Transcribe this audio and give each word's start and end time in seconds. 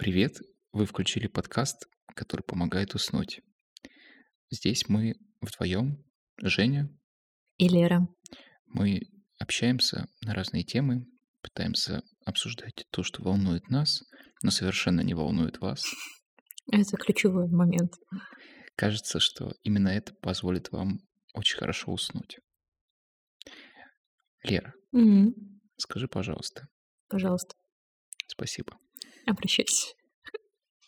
Привет! 0.00 0.38
Вы 0.72 0.86
включили 0.86 1.26
подкаст, 1.26 1.84
который 2.16 2.40
помогает 2.40 2.94
уснуть. 2.94 3.42
Здесь 4.50 4.88
мы 4.88 5.16
вдвоем, 5.42 6.02
Женя, 6.40 6.88
И 7.58 7.68
Лера. 7.68 8.08
мы 8.64 9.02
общаемся 9.38 10.06
на 10.22 10.32
разные 10.32 10.62
темы, 10.64 11.04
пытаемся 11.42 12.02
обсуждать 12.24 12.86
то, 12.90 13.02
что 13.02 13.22
волнует 13.22 13.68
нас, 13.68 14.02
но 14.42 14.50
совершенно 14.50 15.02
не 15.02 15.12
волнует 15.12 15.58
вас. 15.58 15.84
Это 16.72 16.96
ключевой 16.96 17.50
момент. 17.50 17.92
Кажется, 18.76 19.20
что 19.20 19.52
именно 19.64 19.88
это 19.88 20.14
позволит 20.14 20.72
вам 20.72 21.00
очень 21.34 21.58
хорошо 21.58 21.92
уснуть. 21.92 22.38
Лера, 24.44 24.72
Мгм. 24.92 25.60
скажи, 25.76 26.08
пожалуйста, 26.08 26.68
Пожалуйста, 27.08 27.54
спасибо. 28.28 28.78
Обращайся. 29.30 29.94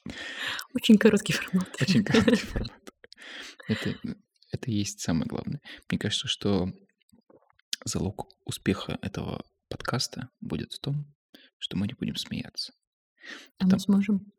Очень 0.75 0.98
короткий 0.98 1.33
формат. 1.33 1.69
Очень 1.80 2.05
короткий 2.05 2.37
формат. 2.37 2.91
Это, 3.69 3.95
это 4.51 4.71
и 4.71 4.75
есть 4.75 5.01
самое 5.01 5.27
главное. 5.27 5.61
Мне 5.89 5.98
кажется, 5.98 6.29
что 6.29 6.69
залог 7.84 8.29
успеха 8.45 8.98
этого 9.03 9.45
подкаста 9.69 10.29
будет 10.41 10.73
в 10.73 10.81
том, 10.81 11.07
что 11.59 11.77
мы 11.77 11.87
не 11.87 11.95
будем 11.95 12.17
смеяться. 12.17 12.73
А 13.59 13.65
мы 13.65 13.70
Там- 13.70 13.79
сможем? 13.79 14.33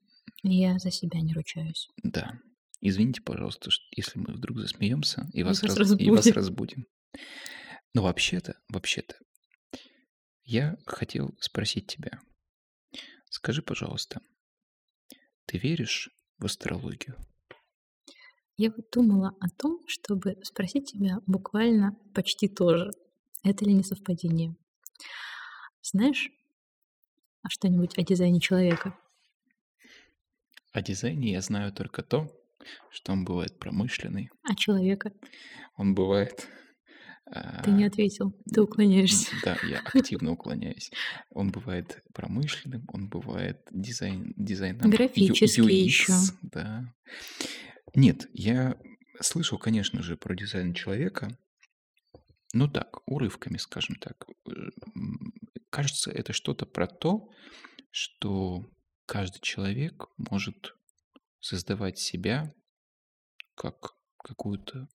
Я 0.44 0.78
за 0.78 0.92
себя 0.92 1.22
не 1.22 1.34
ручаюсь. 1.34 1.88
Да. 2.04 2.34
Извините, 2.82 3.22
пожалуйста, 3.22 3.72
ш- 3.72 3.82
если 3.96 4.20
мы 4.20 4.34
вдруг 4.34 4.60
засмеемся 4.60 5.26
и 5.34 5.40
И 5.40 5.44
вас, 5.44 5.64
раз- 5.64 5.72
и 5.78 5.80
вас 6.10 6.26
разбудим. 6.28 6.34
разбудим. 6.36 6.86
Но 7.94 8.04
вообще-то, 8.04 8.56
вообще-то, 8.68 9.16
я 10.44 10.76
хотел 10.86 11.34
спросить 11.40 11.88
тебя. 11.88 12.20
Скажи, 13.36 13.64
пожалуйста, 13.64 14.22
ты 15.48 15.58
веришь 15.58 16.12
в 16.38 16.46
астрологию? 16.46 17.18
Я 18.58 18.70
вот 18.70 18.92
думала 18.92 19.36
о 19.40 19.50
том, 19.50 19.80
чтобы 19.88 20.38
спросить 20.44 20.92
тебя 20.92 21.18
буквально 21.26 21.98
почти 22.14 22.48
тоже. 22.48 22.92
Это 23.44 23.66
ли 23.66 23.74
не 23.74 23.84
совпадение? 23.84 24.56
Знаешь 25.82 26.30
а 27.42 27.50
что-нибудь 27.50 27.98
о 27.98 28.04
дизайне 28.04 28.40
человека? 28.40 28.96
О 30.72 30.84
дизайне 30.84 31.32
я 31.32 31.42
знаю 31.42 31.74
только 31.74 32.04
то, 32.04 32.30
что 32.92 33.14
он 33.14 33.26
бывает 33.26 33.58
промышленный, 33.58 34.30
А 34.44 34.54
человека? 34.54 35.12
он 35.76 35.96
бывает... 35.96 36.48
Ты 37.64 37.72
не 37.72 37.86
а, 37.86 37.88
ответил. 37.88 38.34
Ты 38.54 38.62
уклоняешься. 38.62 39.32
Да, 39.44 39.58
я 39.64 39.80
активно 39.94 40.32
уклоняюсь. 40.32 40.92
Он 41.30 41.52
бывает 41.52 42.04
промышленным, 42.14 42.86
он 42.90 43.08
бывает 43.10 43.66
дизайн, 43.72 44.34
дизайном 44.38 44.90
Графический. 44.90 45.88
UX, 45.88 46.34
да. 46.42 46.94
Нет, 47.96 48.28
я 48.34 48.78
слышал, 49.20 49.58
конечно 49.58 50.04
же, 50.04 50.18
про 50.18 50.36
дизайн 50.36 50.74
человека, 50.74 51.38
ну 52.54 52.68
так, 52.68 53.00
урывками, 53.08 53.58
скажем 53.58 53.96
так. 53.96 54.28
Э, 54.48 54.52
Кажется, 55.74 56.12
это 56.12 56.34
что-то 56.34 56.68
про 56.68 56.86
то, 56.86 57.32
что 57.90 58.64
каждый 59.08 59.40
человек 59.42 60.06
может 60.18 60.76
создавать 61.40 61.98
себя 61.98 62.54
как 63.56 63.96
какую-то 64.24 64.88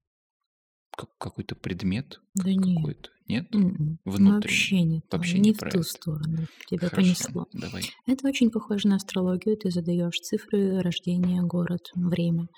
как 0.98 1.16
какой-то 1.18 1.54
предмет 1.54 2.20
Да 2.34 2.50
нет. 2.52 2.76
какой-то. 2.76 3.10
Нет? 3.28 3.54
М-м. 3.54 3.98
Внутренний. 4.04 4.32
Вообще 4.40 4.82
не 4.82 5.00
то. 5.02 5.16
Вообще 5.16 5.38
не 5.38 5.50
не 5.50 5.52
в 5.52 5.58
ту 5.58 5.66
это. 5.66 5.82
сторону. 5.82 6.38
Тебя 6.68 6.88
Хорошо, 6.88 6.96
понесло. 6.96 7.46
давай. 7.52 7.82
Это 8.06 8.26
очень 8.26 8.50
похоже 8.50 8.88
на 8.88 8.96
астрологию. 8.96 9.56
Ты 9.56 9.70
задаешь 9.70 10.16
цифры 10.16 10.80
рождения, 10.80 11.40
город, 11.42 11.90
время. 11.94 12.48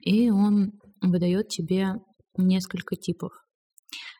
И 0.00 0.30
он 0.30 0.72
выдает 1.02 1.48
тебе 1.48 1.94
несколько 2.38 2.96
типов. 2.96 3.32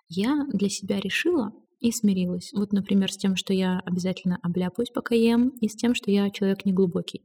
Я 0.09 0.44
для 0.53 0.69
себя 0.69 1.00
решила 1.00 1.53
и 1.81 1.93
смирилась. 1.93 2.50
Вот, 2.53 2.72
например, 2.72 3.11
с 3.11 3.16
тем, 3.16 3.37
что 3.37 3.55
я 3.55 3.78
обязательно 3.81 4.38
обляпаюсь, 4.43 4.91
пока 4.91 5.15
ем, 5.15 5.49
и 5.61 5.69
с 5.69 5.75
тем, 5.77 5.94
что 5.94 6.11
я 6.11 6.28
человек 6.31 6.66
неглубокий. 6.66 7.22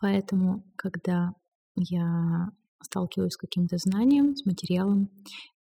Поэтому, 0.00 0.64
когда 0.76 1.30
я 1.76 2.48
сталкиваюсь 2.82 3.32
с 3.32 3.36
каким-то 3.36 3.76
знанием, 3.78 4.36
с 4.36 4.44
материалом, 4.44 5.08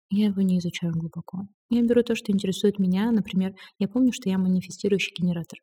я 0.10 0.28
его 0.28 0.42
не 0.42 0.58
изучаю 0.60 0.94
глубоко. 0.94 1.48
Я 1.70 1.84
беру 1.84 2.04
то, 2.04 2.16
что 2.16 2.32
интересует 2.32 2.80
меня. 2.80 3.12
Например, 3.12 3.56
я 3.78 3.88
помню, 3.88 4.12
что 4.12 4.30
я 4.30 4.38
манифестирующий 4.38 5.14
генератор. 5.18 5.60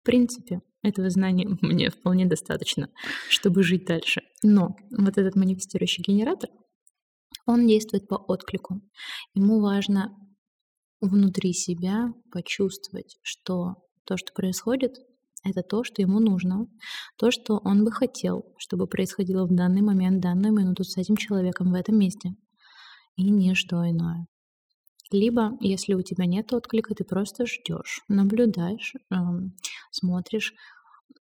В 0.00 0.04
принципе, 0.04 0.60
этого 0.82 1.10
знания 1.10 1.48
мне 1.60 1.90
вполне 1.90 2.26
достаточно, 2.26 2.88
чтобы 3.28 3.62
жить 3.62 3.86
дальше. 3.86 4.22
Но 4.42 4.76
вот 4.96 5.18
этот 5.18 5.36
манифестирующий 5.36 6.02
генератор, 6.06 6.50
он 7.46 7.66
действует 7.66 8.08
по 8.08 8.16
отклику. 8.16 8.80
Ему 9.34 9.60
важно 9.60 10.14
внутри 11.00 11.52
себя 11.52 12.12
почувствовать, 12.30 13.16
что 13.22 13.76
то, 14.04 14.16
что 14.16 14.32
происходит, 14.34 14.96
это 15.42 15.62
то, 15.62 15.84
что 15.84 16.02
ему 16.02 16.20
нужно, 16.20 16.66
то, 17.16 17.30
что 17.30 17.58
он 17.64 17.84
бы 17.84 17.90
хотел, 17.90 18.44
чтобы 18.58 18.86
происходило 18.86 19.46
в 19.46 19.54
данный 19.54 19.80
момент, 19.80 20.20
данную 20.20 20.52
минуту 20.52 20.84
с 20.84 20.98
этим 20.98 21.16
человеком 21.16 21.70
в 21.70 21.74
этом 21.74 21.98
месте, 21.98 22.34
и 23.20 23.30
ничто 23.30 23.88
иное. 23.88 24.26
Либо, 25.12 25.56
если 25.60 25.94
у 25.94 26.02
тебя 26.02 26.26
нет 26.26 26.52
отклика, 26.52 26.94
ты 26.94 27.04
просто 27.04 27.46
ждешь, 27.46 28.02
наблюдаешь, 28.08 28.94
эм, 29.10 29.56
смотришь, 29.90 30.54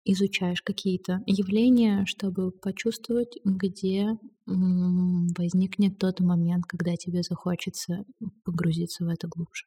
изучаешь 0.06 0.62
какие-то 0.62 1.22
явления, 1.26 2.06
чтобы 2.06 2.52
почувствовать, 2.52 3.38
где 3.46 4.18
возникнет 4.46 5.98
тот 6.00 6.20
момент, 6.20 6.66
когда 6.68 6.96
тебе 6.96 7.24
захочется 7.24 8.06
погрузиться 8.44 9.06
в 9.06 9.10
это 9.10 9.28
глубже. 9.28 9.66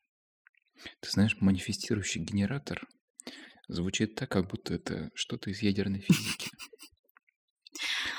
Ты 1.00 1.10
знаешь, 1.10 1.36
манифестирующий 1.40 2.22
генератор 2.22 2.88
звучит 3.68 4.14
так, 4.16 4.30
как 4.30 4.48
будто 4.50 4.74
это 4.74 5.10
что-то 5.14 5.50
из 5.50 5.62
ядерной 5.62 6.00
физики. 6.00 6.50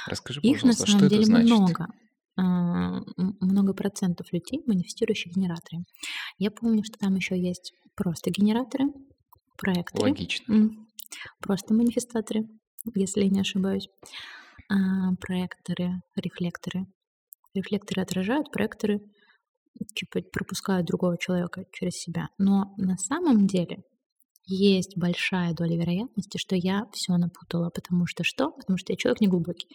Расскажи, 0.06 0.41
Их 0.41 0.63
на 0.63 0.74
пожалуйста, 0.74 0.85
что 0.85 1.06
самом 1.06 1.07
это 1.07 1.22
деле 1.22 1.24
значит? 1.24 1.45
много. 1.45 1.88
М, 2.38 3.05
Много 3.41 3.73
процентов 3.73 4.31
людей, 4.33 4.61
манифестирующих 4.66 5.33
генераторы. 5.33 5.83
Я 6.39 6.51
помню, 6.51 6.83
что 6.83 6.97
там 6.99 7.16
еще 7.16 7.39
есть 7.39 7.73
просто 7.95 8.31
генераторы, 8.31 8.85
проекторы, 9.57 10.09
Логично. 10.11 10.71
просто 11.41 11.73
манифестаторы, 11.73 12.47
если 12.95 13.23
я 13.23 13.29
не 13.29 13.41
ошибаюсь, 13.41 13.88
а, 14.69 15.13
проекторы, 15.21 16.01
рефлекторы. 16.16 16.85
Рефлекторы 17.53 18.01
отражают, 18.01 18.51
проекторы 18.51 19.01
типа 19.95 20.21
пропускают 20.31 20.88
другого 20.88 21.17
человека 21.17 21.65
через 21.71 21.94
себя. 21.94 22.29
Но 22.38 22.73
на 22.77 22.97
самом 22.97 23.47
деле 23.47 23.83
есть 24.45 24.97
большая 24.97 25.53
доля 25.53 25.77
вероятности, 25.77 26.37
что 26.37 26.55
я 26.55 26.87
все 26.93 27.15
напутала. 27.17 27.69
Потому 27.69 28.05
что 28.07 28.23
что? 28.23 28.51
Потому 28.51 28.77
что 28.77 28.91
я 28.93 28.97
человек 28.97 29.21
неглубокий. 29.21 29.67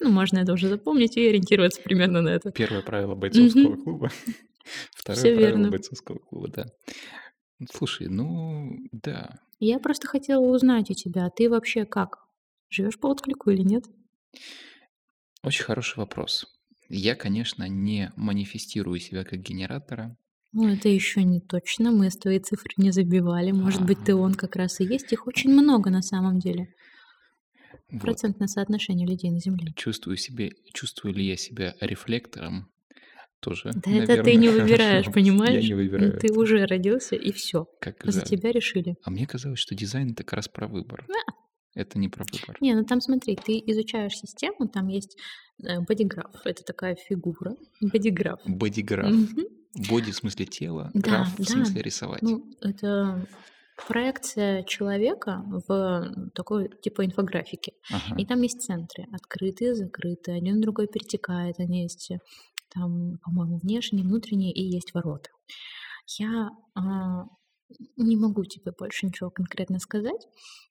Ну, 0.00 0.10
можно 0.10 0.38
это 0.38 0.52
уже 0.52 0.68
запомнить 0.68 1.16
и 1.16 1.28
ориентироваться 1.28 1.80
примерно 1.82 2.22
на 2.22 2.28
это. 2.30 2.52
Первое 2.52 2.82
правило 2.82 3.14
бойцовского 3.14 3.72
Мгм. 3.74 3.82
клуба. 3.82 4.10
Второе 4.94 5.22
Всё 5.24 5.34
правило 5.34 5.48
верно. 5.56 5.70
бойцовского 5.70 6.18
клуба, 6.18 6.48
да. 6.48 6.66
Слушай, 7.72 8.08
ну 8.08 8.76
да. 8.92 9.38
Я 9.60 9.78
просто 9.78 10.08
хотела 10.08 10.44
узнать 10.44 10.90
у 10.90 10.94
тебя, 10.94 11.30
ты 11.30 11.48
вообще 11.48 11.84
как? 11.84 12.18
Живешь 12.68 12.98
по 12.98 13.08
отклику 13.10 13.50
или 13.50 13.62
нет? 13.62 13.84
Очень 15.42 15.64
хороший 15.64 15.98
вопрос. 15.98 16.46
Я, 16.88 17.14
конечно, 17.14 17.68
не 17.68 18.12
манифестирую 18.16 18.98
себя 19.00 19.24
как 19.24 19.40
генератора. 19.40 20.16
Ну, 20.52 20.68
это 20.68 20.88
еще 20.88 21.22
не 21.22 21.40
точно. 21.40 21.90
Мы 21.92 22.10
с 22.10 22.16
твоей 22.16 22.38
цифры 22.40 22.72
не 22.76 22.90
забивали. 22.90 23.52
Может 23.52 23.84
быть, 23.86 24.04
ты 24.04 24.14
он 24.14 24.34
как 24.34 24.56
раз 24.56 24.80
и 24.80 24.84
есть. 24.84 25.12
Их 25.12 25.26
очень 25.26 25.50
много 25.50 25.90
на 25.90 26.02
самом 26.02 26.38
деле. 26.38 26.68
Вот. 27.90 28.02
Процентное 28.02 28.48
соотношение 28.48 29.06
людей 29.06 29.30
на 29.30 29.40
Земле. 29.40 29.72
Чувствую 29.76 30.16
себе, 30.16 30.52
чувствую 30.72 31.14
ли 31.14 31.26
я 31.26 31.36
себя 31.36 31.74
рефлектором, 31.80 32.68
тоже, 33.40 33.70
Да 33.74 33.90
это 33.90 34.06
ты 34.22 34.34
наверное, 34.34 34.34
не 34.34 34.48
выбираешь, 34.60 35.06
Я 35.06 35.12
понимаешь? 35.12 35.64
не 35.64 35.74
выбираю. 35.74 36.18
Ты 36.18 36.32
уже 36.32 36.64
родился, 36.66 37.16
и 37.16 37.32
все. 37.32 37.66
Как 37.80 37.96
За 38.04 38.12
жаль. 38.20 38.24
тебя 38.24 38.52
решили. 38.52 38.94
А 39.02 39.10
мне 39.10 39.26
казалось, 39.26 39.58
что 39.58 39.74
дизайн 39.74 40.12
это 40.12 40.22
как 40.22 40.34
раз 40.34 40.48
про 40.48 40.68
выбор. 40.68 41.06
Это 41.74 41.98
не 41.98 42.08
про 42.10 42.24
выбор. 42.30 42.56
Не, 42.60 42.74
ну 42.74 42.84
там 42.84 43.00
смотри, 43.00 43.34
ты 43.36 43.58
изучаешь 43.66 44.12
систему, 44.16 44.68
там 44.68 44.88
есть 44.88 45.16
э, 45.62 45.80
бодиграф. 45.80 46.30
Это 46.44 46.62
такая 46.62 46.94
фигура. 46.96 47.56
Бодиграф. 47.80 48.40
Бодиграф. 48.44 49.10
Мгм. 49.10 49.44
Боди 49.74 50.12
в 50.12 50.16
смысле 50.16 50.46
тела, 50.46 50.90
Да, 50.94 51.00
граф 51.00 51.34
в 51.34 51.38
да. 51.38 51.44
смысле 51.44 51.82
рисовать. 51.82 52.22
Ну, 52.22 52.44
это 52.60 53.26
проекция 53.88 54.62
человека 54.64 55.42
в 55.46 56.30
такой 56.34 56.70
типа 56.82 57.04
инфографике. 57.04 57.72
Ага. 57.90 58.20
И 58.20 58.26
там 58.26 58.42
есть 58.42 58.62
центры, 58.62 59.06
открытые, 59.12 59.74
закрытые, 59.74 60.36
один 60.36 60.60
другой 60.60 60.88
перетекает, 60.88 61.58
они 61.58 61.82
есть 61.82 62.10
э, 62.10 62.18
там, 62.68 63.18
по-моему, 63.24 63.58
внешние, 63.58 64.04
внутренние 64.04 64.52
и 64.52 64.62
есть 64.62 64.94
ворота. 64.94 65.30
Я 66.18 66.50
а, 66.74 67.24
не 67.96 68.16
могу 68.16 68.44
тебе 68.44 68.72
больше 68.78 69.06
ничего 69.06 69.30
конкретно 69.30 69.78
сказать, 69.78 70.26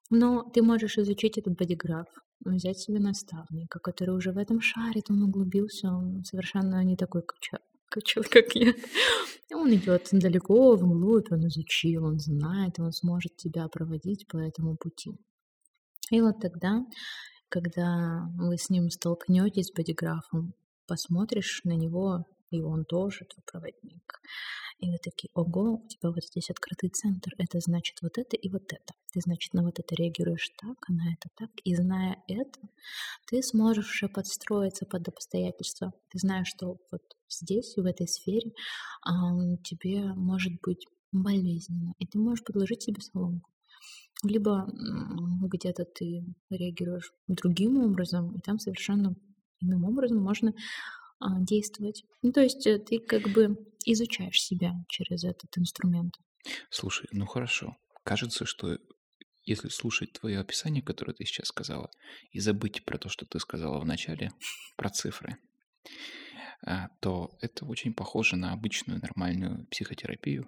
но 0.09 0.43
ты 0.53 0.61
можешь 0.61 0.97
изучить 0.97 1.37
этот 1.37 1.57
бодиграф, 1.57 2.07
взять 2.43 2.79
себе 2.79 2.99
наставника, 2.99 3.79
который 3.79 4.15
уже 4.15 4.31
в 4.31 4.37
этом 4.37 4.61
шарит, 4.61 5.09
он 5.09 5.23
углубился, 5.23 5.89
он 5.89 6.23
совершенно 6.23 6.83
не 6.83 6.95
такой, 6.97 7.21
как, 7.23 7.61
ча- 7.99 8.21
как 8.21 8.55
я. 8.55 8.73
Он 9.53 9.73
идет 9.73 10.07
далеко 10.11 10.75
вглубь, 10.75 11.31
он 11.31 11.47
изучил, 11.47 12.05
он 12.05 12.19
знает, 12.19 12.79
он 12.79 12.93
сможет 12.93 13.35
тебя 13.35 13.67
проводить 13.67 14.27
по 14.27 14.37
этому 14.37 14.77
пути. 14.77 15.11
И 16.09 16.21
вот 16.21 16.39
тогда, 16.39 16.85
когда 17.49 18.29
вы 18.37 18.57
с 18.57 18.69
ним 18.69 18.89
столкнетесь 18.89 19.71
бодиграфом, 19.75 20.53
посмотришь 20.87 21.61
на 21.65 21.73
него, 21.73 22.25
и 22.51 22.61
он 22.61 22.85
тоже 22.85 23.25
твой 23.25 23.43
проводник. 23.45 24.21
И 24.79 24.89
вы 24.89 24.97
такие, 24.97 25.29
ого, 25.33 25.75
у 25.75 25.87
тебя 25.87 26.09
вот 26.09 26.23
здесь 26.23 26.49
открытый 26.49 26.89
центр, 26.89 27.33
это 27.37 27.59
значит 27.59 28.01
вот 28.01 28.17
это 28.17 28.35
и 28.35 28.49
вот 28.49 28.73
это. 28.73 28.93
Ты, 29.11 29.21
значит, 29.21 29.53
на 29.53 29.63
вот 29.63 29.79
это 29.79 29.93
реагируешь 29.95 30.49
так, 30.57 30.77
а 30.87 30.91
на 30.91 31.13
это 31.13 31.29
так. 31.35 31.49
И 31.63 31.75
зная 31.75 32.23
это, 32.27 32.59
ты 33.27 33.43
сможешь 33.43 33.91
уже 33.91 34.09
подстроиться 34.09 34.85
под 34.85 35.07
обстоятельства. 35.07 35.93
Ты 36.09 36.17
знаешь, 36.17 36.47
что 36.47 36.77
вот 36.91 37.03
здесь, 37.29 37.75
в 37.77 37.85
этой 37.85 38.07
сфере, 38.07 38.53
тебе 39.63 40.13
может 40.15 40.53
быть 40.61 40.87
болезненно, 41.11 41.93
и 41.99 42.07
ты 42.07 42.17
можешь 42.17 42.43
подложить 42.43 42.81
себе 42.83 43.01
соломку. 43.01 43.51
Либо 44.23 44.67
где-то 45.41 45.85
ты 45.85 46.25
реагируешь 46.49 47.13
другим 47.27 47.77
образом, 47.77 48.35
и 48.35 48.39
там 48.39 48.59
совершенно 48.59 49.15
иным 49.59 49.83
образом 49.85 50.17
можно 50.23 50.53
действовать. 51.41 52.03
Ну, 52.21 52.31
то 52.31 52.41
есть 52.41 52.65
э, 52.67 52.79
ты 52.79 52.99
как 52.99 53.29
бы 53.29 53.55
изучаешь 53.85 54.41
себя 54.41 54.73
через 54.87 55.23
этот 55.23 55.57
инструмент. 55.57 56.15
Слушай, 56.69 57.07
ну 57.11 57.25
хорошо. 57.25 57.77
Кажется, 58.03 58.45
что 58.45 58.77
если 59.43 59.69
слушать 59.69 60.13
твое 60.13 60.39
описание, 60.39 60.83
которое 60.83 61.13
ты 61.13 61.25
сейчас 61.25 61.47
сказала, 61.47 61.89
и 62.31 62.39
забыть 62.39 62.85
про 62.85 62.97
то, 62.97 63.09
что 63.09 63.25
ты 63.25 63.39
сказала 63.39 63.79
в 63.79 63.85
начале, 63.85 64.31
про 64.75 64.89
цифры, 64.89 65.37
а, 66.63 66.89
то 66.99 67.37
это 67.41 67.65
очень 67.65 67.93
похоже 67.93 68.35
на 68.35 68.53
обычную 68.53 68.99
нормальную 68.99 69.65
психотерапию, 69.67 70.47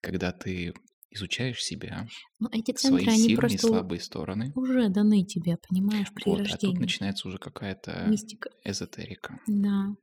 когда 0.00 0.32
ты 0.32 0.72
изучаешь 1.10 1.62
себя, 1.62 2.06
Но 2.38 2.48
эти 2.52 2.72
свои 2.76 3.04
центры, 3.04 3.12
они 3.12 3.22
сильные 3.24 3.54
и 3.54 3.58
просто 3.58 3.68
слабые 3.68 4.00
стороны. 4.00 4.52
уже 4.54 4.88
даны 4.88 5.24
тебе, 5.24 5.56
понимаешь, 5.56 6.12
при 6.14 6.24
Вот, 6.30 6.40
а 6.40 6.42
тут 6.44 6.48
рождении. 6.50 6.78
начинается 6.80 7.28
уже 7.28 7.38
какая-то 7.38 8.08
Мистика. 8.08 8.50
эзотерика. 8.64 9.38
Да. 9.46 9.94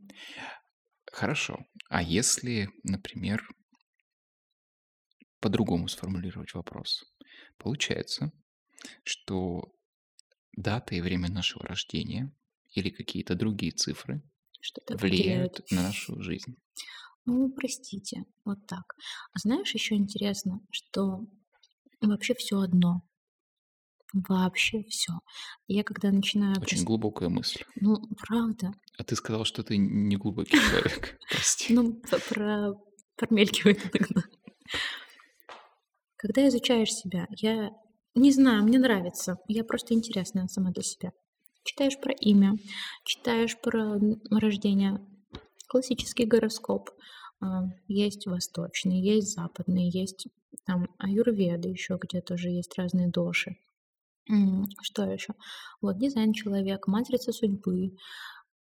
Хорошо. 1.11 1.65
А 1.89 2.01
если, 2.03 2.69
например, 2.83 3.47
по-другому 5.39 5.87
сформулировать 5.87 6.53
вопрос? 6.53 7.03
Получается, 7.57 8.31
что 9.03 9.71
дата 10.57 10.95
и 10.95 11.01
время 11.01 11.29
нашего 11.29 11.65
рождения 11.65 12.31
или 12.73 12.89
какие-то 12.89 13.35
другие 13.35 13.71
цифры 13.73 14.21
определяют. 14.89 15.01
влияют 15.01 15.71
на 15.71 15.83
нашу 15.83 16.21
жизнь. 16.21 16.57
Ну, 17.25 17.49
простите, 17.49 18.25
вот 18.43 18.65
так. 18.67 18.95
А 19.33 19.39
знаешь, 19.39 19.73
еще 19.73 19.95
интересно, 19.95 20.59
что 20.71 21.25
вообще 22.01 22.35
все 22.35 22.59
одно. 22.59 23.01
Вообще 24.13 24.83
все. 24.83 25.13
Я 25.67 25.83
когда 25.83 26.11
начинаю... 26.11 26.55
Очень 26.61 26.79
прос- 26.79 26.85
глубокая 26.85 27.29
мысль. 27.29 27.63
Ну, 27.81 27.97
правда. 28.17 28.71
А 28.97 29.03
ты 29.03 29.15
сказал, 29.15 29.43
что 29.43 29.63
ты 29.63 29.77
не 29.77 30.15
глубокий 30.15 30.57
человек. 30.57 31.19
Прости. 31.29 31.73
Ну, 31.73 32.01
про... 32.29 32.73
промелькивает 33.17 33.79
иногда. 33.93 34.21
Когда 36.15 36.47
изучаешь 36.47 36.93
себя, 36.93 37.27
я 37.31 37.71
не 38.13 38.31
знаю, 38.31 38.63
мне 38.63 38.79
нравится. 38.79 39.37
Я 39.47 39.63
просто 39.63 39.93
интересная 39.93 40.47
сама 40.47 40.71
для 40.71 40.83
себя. 40.83 41.11
Читаешь 41.63 41.99
про 41.99 42.13
имя, 42.13 42.53
читаешь 43.03 43.59
про 43.59 43.99
рождение, 44.29 45.05
классический 45.67 46.25
гороскоп. 46.25 46.89
А, 47.41 47.63
Есть 47.87 48.25
восточный, 48.25 49.01
есть 49.01 49.33
западный, 49.33 49.89
есть 49.89 50.27
там 50.65 50.87
аюрведа 50.97 51.69
еще, 51.69 51.97
где 52.01 52.21
тоже 52.21 52.49
есть 52.49 52.77
разные 52.77 53.09
доши. 53.09 53.57
Что 54.81 55.03
еще? 55.03 55.35
Вот 55.81 55.99
дизайн 55.99 56.33
человека, 56.33 56.89
матрица 56.89 57.31
судьбы, 57.31 57.95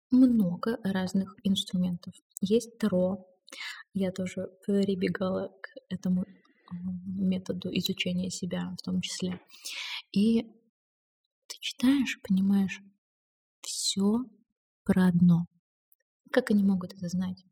много 0.09 0.79
разных 0.83 1.35
инструментов. 1.43 2.13
Есть 2.41 2.77
Таро. 2.77 3.27
Я 3.93 4.11
тоже 4.11 4.49
прибегала 4.65 5.49
к 5.61 5.69
этому 5.89 6.25
методу 7.05 7.69
изучения 7.71 8.31
себя 8.31 8.75
в 8.79 8.81
том 8.81 9.01
числе. 9.01 9.39
И 10.11 10.43
ты 11.47 11.55
читаешь, 11.59 12.19
понимаешь, 12.27 12.81
все 13.61 14.23
про 14.83 15.07
одно. 15.07 15.45
Как 16.33 16.49
они 16.49 16.63
могут 16.63 16.93
это 16.93 17.07
знать? 17.09 17.45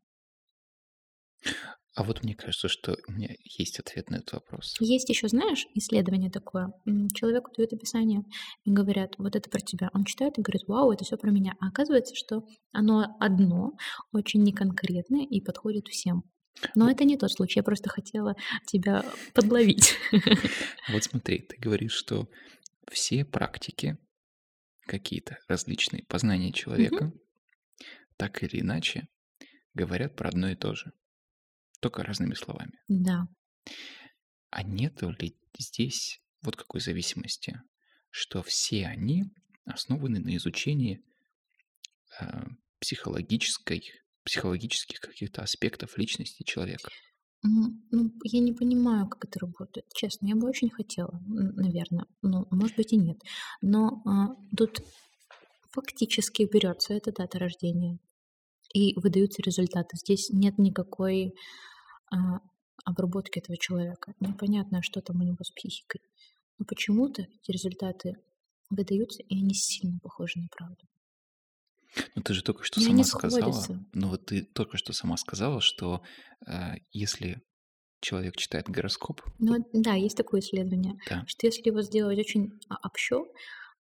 А 1.94 2.02
вот 2.02 2.24
мне 2.24 2.34
кажется, 2.34 2.66
что 2.66 2.96
у 3.06 3.12
меня 3.12 3.28
есть 3.44 3.78
ответ 3.78 4.10
на 4.10 4.16
этот 4.16 4.32
вопрос. 4.32 4.76
Есть 4.80 5.08
еще, 5.08 5.28
знаешь, 5.28 5.68
исследование 5.74 6.32
такое. 6.32 6.72
Человеку 7.14 7.52
дают 7.56 7.72
описание 7.72 8.24
и 8.64 8.72
говорят, 8.72 9.14
вот 9.18 9.36
это 9.36 9.48
про 9.48 9.60
тебя. 9.60 9.88
Он 9.94 10.04
читает 10.04 10.36
и 10.36 10.42
говорит, 10.42 10.66
вау, 10.66 10.90
это 10.90 11.04
все 11.04 11.16
про 11.16 11.30
меня. 11.30 11.54
А 11.60 11.68
оказывается, 11.68 12.16
что 12.16 12.44
оно 12.72 13.16
одно, 13.20 13.76
очень 14.10 14.42
неконкретное 14.42 15.24
и 15.26 15.40
подходит 15.40 15.86
всем. 15.86 16.24
Но 16.74 16.90
это 16.90 17.04
не 17.04 17.16
тот 17.16 17.30
случай. 17.30 17.60
Я 17.60 17.62
просто 17.62 17.88
хотела 17.88 18.34
тебя 18.66 19.04
подловить. 19.32 19.94
Вот 20.88 21.04
смотри, 21.04 21.38
ты 21.38 21.56
говоришь, 21.56 21.92
что 21.92 22.28
все 22.90 23.24
практики 23.24 23.96
какие-то 24.86 25.38
различные 25.46 26.02
познания 26.08 26.52
человека 26.52 27.12
так 28.16 28.42
или 28.42 28.60
иначе 28.60 29.08
говорят 29.74 30.16
про 30.16 30.28
одно 30.28 30.50
и 30.50 30.56
то 30.56 30.74
же, 30.74 30.92
только 31.80 32.02
разными 32.02 32.34
словами. 32.34 32.72
Да. 32.88 33.26
А 34.50 34.62
нет 34.62 35.02
ли 35.02 35.36
здесь 35.58 36.20
вот 36.42 36.56
какой 36.56 36.80
зависимости, 36.80 37.60
что 38.10 38.42
все 38.42 38.86
они 38.86 39.24
основаны 39.64 40.20
на 40.20 40.36
изучении 40.36 41.02
а, 42.20 42.46
психологической, 42.80 43.84
психологических 44.24 45.00
каких-то 45.00 45.42
аспектов 45.42 45.96
личности 45.96 46.42
человека? 46.42 46.90
Ну, 47.44 48.12
я 48.24 48.40
не 48.40 48.52
понимаю, 48.52 49.08
как 49.08 49.24
это 49.24 49.40
работает. 49.40 49.86
Честно, 49.94 50.26
я 50.28 50.36
бы 50.36 50.48
очень 50.48 50.70
хотела, 50.70 51.20
наверное. 51.26 52.06
Ну, 52.22 52.46
может 52.50 52.76
быть 52.76 52.92
и 52.92 52.96
нет. 52.96 53.18
Но 53.60 54.02
а, 54.04 54.36
тут 54.56 54.80
фактически 55.72 56.48
берется 56.50 56.94
эта 56.94 57.12
дата 57.12 57.38
рождения 57.38 57.98
и 58.72 58.98
выдаются 58.98 59.42
результаты. 59.42 59.96
Здесь 59.96 60.30
нет 60.30 60.58
никакой 60.58 61.34
а, 62.10 62.40
обработки 62.84 63.38
этого 63.38 63.56
человека. 63.56 64.14
Непонятно, 64.20 64.82
что 64.82 65.00
там 65.00 65.20
у 65.20 65.24
него 65.24 65.42
с 65.42 65.50
психикой. 65.50 66.00
Но 66.58 66.64
почему-то 66.64 67.22
эти 67.22 67.50
результаты 67.50 68.16
выдаются, 68.70 69.22
и 69.22 69.38
они 69.38 69.54
сильно 69.54 69.98
похожи 70.02 70.38
на 70.38 70.48
правду. 70.48 70.86
Ну 72.14 72.22
ты 72.22 72.34
же 72.34 72.42
только 72.42 72.64
что 72.64 72.80
И 72.80 72.84
сама 72.84 73.04
сказала, 73.04 73.64
ну 73.92 74.08
вот 74.08 74.26
ты 74.26 74.42
только 74.42 74.78
что 74.78 74.92
сама 74.92 75.16
сказала, 75.16 75.60
что 75.60 76.02
а, 76.46 76.74
если 76.90 77.42
человек 78.00 78.36
читает 78.36 78.68
гороскоп, 78.68 79.20
Ну 79.38 79.58
да, 79.72 79.94
есть 79.94 80.16
такое 80.16 80.40
исследование, 80.40 80.98
да, 81.08 81.24
что 81.26 81.46
если 81.46 81.68
его 81.68 81.82
сделать 81.82 82.18
очень 82.18 82.58
а, 82.68 82.76
общо, 82.82 83.26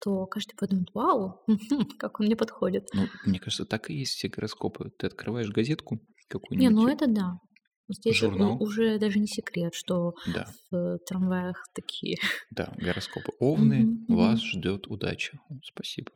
то 0.04 0.26
каждый 0.26 0.54
подумает, 0.54 0.88
вау, 0.92 1.42
как 1.98 2.20
он 2.20 2.26
мне 2.26 2.36
подходит. 2.36 2.88
ну 2.92 3.06
мне 3.24 3.38
кажется, 3.40 3.64
так 3.64 3.88
и 3.90 3.94
есть 3.94 4.12
все 4.14 4.28
гороскопы. 4.28 4.90
Ты 4.98 5.06
открываешь 5.06 5.48
газетку 5.48 5.94
Не, 5.96 6.00
какую-нибудь, 6.28 6.74
ну 6.74 6.88
это 6.88 7.06
да. 7.06 7.38
Здесь 7.88 8.16
журнал, 8.16 8.62
уже 8.62 8.98
даже 8.98 9.18
не 9.18 9.26
секрет, 9.26 9.74
что 9.74 10.14
да, 10.26 10.46
в 10.70 10.98
трамваях 11.06 11.62
такие. 11.74 12.16
да, 12.50 12.72
гороскопы. 12.78 13.32
Овны, 13.40 13.84
мгм. 13.84 14.16
вас 14.16 14.42
ждет 14.42 14.86
удача. 14.86 15.38
Спасибо. 15.62 16.12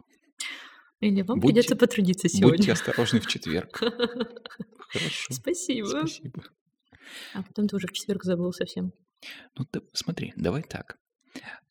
Или 1.00 1.22
вам 1.22 1.38
Будьте, 1.40 1.52
придется 1.54 1.76
потрудиться 1.76 2.26
будьте 2.26 2.38
сегодня. 2.38 2.72
осторожны 2.72 3.20
в 3.20 3.26
четверг. 3.26 3.78
Хорошо, 4.88 5.32
Спасибо. 5.34 5.86
спасибо. 5.86 6.42
А 7.34 7.42
потом 7.42 7.68
ты 7.68 7.76
уже 7.76 7.86
в 7.86 7.92
четверг 7.92 8.24
забыл 8.24 8.52
совсем. 8.52 8.92
Ну 9.56 9.66
да, 9.72 9.80
смотри, 9.92 10.32
давай 10.36 10.62
так. 10.62 10.98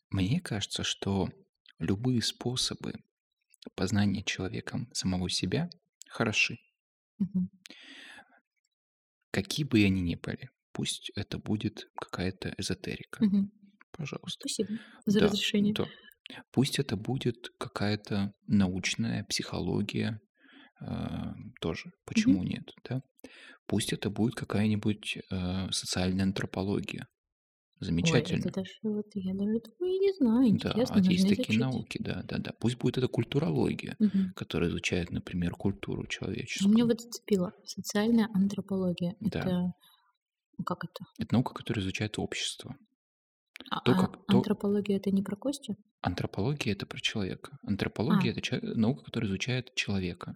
Мне 0.09 0.39
кажется, 0.39 0.83
что 0.83 1.27
любые 1.79 2.21
способы 2.21 2.93
познания 3.75 4.23
человеком 4.23 4.89
самого 4.93 5.29
себя 5.29 5.69
хороши, 6.09 6.57
Мгм. 7.19 7.47
какие 9.31 9.65
бы 9.65 9.83
они 9.83 10.01
ни 10.01 10.15
были. 10.15 10.49
Пусть 10.71 11.11
это 11.15 11.37
будет 11.39 11.87
какая-то 11.99 12.53
эзотерика, 12.57 13.21
Мгм. 13.21 13.51
пожалуйста. 13.91 14.47
Спасибо 14.47 14.79
за 15.05 15.19
Да, 15.19 15.39
разрешение. 15.59 15.75
да. 15.75 15.91
Пусть 16.51 16.79
это 16.79 16.97
будет 16.97 17.49
какая-то 17.59 18.33
научная 18.47 19.25
психология, 19.25 20.21
э, 20.81 20.87
тоже. 21.61 21.91
Почему 22.05 22.43
Мгм. 22.43 22.43
нет, 22.43 22.73
да? 22.89 23.01
Пусть 23.67 23.93
это 23.93 24.09
будет 24.09 24.35
какая-нибудь 24.35 25.17
э, 25.31 25.71
социальная 25.71 26.25
антропология. 26.25 27.07
Ой, 27.79 27.85
это 27.85 27.85
Замечательно. 27.85 28.51
даже 28.51 28.71
вот 28.83 29.05
я 29.13 29.33
даже 29.35 29.57
и 29.57 29.99
не 29.99 30.13
знаю. 30.17 30.41
Да, 30.57 30.69
Интересно, 30.71 30.95
а 30.95 30.99
есть 30.99 31.27
такие 31.27 31.43
изучить. 31.43 31.59
науки, 31.59 31.97
да, 32.01 32.23
да, 32.23 32.37
да. 32.39 32.51
Пусть 32.59 32.77
будет 32.77 32.97
это 32.97 33.07
культурология, 33.07 33.95
Мгм. 33.99 34.33
которая 34.35 34.69
изучает, 34.69 35.11
например, 35.11 35.51
культуру 35.53 35.97
Ну, 35.97 36.01
Меня 36.03 36.09
человеческую. 36.09 36.85
вот 36.87 37.01
зацепило. 37.01 37.53
Социальная 37.65 38.29
антропология. 38.33 39.15
Да. 39.19 39.39
Это 39.39 39.73
как 40.65 40.83
это? 40.85 41.05
Это 41.19 41.33
наука, 41.35 41.53
которая 41.53 41.83
изучает 41.83 42.17
общество. 42.17 42.75
А, 43.69 43.79
То, 43.81 43.91
а 43.91 43.95
как 43.95 44.25
то 44.25 44.37
антропология 44.37 44.97
это 44.97 45.11
не 45.11 45.21
про 45.21 45.35
кости? 45.35 45.75
антропология 46.01 46.73
это 46.73 46.85
про 46.87 46.99
человека. 46.99 47.57
А, 47.63 47.67
Антропология 47.67 48.31
это 48.31 48.41
ча- 48.41 48.59
наука, 48.61 49.03
которая 49.03 49.29
изучает 49.29 49.73
человека. 49.75 50.35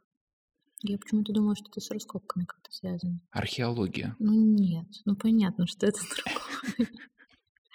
я 0.83 0.97
почему-то 0.97 1.31
думала, 1.33 1.55
что 1.55 1.65
это 1.71 1.79
с 1.79 1.89
раскопками 1.91 2.45
как-то 2.45 2.71
связано. 2.71 3.19
Археология. 3.31 4.15
Ну 4.19 4.31
нет, 4.33 4.87
ну 5.05 5.15
понятно, 5.15 5.65
что 5.67 5.85
это 5.87 5.99
другое. 6.77 6.89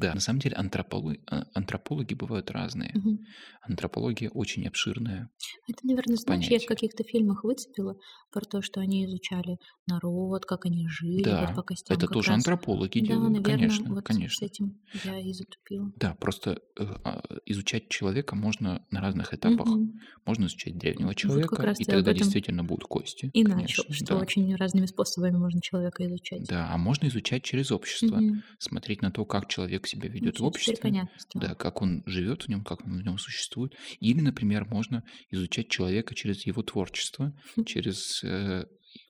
Да, 0.00 0.14
на 0.14 0.20
самом 0.20 0.40
деле 0.40 0.56
антрополо- 0.56 1.20
а, 1.26 1.46
антропологи 1.54 2.14
бывают 2.14 2.50
разные. 2.50 2.92
Мгм. 2.94 3.18
Антропология 3.62 4.30
очень 4.30 4.66
обширное 4.66 5.30
Это, 5.68 5.86
наверное, 5.86 6.16
знаешь, 6.16 6.46
я 6.50 6.58
в 6.58 6.60
понятие. 6.60 6.68
каких-то 6.68 7.04
фильмах 7.04 7.44
выцепила 7.44 7.96
про 8.30 8.40
то, 8.44 8.62
что 8.62 8.80
они 8.80 9.04
изучали 9.06 9.58
народ, 9.86 10.44
как 10.46 10.64
они 10.66 10.86
жили, 10.88 11.24
вот 11.38 11.48
Да, 11.48 11.54
по 11.54 11.62
костям 11.62 11.96
это 11.96 12.06
тоже 12.08 12.30
раз. 12.30 12.38
антропологи 12.38 12.98
Да, 12.98 13.06
делают, 13.06 13.32
наверное, 13.32 13.56
конечно, 13.56 13.90
вот 13.94 14.04
с 14.04 14.06
конечно. 14.06 14.46
этим 14.46 14.80
я 14.92 15.18
и 15.20 15.32
затупила. 15.32 15.92
Да, 15.96 16.14
просто 16.14 16.60
э, 16.78 16.84
а, 17.04 17.22
изучать 17.46 17.88
человека 17.88 18.34
можно 18.36 18.84
на 18.90 19.00
разных 19.00 19.32
этапах. 19.34 19.68
Мгм. 19.68 20.00
Можно 20.26 20.46
изучать 20.46 20.76
древнего 20.78 21.08
Вот 21.08 21.16
человека, 21.16 21.56
раз 21.62 21.80
и 21.80 21.84
тогда 21.84 22.12
действительно 22.12 22.64
будут 22.64 22.84
кости, 22.88 23.30
и 23.32 23.42
начал, 23.44 23.84
конечно, 23.84 23.94
что 23.94 24.14
да. 24.16 24.20
очень 24.22 24.54
разными 24.56 24.86
способами 24.86 25.36
можно 25.36 25.60
человека 25.60 26.06
изучать. 26.06 26.46
Да, 26.48 26.70
а 26.72 26.76
можно 26.78 27.06
изучать 27.08 27.42
через 27.44 27.70
общество, 27.70 28.16
Мгм. 28.16 28.42
смотреть 28.58 29.02
на 29.02 29.10
то, 29.10 29.24
как 29.24 29.48
человек 29.48 29.83
себя 29.86 30.08
Ну 30.08 30.14
ведет 30.14 30.34
в 30.34 30.36
всё, 30.36 30.50
теперь 30.50 30.74
обществе, 30.74 30.82
понятно 30.82 31.18
стало. 31.18 31.46
да, 31.48 31.54
как 31.54 31.82
он 31.82 32.02
живет 32.06 32.42
в 32.44 32.48
нем, 32.48 32.64
как 32.64 32.84
он 32.86 32.98
в 32.98 33.02
нем 33.02 33.18
существует. 33.18 33.74
Или, 34.00 34.20
например, 34.20 34.66
можно 34.66 35.02
изучать 35.30 35.68
человека 35.68 36.14
через 36.14 36.46
его 36.46 36.62
творчество, 36.62 37.32
Хм. 37.56 37.64
через 37.64 38.22
э, 38.24 38.66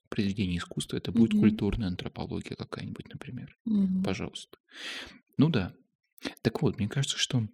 произведение 0.09 0.57
искусства. 0.57 0.97
Это 0.97 1.11
будет 1.11 1.31
культурная 1.39 1.87
антропология 1.89 2.55
какая-нибудь, 2.55 3.07
например. 3.09 3.55
Пожалуйста. 4.03 4.57
Ну 5.37 5.49
да. 5.49 5.73
Так 6.41 6.61
вот, 6.61 6.77
мне 6.79 6.87
кажется, 6.87 7.17
что 7.17 7.47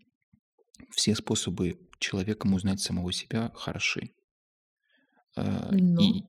все 0.92 1.16
способы 1.16 1.80
человеком 2.00 2.54
узнать 2.54 2.80
самого 2.80 3.12
себя 3.14 3.52
хороши. 3.56 4.12
Э, 5.36 5.70
Но? 5.72 6.02
И 6.02 6.24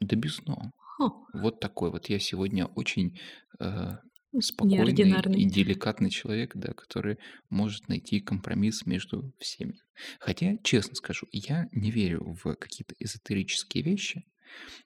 да 0.00 0.16
без 0.16 0.40
«но». 0.46 0.70
Ха. 0.98 1.10
Вот 1.34 1.60
такой 1.60 1.90
вот 1.90 2.08
я 2.08 2.18
сегодня 2.18 2.66
очень 2.66 3.18
э, 3.60 3.96
спокойный 4.40 5.20
и 5.34 5.44
деликатный 5.44 6.10
человек, 6.10 6.52
да, 6.54 6.72
который 6.72 7.18
может 7.50 7.88
найти 7.88 8.20
компромисс 8.20 8.86
между 8.86 9.32
всеми. 9.38 9.78
Хотя, 10.20 10.56
честно 10.62 10.94
скажу, 10.94 11.26
я 11.32 11.68
не 11.72 11.90
верю 11.90 12.36
в 12.42 12.54
какие-то 12.54 12.94
эзотерические 12.98 13.82
вещи. 13.84 14.26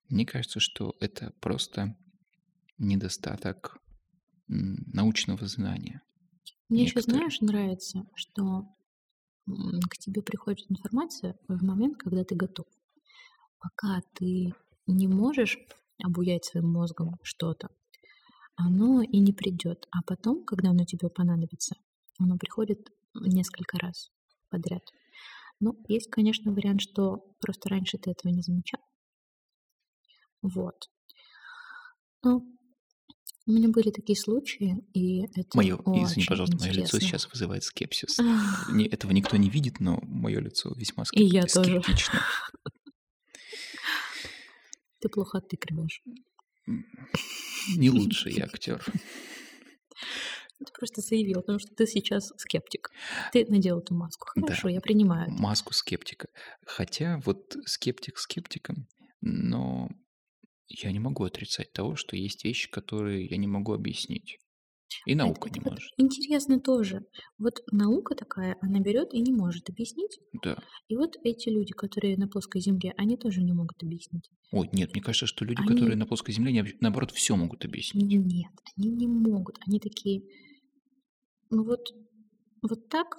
Мне 0.09 0.27
кажется, 0.27 0.61
что 0.61 0.95
это 1.01 1.33
просто 1.41 1.97
недостаток 2.79 3.79
научного 4.49 5.47
знания 5.47 6.03
Мне 6.69 6.85
еще, 6.85 7.01
знаешь, 7.03 7.41
нравится, 7.41 8.05
что 8.15 8.67
к 9.47 9.99
тебе 9.99 10.23
приходит 10.23 10.71
информация 10.71 11.37
в 11.49 11.63
момент, 11.63 11.99
когда 11.99 12.25
ты 12.25 12.35
готов. 12.35 12.67
Пока 13.59 14.01
ты 14.15 14.55
не 14.87 15.09
можешь 15.09 15.59
обуять 16.03 16.45
своим 16.45 16.73
мозгом 16.73 17.17
что-то, 17.23 17.69
оно 18.67 19.03
и 19.03 19.19
не 19.19 19.33
придет. 19.33 19.87
А 19.91 20.03
потом, 20.03 20.45
когда 20.45 20.71
оно 20.71 20.85
тебе 20.85 21.09
понадобится, 21.09 21.75
оно 22.19 22.37
приходит 22.37 22.91
несколько 23.15 23.79
раз 23.79 24.11
подряд. 24.49 24.83
Ну, 25.61 25.77
есть, 25.89 26.11
конечно, 26.11 26.53
вариант, 26.53 26.81
что 26.83 27.35
просто 27.41 27.69
раньше 27.69 27.99
ты 27.99 28.11
этого 28.13 28.33
не 28.33 28.43
замечал. 28.43 28.81
Вот. 30.43 30.91
Но 32.23 32.43
у 33.47 33.53
меня 33.53 33.69
были 33.69 33.91
такие 33.91 34.17
случаи, 34.19 34.77
и 34.95 35.23
это 35.25 35.45
Мое, 35.55 35.77
извини, 35.77 36.27
пожалуйста, 36.27 36.57
мое 36.59 36.71
лицо 36.71 36.97
интересно. 36.97 37.01
сейчас 37.01 37.31
вызывает 37.31 37.65
скепсис. 37.65 38.19
Не- 38.71 38.87
Этого 38.87 39.13
никто 39.13 39.37
не 39.37 39.51
видит, 39.51 39.81
но 39.81 39.99
мое 40.03 40.41
лицо 40.41 40.73
весьма 40.77 41.05
И 41.13 41.25
скеп- 41.27 41.33
я 41.33 41.43
тоже. 41.47 41.81
скептично. 41.83 42.21
Ты 45.01 45.09
плохо 45.09 45.39
отыгрываешь. 45.39 46.03
Не 46.67 47.91
лучший 47.91 48.35
я 48.35 48.45
актер. 48.45 48.85
Ты 50.59 50.73
просто 50.79 51.01
заявил, 51.01 51.41
потому 51.41 51.59
что 51.59 51.75
ты 51.75 51.87
сейчас 51.87 52.33
скептик. 52.37 52.91
Ты 53.33 53.47
надел 53.47 53.79
эту 53.79 53.95
маску. 53.95 54.29
Да, 54.37 54.43
Хорошо, 54.43 54.69
я 54.69 54.81
принимаю 54.81 55.33
это. 55.33 55.41
маску 55.41 55.73
скептика. 55.73 56.29
Хотя 56.67 57.19
вот 57.25 57.57
скептик 57.65 58.19
скептиком, 58.19 58.87
но 59.23 59.89
я 60.69 60.93
не 60.93 61.01
могу 61.01 61.25
отрицать 61.25 61.73
того, 61.73 61.97
что 61.97 62.15
есть 62.15 62.45
вещи, 62.45 62.71
которые 62.71 63.25
я 63.27 63.39
не 63.39 63.47
могу 63.47 63.73
объяснить. 63.73 64.39
И 65.07 65.13
Это, 65.13 65.19
наука 65.19 65.49
это 65.49 65.59
не 65.59 65.65
вот 65.65 65.73
может. 65.75 65.91
интересно 65.99 66.61
тоже. 66.61 67.05
Вот 67.39 67.61
наука 67.71 68.15
такая, 68.15 68.57
она 68.61 68.81
берет 68.81 69.15
и 69.15 69.21
не 69.21 69.33
может 69.33 69.69
объяснить. 69.71 70.19
Да. 70.43 70.57
И 70.89 70.97
вот 70.97 71.17
эти 71.25 71.49
люди, 71.49 71.73
которые 71.73 72.17
на 72.17 72.29
плоской 72.29 72.61
земле, 72.61 72.93
они 72.97 73.17
тоже 73.17 73.43
не 73.43 73.53
могут 73.53 73.83
объяснить. 73.83 74.29
Ой, 74.53 74.69
нет, 74.73 74.93
мне 74.93 75.03
кажется, 75.03 75.27
что 75.27 75.45
люди, 75.45 75.61
Они- 75.61 75.69
которые 75.69 75.97
на 75.97 76.07
плоской 76.07 76.35
земле, 76.35 76.59
они, 76.61 76.75
наоборот, 76.81 77.13
все 77.13 77.37
могут 77.37 77.65
объяснить. 77.65 78.05
Нет, 78.05 78.53
они 78.77 78.91
не 78.91 79.07
могут. 79.07 79.59
Они 79.67 79.79
такие, 79.79 80.23
ну 81.51 81.65
вот, 81.65 81.89
вот 82.63 82.89
так, 82.89 83.17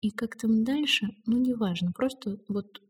и 0.00 0.10
как 0.10 0.36
там 0.36 0.64
дальше, 0.64 1.06
ну 1.26 1.38
неважно. 1.38 1.92
Просто 1.92 2.38
вот, 2.48 2.80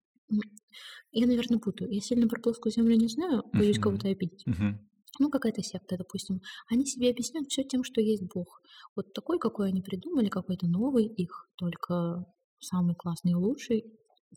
я, 1.12 1.26
наверное, 1.26 1.58
путаю. 1.58 1.90
Я 1.92 2.00
сильно 2.00 2.26
про 2.28 2.40
плоскую 2.40 2.72
землю 2.72 2.96
не 2.96 3.08
знаю, 3.08 3.42
боюсь 3.52 3.76
Мгм. 3.76 3.82
кого-то 3.82 4.08
обидеть. 4.08 4.42
Мгм. 4.46 4.88
Ну, 5.18 5.30
какая-то 5.30 5.62
секта, 5.62 5.96
допустим. 5.98 6.40
Они 6.70 6.86
себе 6.86 7.10
объясняют 7.10 7.48
все 7.48 7.64
тем, 7.64 7.84
что 7.84 8.00
есть 8.00 8.22
Бог. 8.34 8.60
Вот 8.96 9.12
такой, 9.12 9.38
какой 9.38 9.68
они 9.68 9.82
придумали, 9.82 10.28
какой-то 10.28 10.66
новый 10.66 11.06
их, 11.06 11.48
только 11.56 12.24
самый 12.60 12.94
классный 12.94 13.32
и 13.32 13.36
лучший. 13.36 13.84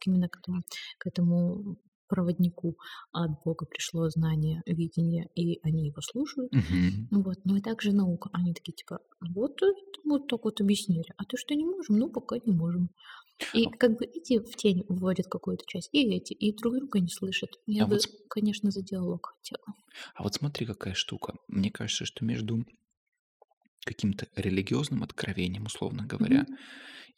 Именно 0.06 0.28
к 0.28 0.38
этому, 0.40 0.64
к 1.00 1.08
этому 1.08 1.78
проводнику 2.08 2.76
от 3.12 3.32
Бога 3.44 3.66
пришло 3.66 4.10
знание, 4.10 4.62
видение, 4.66 5.28
и 5.36 5.60
они 5.64 5.88
его 5.88 6.02
слушают. 6.02 6.52
Ну 7.12 7.24
Вот. 7.24 7.38
Ну 7.46 7.56
и 7.56 7.62
также 7.62 7.94
наука. 7.94 8.30
Они 8.34 8.54
такие, 8.54 8.74
типа, 8.74 9.00
вот, 9.34 9.60
вот 10.04 10.28
так 10.28 10.44
вот 10.44 10.62
объяснили. 10.62 11.06
А 11.18 11.24
то, 11.24 11.38
что 11.38 11.56
не 11.56 11.66
можем, 11.66 11.98
ну, 11.98 12.10
пока 12.10 12.38
не 12.46 12.54
можем. 12.54 12.90
И 13.52 13.70
как 13.72 13.98
бы 13.98 14.06
эти 14.06 14.40
в 14.40 14.56
тень 14.56 14.86
вводят 14.90 15.28
какую-то 15.28 15.66
часть, 15.68 15.90
и 15.94 16.04
эти, 16.16 16.34
и 16.34 16.56
друг 16.56 16.76
друга 16.78 17.00
не 17.00 17.10
слышат. 17.10 17.60
Я 17.66 17.84
А 17.84 17.88
бы, 17.88 17.98
вот 17.98 18.06
конечно, 18.30 18.72
за 18.72 18.82
диалог 18.84 19.34
хотела. 19.38 19.66
А 20.16 20.24
вот 20.24 20.34
смотри, 20.34 20.66
какая 20.66 20.96
штука. 20.96 21.36
Мне 21.48 21.70
кажется, 21.72 22.06
что 22.06 22.26
между 22.26 22.66
каким-то 23.86 24.28
религиозным 24.36 25.04
откровением, 25.04 25.66
условно 25.66 26.06
говоря, 26.06 26.46
Мгм. 26.46 26.58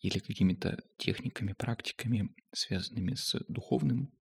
или 0.01 0.19
какими-то 0.19 0.83
техниками, 0.97 1.53
практиками, 1.53 2.35
связанными 2.53 3.15
с 3.15 3.35
духовным 3.49 4.13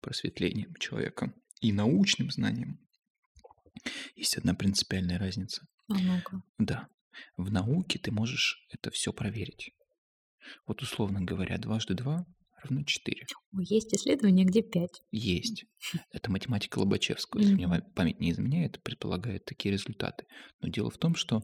просветлением 0.00 0.74
человека 0.76 1.34
и 1.60 1.72
научным 1.72 2.30
знанием, 2.30 2.80
есть 4.16 4.36
одна 4.38 4.54
принципиальная 4.54 5.18
разница. 5.18 5.66
А 5.94 5.98
ну-ка. 6.06 6.42
Да, 6.58 6.88
в 7.36 7.50
науке 7.52 7.98
ты 7.98 8.12
можешь 8.12 8.66
это 8.70 8.90
все 8.90 9.12
проверить. 9.12 9.74
Вот, 10.66 10.82
условно 10.82 11.20
говоря, 11.20 11.58
дважды 11.58 11.94
два 11.94 12.24
равно 12.62 12.84
четыре. 12.84 13.26
Есть 13.58 13.92
исследования, 13.94 14.44
где 14.44 14.62
пять. 14.62 15.02
Есть. 15.10 15.64
Это 16.12 16.30
математика 16.30 16.78
Лобачевского, 16.78 17.40
если 17.40 17.54
мне 17.54 17.68
память 17.94 18.20
не 18.20 18.30
изменяет, 18.30 18.82
предполагает 18.82 19.44
такие 19.44 19.72
результаты. 19.72 20.26
Но 20.60 20.68
дело 20.68 20.90
в 20.90 20.98
том, 20.98 21.14
что 21.14 21.42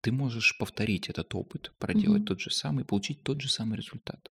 ты 0.00 0.12
можешь 0.12 0.56
повторить 0.58 1.08
этот 1.08 1.34
опыт, 1.34 1.72
проделать 1.78 2.20
Мгм. 2.20 2.26
тот 2.26 2.40
же 2.40 2.50
самый, 2.50 2.84
получить 2.84 3.22
тот 3.22 3.40
же 3.40 3.48
самый 3.48 3.76
результат. 3.78 4.28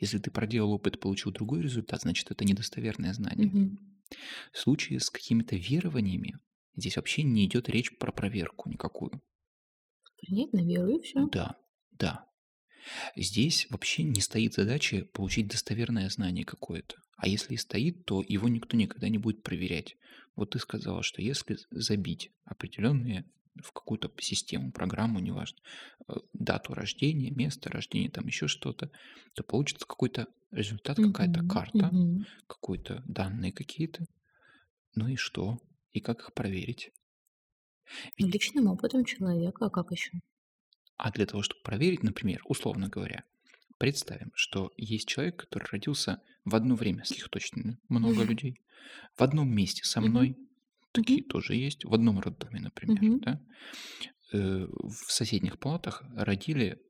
Если 0.00 0.18
ты 0.18 0.30
проделал 0.30 0.72
опыт 0.72 0.96
и 0.96 0.98
получил 0.98 1.32
другой 1.32 1.62
результат, 1.62 2.02
значит, 2.02 2.30
это 2.30 2.44
недостоверное 2.44 3.12
знание. 3.12 3.48
Мгм. 3.48 3.78
В 4.52 4.58
случае 4.58 5.00
с 5.00 5.10
какими-то 5.10 5.56
верованиями 5.56 6.34
здесь 6.76 6.96
вообще 6.96 7.22
не 7.22 7.46
идет 7.46 7.68
речь 7.68 7.96
про 7.98 8.12
проверку 8.12 8.68
никакую. 8.68 9.22
Принять 10.20 10.52
на 10.52 10.64
веру 10.64 10.96
и 10.96 11.00
все. 11.02 11.26
Да, 11.28 11.56
да. 11.92 12.26
Здесь 13.16 13.66
вообще 13.70 14.02
не 14.02 14.20
стоит 14.20 14.54
задача 14.54 15.04
получить 15.12 15.48
достоверное 15.48 16.08
знание 16.10 16.44
какое-то. 16.44 16.96
А 17.16 17.28
если 17.28 17.54
и 17.54 17.58
стоит, 17.58 18.04
то 18.06 18.22
его 18.26 18.48
никто 18.48 18.76
никогда 18.76 19.08
не 19.08 19.18
будет 19.18 19.42
проверять. 19.42 19.96
Вот 20.36 20.50
ты 20.50 20.58
сказала, 20.58 21.02
что 21.02 21.22
если 21.22 21.58
забить 21.70 22.30
определенные 22.44 23.24
в 23.62 23.72
какую-то 23.72 24.10
систему, 24.20 24.72
программу, 24.72 25.18
неважно, 25.18 25.58
э, 26.08 26.14
дату 26.32 26.72
рождения, 26.74 27.30
место 27.30 27.68
рождения, 27.70 28.08
там 28.10 28.26
еще 28.26 28.48
что-то, 28.48 28.90
то 29.34 29.42
получится 29.42 29.86
какой-то 29.86 30.28
результат 30.50 31.00
какая-то 31.00 31.42
карта, 31.42 31.92
мгм. 31.92 32.24
какой-то 32.46 33.02
данные 33.06 33.52
какие-то. 33.52 34.06
Ну 34.94 35.08
и 35.08 35.16
что? 35.16 35.58
И 35.92 36.00
как 36.00 36.20
их 36.20 36.34
проверить? 36.34 36.92
Ведь, 38.16 38.32
Личным 38.32 38.68
опытом 38.68 39.04
человека, 39.04 39.66
а 39.66 39.68
как 39.70 39.90
еще? 39.90 40.20
А 41.00 41.10
для 41.12 41.26
того, 41.26 41.42
чтобы 41.42 41.62
проверить, 41.62 42.02
например, 42.02 42.42
условно 42.44 42.88
говоря, 42.88 43.24
представим, 43.78 44.32
что 44.34 44.72
есть 44.76 45.08
человек, 45.08 45.36
который 45.38 45.66
родился 45.72 46.22
в 46.44 46.54
одно 46.54 46.74
время, 46.76 47.04
с 47.04 47.16
них 47.16 47.28
точно 47.30 47.78
много 47.88 48.22
людей, 48.24 48.60
в 49.16 49.22
одном 49.22 49.50
месте 49.54 49.84
со 49.84 50.00
мной, 50.02 50.36
такие 50.92 51.24
тоже 51.24 51.54
есть, 51.56 51.84
в 51.84 51.94
одном 51.94 52.20
роддоме, 52.20 52.60
например, 52.60 53.06
да, 53.20 53.40
э, 54.32 54.66
в 54.66 55.12
соседних 55.12 55.58
палатах 55.58 56.04
родили 56.16 56.82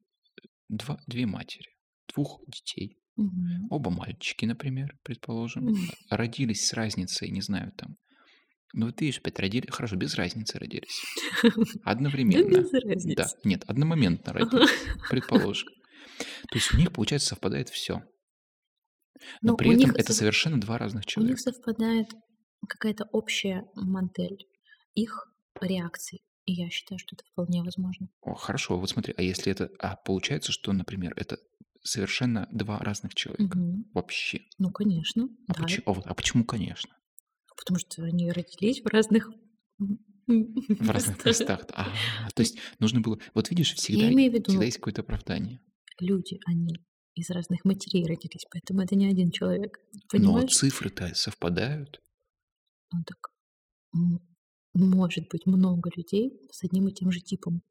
два, 0.68 0.98
две 1.06 1.26
матери, 1.26 1.68
двух 2.12 2.42
детей, 2.46 2.98
Мгм. 3.16 3.70
оба 3.70 3.90
мальчики, 3.90 4.46
например, 4.46 4.98
предположим, 5.04 5.66
Мгм. 5.66 5.90
родились 6.10 6.66
с 6.68 6.74
разницей, 6.74 7.30
не 7.30 7.42
знаю, 7.42 7.72
там, 7.76 7.96
ну 8.72 8.86
вот 8.86 9.00
видишь, 9.00 9.18
опять 9.18 9.38
родили, 9.38 9.66
хорошо, 9.70 9.96
без 9.96 10.14
разницы 10.14 10.58
родились, 10.58 11.02
Да 11.42 11.50
одновременно, 11.84 12.48
без 12.48 12.70
да, 12.70 12.78
разницы. 12.80 13.36
нет, 13.44 13.64
одномоментно 13.66 14.32
родились, 14.32 14.70
предположим. 15.10 15.68
То 16.50 16.54
есть 16.58 16.72
у 16.74 16.76
них, 16.78 16.92
получается, 16.92 17.28
совпадает 17.30 17.68
все. 17.70 18.02
Но 19.42 19.52
Но 19.52 19.56
при 19.56 19.74
этом 19.74 19.90
это 19.92 20.12
сов- 20.12 20.16
совершенно 20.18 20.60
два 20.60 20.78
разных 20.78 21.02
у 21.02 21.06
них 21.06 21.10
человека. 21.10 21.40
совпадает 21.40 22.08
какая-то 22.68 23.04
общая 23.12 23.64
модель 23.74 24.46
их 24.94 25.26
реакций. 25.60 26.22
И 26.46 26.52
я 26.54 26.70
считаю, 26.70 26.98
что 26.98 27.14
это 27.16 27.24
вполне 27.30 27.62
возможно. 27.62 28.08
О, 28.22 28.34
хорошо, 28.34 28.78
вот 28.78 28.88
смотри, 28.90 29.14
а 29.16 29.22
если 29.22 29.52
это... 29.52 29.70
А 29.78 29.96
получается, 29.96 30.52
что, 30.52 30.72
например, 30.72 31.12
это 31.16 31.36
совершенно 31.82 32.48
два 32.50 32.78
разных 32.78 33.14
человека. 33.14 33.56
Мгм. 33.58 33.84
Вообще. 33.94 34.40
Ну, 34.58 34.70
конечно, 34.70 35.28
А, 35.48 35.54
да. 35.54 35.62
почему, 35.62 35.82
вот, 35.94 36.06
а 36.06 36.14
почему, 36.14 36.44
конечно? 36.44 36.94
Потому 37.60 37.78
что 37.78 38.02
они 38.04 38.30
родились 38.32 38.80
в 38.82 38.86
разных 38.86 39.30
В 40.26 40.90
разных 40.90 41.24
местах. 41.24 41.66
А, 41.74 41.86
то 42.34 42.40
есть 42.42 42.56
нужно 42.78 43.00
было... 43.00 43.18
Вот 43.34 43.50
видишь, 43.50 43.74
всегда, 43.74 44.04
Я 44.04 44.12
имею 44.12 44.30
в 44.32 44.34
виду, 44.34 44.50
всегда 44.50 44.64
есть 44.64 44.78
какое-то 44.78 45.02
оправдание. 45.02 45.60
люди, 46.00 46.38
они 46.46 46.74
из 47.14 47.28
разных 47.30 47.64
матерей 47.64 48.06
родились, 48.06 48.46
поэтому 48.50 48.80
это 48.82 48.96
не 48.96 49.06
один 49.06 49.30
человек. 49.30 49.78
Но 49.92 50.00
Понимаешь? 50.10 50.52
цифры-то 50.56 51.14
совпадают. 51.14 52.00
Ну 52.92 53.04
так 53.04 53.30
может 54.72 55.28
быть 55.28 55.46
много 55.46 55.90
людей 55.94 56.32
с 56.52 56.64
одним 56.64 56.88
и 56.88 56.92
тем 56.92 57.10
же 57.10 57.20
типом. 57.20 57.62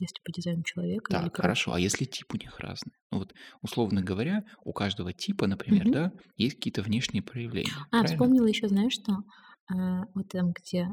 Если 0.00 0.20
по 0.24 0.32
дизайну 0.32 0.64
человека 0.64 1.14
или 1.14 1.28
Так, 1.28 1.36
по 1.36 1.42
хорошо. 1.42 1.72
А 1.74 1.80
если 1.80 2.04
тип 2.04 2.32
у 2.34 2.36
них 2.36 2.58
разный? 2.60 2.92
Ну 3.10 3.18
вот, 3.18 3.34
условно 3.62 4.00
говоря, 4.02 4.44
у 4.64 4.72
каждого 4.72 5.12
типа, 5.12 5.46
например, 5.46 5.88
Мгм. 5.88 5.90
да, 5.90 6.12
есть 6.36 6.56
какие-то 6.56 6.82
внешние 6.82 7.22
проявления. 7.22 7.86
А, 7.92 8.02
правильно? 8.02 8.04
вспомнила 8.04 8.46
еще, 8.46 8.68
знаешь 8.68 8.92
что? 8.94 9.24
А, 9.68 10.04
вот 10.14 10.28
там, 10.28 10.52
где 10.52 10.88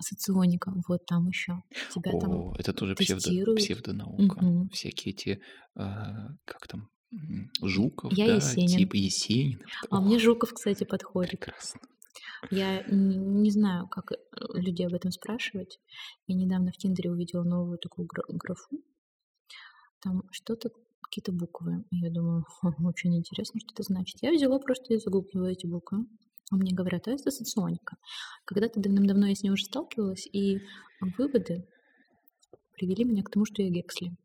соционика, 0.00 0.72
вот 0.88 1.06
там 1.06 1.28
еще 1.28 1.62
тебя 1.88 2.14
там 2.16 2.44
О, 2.44 2.54
это 2.58 2.72
тоже 2.72 2.96
псевдо, 2.96 3.36
псевдонаука. 3.54 4.48
Мгм. 4.48 4.70
Всякие 4.70 5.12
эти, 5.14 5.40
а, 5.74 6.28
как 6.44 6.66
там, 6.66 6.90
Жуков, 7.62 8.18
Я 8.18 8.26
да, 8.26 8.56
Есенин. 8.56 8.64
типа 8.64 8.96
Есенин. 8.96 9.62
А 9.90 10.00
мне 10.00 10.18
Ох, 10.18 10.20
Жуков, 10.20 10.52
кстати, 10.54 10.84
подходит. 10.84 11.40
прекрасно. 11.40 11.80
Я 12.50 12.84
не 12.88 13.50
знаю, 13.50 13.88
как 13.88 14.12
э, 14.12 14.16
людей 14.54 14.86
об 14.86 14.94
этом 14.94 15.10
спрашивать. 15.10 15.80
Я 16.26 16.36
недавно 16.36 16.72
в 16.72 16.76
Тиндере 16.76 17.10
увидела 17.10 17.42
новую 17.42 17.78
такую 17.78 18.06
гра- 18.06 18.24
графу. 18.28 18.82
Там 20.00 20.22
что-то, 20.30 20.70
какие-то 21.02 21.32
буквы. 21.32 21.84
Я 21.90 22.10
думаю, 22.10 22.44
«Ха, 22.60 22.74
очень 22.84 23.16
интересно, 23.16 23.60
что 23.60 23.72
это 23.72 23.82
значит. 23.82 24.18
Я 24.22 24.32
взяла 24.32 24.58
просто 24.58 24.94
и 24.94 24.98
загуглила 24.98 25.46
эти 25.46 25.66
буквы. 25.66 26.06
А 26.50 26.56
мне 26.56 26.72
говорят, 26.72 27.08
а 27.08 27.10
это 27.10 27.30
соционика. 27.30 27.96
Когда-то 28.44 28.80
давным-давно 28.80 29.26
я 29.26 29.34
с 29.34 29.42
ней 29.42 29.50
уже 29.50 29.64
сталкивалась, 29.64 30.26
и 30.32 30.60
выводы 31.00 31.68
привели 32.72 33.04
меня 33.04 33.22
к 33.22 33.30
тому, 33.30 33.44
что 33.44 33.62
я 33.62 33.68
Гексли. 33.70 34.16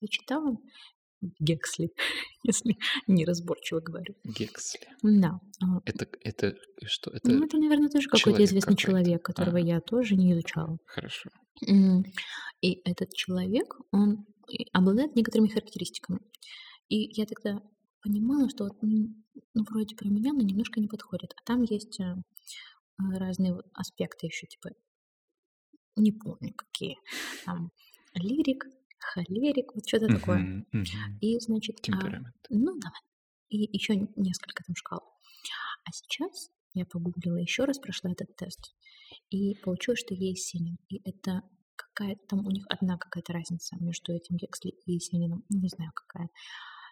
Я 0.00 0.08
читала 0.08 0.56
Гексли, 1.40 1.90
если 2.44 2.76
неразборчиво 3.06 3.80
говорю. 3.80 4.14
Гексли. 4.24 4.86
Да. 5.02 5.40
а, 5.62 5.80
Это, 5.84 6.06
это 6.22 6.54
что? 6.86 7.10
Это 7.10 7.30
Ну, 7.30 7.44
это, 7.44 7.58
наверное, 7.58 7.88
тоже 7.88 8.08
какой-то 8.08 8.44
известный 8.44 8.76
какой-то. 8.76 8.82
человек, 8.82 9.22
которого 9.24 9.58
Ага. 9.58 9.66
я 9.66 9.80
тоже 9.80 10.14
не 10.16 10.32
изучала. 10.32 10.78
хорошо. 10.86 11.30
И 12.60 12.80
этот 12.84 13.12
человек, 13.14 13.74
он 13.92 14.26
обладает 14.72 15.16
некоторыми 15.16 15.48
характеристиками. 15.48 16.20
И 16.88 16.96
я 17.20 17.26
тогда 17.26 17.60
понимала, 18.02 18.48
что 18.48 18.64
вот, 18.64 18.76
ну, 18.82 19.64
вроде 19.68 19.94
про 19.96 20.08
меня, 20.08 20.32
но 20.32 20.40
немножко 20.42 20.80
не 20.80 20.88
подходит. 20.88 21.32
А 21.36 21.42
там 21.44 21.62
есть 21.62 22.00
э, 22.00 22.14
разные 22.96 23.56
аспекты 23.74 24.26
еще, 24.26 24.46
типа, 24.46 24.70
не 25.96 26.12
помню 26.12 26.54
какие. 26.54 26.96
Там 27.44 27.70
лирик, 28.14 28.64
холерик, 29.00 29.74
вот 29.74 29.86
что-то 29.88 30.08
такое. 30.08 30.64
И, 31.20 31.38
значит, 31.40 31.76
а, 31.92 32.08
ну, 32.50 32.78
давай. 32.78 33.00
И 33.48 33.68
еще 33.76 33.96
несколько 34.16 34.62
там 34.64 34.74
шкал. 34.76 35.02
А 35.84 35.92
сейчас 35.92 36.50
я 36.74 36.84
погуглила 36.84 37.36
еще 37.36 37.64
раз, 37.64 37.78
прошла 37.78 38.10
этот 38.12 38.36
тест. 38.36 38.74
И 39.30 39.54
получилось, 39.56 40.00
что 40.00 40.14
я 40.14 40.28
Есенин. 40.30 40.76
И 40.88 41.00
это 41.08 41.42
какая-то 41.76 42.20
там 42.28 42.46
у 42.46 42.50
них 42.50 42.66
одна 42.68 42.98
какая-то 42.98 43.32
разница 43.32 43.76
между 43.80 44.12
этим 44.12 44.36
Гексли 44.36 44.74
и 44.84 44.92
Есениным. 44.92 45.44
Не 45.48 45.68
знаю, 45.68 45.92
какая. 45.94 46.28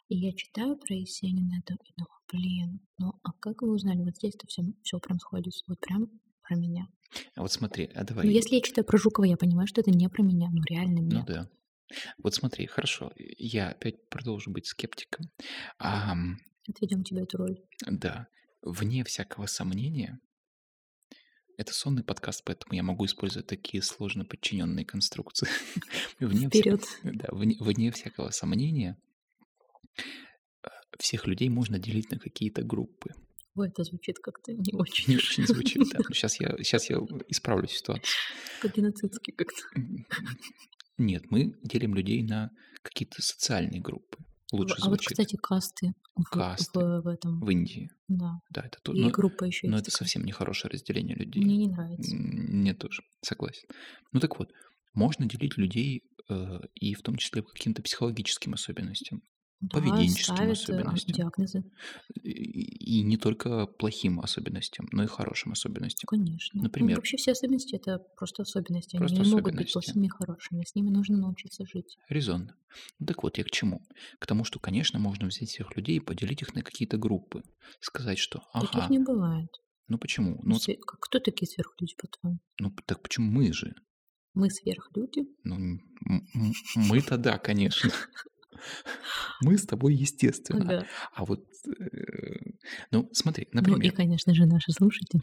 И 0.08 0.16
я 0.16 0.32
читаю 0.32 0.76
про 0.76 0.94
Есенина 0.94 1.58
это 1.58 1.74
и 1.84 1.92
думаю, 1.96 2.20
блин, 2.32 2.80
ну 2.98 3.12
а 3.22 3.32
как 3.32 3.62
вы 3.62 3.72
узнали? 3.74 4.02
Вот 4.02 4.16
здесь-то 4.16 4.46
все, 4.46 4.62
все 4.82 4.98
прям 4.98 5.18
сходится. 5.18 5.64
Вот 5.66 5.80
прям 5.80 6.08
про 6.42 6.56
меня. 6.56 6.86
А 7.34 7.42
вот 7.42 7.52
смотри, 7.52 7.90
а 7.94 8.00
Ну, 8.00 8.06
давай. 8.06 8.28
если 8.28 8.54
я 8.54 8.60
читаю 8.62 8.84
про 8.86 8.96
Жукова, 8.98 9.24
я 9.26 9.36
понимаю, 9.36 9.66
что 9.66 9.80
это 9.80 9.90
не 9.90 10.08
про 10.08 10.22
меня. 10.22 10.48
Ну, 10.52 10.62
реально 10.68 11.02
Ну 11.02 11.08
нет. 11.16 11.26
да. 11.26 11.50
Вот 12.18 12.34
смотри, 12.34 12.66
хорошо, 12.66 13.12
я 13.16 13.68
опять 13.70 14.08
продолжу 14.08 14.50
быть 14.50 14.66
скептиком. 14.66 15.26
Ам, 15.78 16.38
Отведем 16.68 17.04
тебе 17.04 17.22
эту 17.22 17.38
роль. 17.38 17.58
да, 17.86 18.26
вне 18.62 19.04
всякого 19.04 19.46
сомнения, 19.46 20.18
это 21.58 21.72
сонный 21.72 22.02
подкаст, 22.04 22.42
поэтому 22.44 22.74
я 22.74 22.82
могу 22.82 23.06
использовать 23.06 23.46
такие 23.46 23.82
сложно 23.82 24.24
подчиненные 24.24 24.84
конструкции. 24.84 25.48
Вне, 26.20 26.48
Вперед. 26.48 26.82
да, 27.02 27.28
вне, 27.30 27.56
вне 27.60 27.90
всякого 27.92 28.30
сомнения, 28.30 28.98
э, 30.64 30.68
всех 30.98 31.26
людей 31.26 31.48
можно 31.48 31.78
делить 31.78 32.10
на 32.10 32.18
какие-то 32.18 32.62
группы. 32.62 33.10
Ой, 33.54 33.68
это 33.68 33.84
звучит 33.84 34.18
как-то 34.18 34.52
не 34.52 34.72
очень. 34.74 35.12
Не 35.12 35.16
очень 35.16 35.46
звучит, 35.46 35.82
да. 35.92 36.00
Сейчас 36.12 36.38
я, 36.40 36.56
сейчас 36.58 36.90
я 36.90 36.98
исправлю 37.28 37.68
ситуацию. 37.68 38.04
По-геноцидски 38.60 39.30
как-то. 39.30 39.62
М, 39.76 40.04
Нет, 40.98 41.30
мы 41.30 41.52
делим 41.62 41.94
людей 41.94 42.22
на 42.22 42.50
какие-то 42.82 43.20
социальные 43.22 43.80
группы. 43.80 44.18
Лучше 44.52 44.76
А 44.80 44.84
вот, 44.88 45.00
звучит. 45.00 45.08
кстати, 45.08 45.36
касты 45.36 45.92
Касты. 46.30 46.78
в, 46.78 47.02
в 47.02 47.08
этом. 47.08 47.40
В 47.40 47.50
Индии. 47.50 47.90
Да. 48.08 48.30
Да, 48.50 48.62
это 48.62 48.78
то. 48.82 48.92
И 48.92 49.00
Но, 49.00 49.10
группа 49.10 49.44
еще 49.44 49.66
но 49.66 49.76
есть. 49.76 49.88
это 49.88 49.92
такая. 49.92 50.06
совсем 50.06 50.24
нехорошее 50.24 50.70
разделение 50.70 51.16
людей. 51.16 51.42
Мне 51.42 51.56
не 51.56 51.68
нравится. 51.68 52.14
Мне 52.16 52.72
тоже, 52.74 53.02
согласен. 53.22 53.68
Ну 54.12 54.20
так 54.20 54.38
вот, 54.38 54.50
можно 54.94 55.26
делить 55.26 55.58
людей 55.58 56.02
э, 56.30 56.60
и 56.76 56.94
в 56.94 57.02
том 57.02 57.16
числе 57.16 57.42
по 57.42 57.50
каким-то 57.50 57.82
психологическим 57.82 58.54
особенностям, 58.54 59.20
Да, 59.60 59.80
поведенческим 59.80 60.34
ставят, 60.36 60.48
э, 60.48 60.52
особенностям. 60.52 61.14
диагнозы. 61.14 61.64
и, 62.22 62.98
и 63.00 63.02
не 63.02 63.16
только 63.16 63.66
плохим 63.66 64.20
особенностям, 64.20 64.86
но 64.92 65.02
и 65.02 65.06
хорошим 65.06 65.52
особенностям. 65.52 66.06
Конечно. 66.08 66.58
Ну, 66.58 66.64
Например? 66.64 66.96
вообще 66.96 67.16
все 67.16 67.32
особенности 67.32 67.74
это 67.74 67.98
просто 68.16 68.42
особенности. 68.42 68.96
Просто 68.98 69.16
Они 69.20 69.28
не 69.30 69.34
могут 69.34 69.54
быть 69.54 69.68
особенности. 69.68 69.92
плохими 69.92 70.06
и 70.06 70.08
хорошими. 70.10 70.64
С 70.64 70.74
ними 70.74 70.90
нужно 70.90 71.16
научиться 71.16 71.64
жить. 71.66 71.96
Резонно. 72.10 72.54
Ну 72.98 73.06
так 73.06 73.22
вот, 73.22 73.38
я 73.38 73.44
к 73.44 73.50
чему? 73.50 73.80
К 74.18 74.26
тому, 74.26 74.44
что, 74.44 74.58
конечно, 74.60 74.98
можно 74.98 75.26
взять 75.28 75.48
всех 75.48 75.74
людей 75.76 75.96
и 75.96 76.00
поделить 76.00 76.42
их 76.42 76.54
на 76.54 76.62
какие-то 76.62 76.98
группы. 76.98 77.42
Сказать, 77.80 78.18
что, 78.18 78.42
ага, 78.52 78.66
Таких 78.66 78.90
не 78.90 78.98
бывает. 78.98 79.48
ну 79.88 79.96
почему? 79.98 80.38
Ну, 80.42 80.56
Све- 80.56 80.76
как- 80.76 81.00
Кто 81.00 81.18
такие 81.18 81.48
сверхлюди, 81.48 81.94
по-твоему? 81.96 82.38
ну 82.60 82.70
так 82.84 83.02
почему 83.02 83.30
мы 83.30 83.50
же? 83.54 83.74
Мы 84.34 84.50
сверхлюди. 84.50 85.22
Ну, 85.44 85.54
м- 85.56 85.80
м- 86.34 86.52
мы-то 86.74 87.16
да, 87.16 87.38
конечно. 87.38 87.90
Мы 89.40 89.58
с 89.58 89.66
тобой, 89.66 89.94
естественно. 89.94 90.78
Ага. 90.78 90.86
А 91.14 91.24
вот, 91.24 91.44
э, 91.66 92.36
ну, 92.90 93.08
смотри, 93.12 93.48
Ну 93.52 93.60
и, 93.60 93.64
например, 93.64 93.92
конечно 93.92 94.34
же, 94.34 94.46
наши 94.46 94.72
слушатели. 94.72 95.22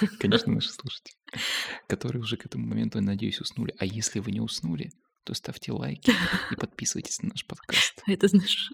конечно, 0.18 0.52
наши 0.52 0.70
слушатели, 0.70 1.16
которые 1.88 2.22
уже 2.22 2.36
к 2.36 2.46
этому 2.46 2.66
моменту, 2.66 3.00
надеюсь, 3.00 3.40
уснули. 3.40 3.74
А 3.78 3.84
если 3.84 4.20
вы 4.20 4.32
не 4.32 4.40
уснули, 4.40 4.90
то 5.24 5.34
ставьте 5.34 5.72
лайки 5.72 6.12
и 6.50 6.56
подписывайтесь 6.56 7.20
на 7.22 7.28
наш 7.30 7.44
подкаст. 7.46 8.02
А 8.06 8.12
это, 8.12 8.28
знаешь, 8.28 8.70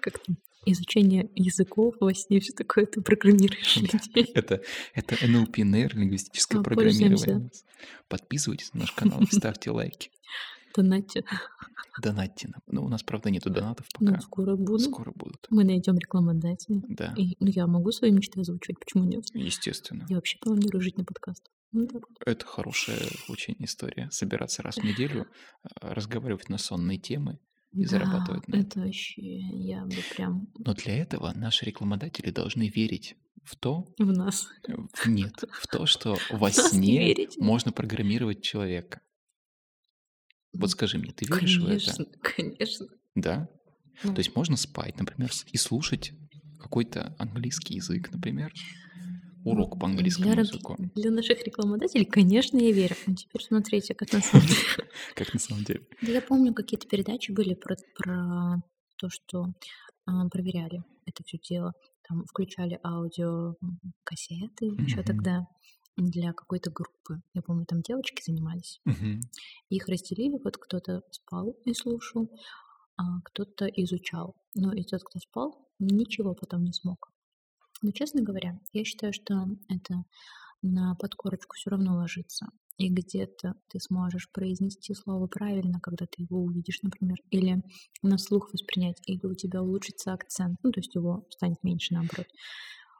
как 0.00 0.18
там, 0.20 0.36
изучение 0.66 1.30
языков 1.34 1.94
во 2.00 2.12
сне, 2.12 2.40
все 2.40 2.52
такое, 2.52 2.86
ты 2.86 3.00
программируешь 3.00 3.76
Да. 3.76 3.80
людей. 3.80 4.32
Это, 4.34 4.62
это 4.94 5.26
НЛП, 5.26 5.58
нейролингвистическое 5.58 6.60
А, 6.60 6.64
программирование. 6.64 7.50
Подписывайтесь 8.08 8.72
на 8.74 8.80
наш 8.80 8.92
канал 8.92 9.22
и 9.22 9.34
ставьте 9.34 9.70
лайки. 9.70 10.10
Донатьте. 10.76 11.24
Донатьте 12.02 12.48
нам. 12.48 12.60
Ну, 12.66 12.84
у 12.84 12.88
нас, 12.88 13.02
правда, 13.02 13.30
нету 13.30 13.48
донатов 13.50 13.86
Ну, 14.00 14.06
пока. 14.08 14.20
скоро 14.20 14.56
будут. 14.56 14.82
Скоро 14.82 15.12
будут. 15.14 15.46
Мы 15.50 15.64
найдем 15.64 15.96
рекламодателя. 15.96 16.82
Да, 16.88 17.14
И, 17.16 17.36
ну, 17.40 17.48
я 17.48 17.66
могу 17.66 17.90
свои 17.92 18.10
мечты 18.10 18.40
озвучивать, 18.40 18.78
почему 18.80 19.04
нет? 19.04 19.24
естественно. 19.34 20.04
Я 20.08 20.16
вообще 20.16 20.38
планирую 20.40 20.82
жить 20.82 20.98
на 20.98 21.04
подкастах. 21.04 21.52
Ну, 21.72 21.88
вот. 21.92 22.02
Это 22.24 22.44
хорошая 22.46 23.00
очень 23.28 23.56
история. 23.60 24.08
Собираться 24.10 24.62
раз 24.62 24.76
в 24.76 24.84
неделю, 24.84 25.26
а, 25.80 25.94
разговаривать 25.94 26.48
на 26.48 26.58
сонные 26.58 26.98
темы 26.98 27.38
и 27.72 27.82
Да, 27.84 27.88
зарабатывать 27.90 28.46
на 28.48 28.56
это 28.56 28.80
вообще, 28.80 29.22
я 29.38 29.84
бы 29.84 29.94
прям 30.14 30.48
Но 30.58 30.74
для 30.74 30.96
этого 30.98 31.32
наши 31.34 31.64
рекламодатели 31.64 32.30
должны 32.30 32.68
верить 32.68 33.16
в 33.42 33.56
то, 33.56 33.86
в 33.98 34.12
нас. 34.12 34.48
нет, 35.06 35.44
в 35.52 35.66
то, 35.66 35.86
что 35.86 36.16
во 36.30 36.50
сне 36.50 37.14
можно 37.38 37.72
программировать 37.72 38.42
человека. 38.42 39.00
Вот 40.60 40.70
скажи 40.70 40.98
мне, 40.98 41.12
ты 41.12 41.26
веришь 41.26 41.58
в 41.58 41.66
это? 41.66 42.04
Конечно, 42.04 42.06
конечно. 42.22 42.86
Да? 43.14 43.48
Ну, 44.02 44.14
То 44.14 44.18
есть 44.18 44.34
можно 44.34 44.56
спать, 44.56 44.98
например, 44.98 45.30
и 45.52 45.56
слушать 45.56 46.12
какой-то 46.60 47.14
английский 47.18 47.74
язык, 47.74 48.10
например, 48.12 48.52
урок 49.44 49.78
по 49.78 49.86
английскому 49.86 50.32
для, 50.32 50.42
языку. 50.42 50.76
для 50.94 51.10
наших 51.10 51.44
рекламодателей, 51.44 52.04
конечно, 52.04 52.58
я 52.58 52.72
верю. 52.72 52.96
Ну, 53.06 53.14
теперь 53.14 53.42
смотрите, 53.42 53.94
как 53.94 54.12
на 54.12 54.20
самом 54.20 54.46
деле. 54.46 54.60
Как 55.14 55.32
на 55.32 55.40
самом 55.40 55.64
деле. 55.64 55.86
Да 56.02 56.12
я 56.12 56.20
помню, 56.20 56.52
какие-то 56.52 56.86
передачи 56.88 57.30
были 57.32 57.54
про, 57.54 57.76
про 57.96 58.56
то, 58.96 59.08
что 59.08 59.46
а, 60.04 60.28
проверяли 60.28 60.82
это 61.06 61.22
все 61.24 61.38
дело. 61.38 61.72
Там 62.08 62.24
включали 62.24 62.78
аудио 62.84 63.54
м, 63.62 63.80
кассеты 64.04 64.66
еще 64.66 65.02
тогда 65.02 65.46
для 65.96 66.32
какой-то 66.32 66.70
группы. 66.70 67.22
Я 67.34 67.42
помню, 67.42 67.64
там 67.66 67.82
девочки 67.82 68.22
занимались. 68.24 68.80
Мгм. 68.84 69.20
Их 69.70 69.88
разделили, 69.88 70.38
вот 70.42 70.56
кто-то 70.56 71.02
спал 71.10 71.56
и 71.64 71.72
слушал, 71.74 72.30
а 72.96 73.20
кто-то 73.24 73.66
изучал. 73.66 74.34
Но 74.54 74.72
и 74.72 74.82
тот, 74.82 75.02
кто 75.04 75.18
спал, 75.18 75.68
ничего 75.78 76.34
потом 76.34 76.64
не 76.64 76.72
смог. 76.72 77.10
Но, 77.82 77.92
честно 77.92 78.22
говоря, 78.22 78.58
я 78.72 78.84
считаю, 78.84 79.12
что 79.12 79.48
это 79.68 80.04
на 80.62 80.94
подкорочку 80.94 81.54
все 81.56 81.70
равно 81.70 81.94
ложится. 81.96 82.46
И 82.78 82.90
где-то 82.90 83.54
ты 83.68 83.80
сможешь 83.80 84.30
произнести 84.30 84.92
слово 84.94 85.26
правильно, 85.28 85.80
когда 85.80 86.04
ты 86.06 86.22
его 86.22 86.42
увидишь, 86.42 86.82
например, 86.82 87.16
или 87.30 87.62
на 88.02 88.18
слух 88.18 88.52
воспринять, 88.52 89.00
или 89.06 89.24
у 89.24 89.34
тебя 89.34 89.62
улучшится 89.62 90.12
акцент, 90.12 90.58
ну, 90.62 90.72
то 90.72 90.80
есть 90.80 90.94
его 90.94 91.26
станет 91.30 91.62
меньше, 91.62 91.94
наоборот. 91.94 92.26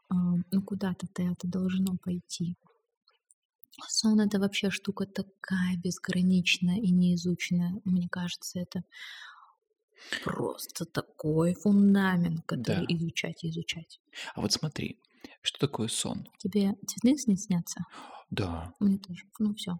А, 0.08 0.14
Ну, 0.50 0.62
куда-то-то 0.62 1.22
это 1.22 1.46
должно 1.46 1.96
пойти. 2.02 2.56
Сон 3.88 4.20
это 4.20 4.38
вообще 4.38 4.70
штука 4.70 5.06
такая 5.06 5.76
безграничная 5.76 6.76
и 6.78 6.90
неизученная. 6.90 7.80
Мне 7.84 8.08
кажется, 8.08 8.60
это 8.60 8.82
просто 10.24 10.84
такой 10.84 11.54
фундамент, 11.54 12.44
который 12.46 12.86
Да. 12.86 12.94
изучать 12.94 13.44
и 13.44 13.50
изучать. 13.50 14.00
А 14.34 14.40
вот 14.40 14.52
смотри, 14.52 15.00
что 15.42 15.58
такое 15.58 15.88
сон? 15.88 16.28
Тебе 16.38 16.74
цветные 16.86 17.18
сны 17.18 17.36
снятся? 17.36 17.80
Да, 18.30 18.72
Мне 18.80 18.98
тоже. 18.98 19.24
Ну 19.38 19.54
все. 19.54 19.78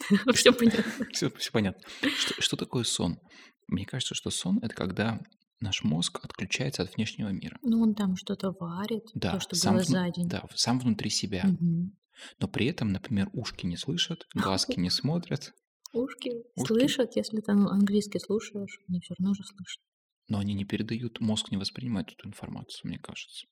Все 0.34 0.52
понятно. 0.52 1.06
все, 1.12 1.30
понятно. 1.52 1.82
Что, 2.18 2.40
что 2.42 2.56
такое 2.56 2.84
сон? 2.84 3.18
Мне 3.66 3.86
кажется, 3.86 4.14
что 4.14 4.30
сон 4.30 4.58
это 4.62 4.74
когда 4.74 5.20
наш 5.60 5.82
мозг 5.84 6.20
отключается 6.22 6.82
от 6.82 6.94
внешнего 6.94 7.28
мира. 7.28 7.58
Ну 7.62 7.80
он 7.80 7.94
там 7.94 8.16
что-то 8.16 8.52
варит, 8.58 9.04
Да, 9.14 9.32
то, 9.32 9.40
что 9.40 9.56
сам, 9.56 9.74
было 9.76 9.82
вну- 9.82 9.90
за 9.90 10.10
день. 10.10 10.28
да, 10.28 10.44
сам 10.54 10.78
внутри 10.80 11.10
себя. 11.10 11.44
Мгм. 11.46 11.96
Но 12.40 12.48
при 12.48 12.66
этом, 12.66 12.88
например, 12.92 13.28
ушки 13.32 13.66
не 13.66 13.76
слышат, 13.76 14.26
глазки 14.34 14.78
не 14.80 14.90
смотрят, 14.90 15.52
Ушки 15.92 16.30
Ушки. 16.56 16.66
слышат, 16.66 17.16
если 17.16 17.40
ты 17.40 17.52
английский 17.52 18.18
слушаешь, 18.18 18.80
они 18.88 19.00
все 19.00 19.14
равно 19.18 19.32
же 19.34 19.44
слышат. 19.44 19.80
но 20.28 20.38
они 20.38 20.52
не 20.54 20.64
передают, 20.64 21.20
мозг 21.20 21.50
не 21.50 21.56
воспринимает 21.56 22.10
эту 22.12 22.28
информацию, 22.28 22.80
мне 22.88 22.98
кажется. 22.98 23.46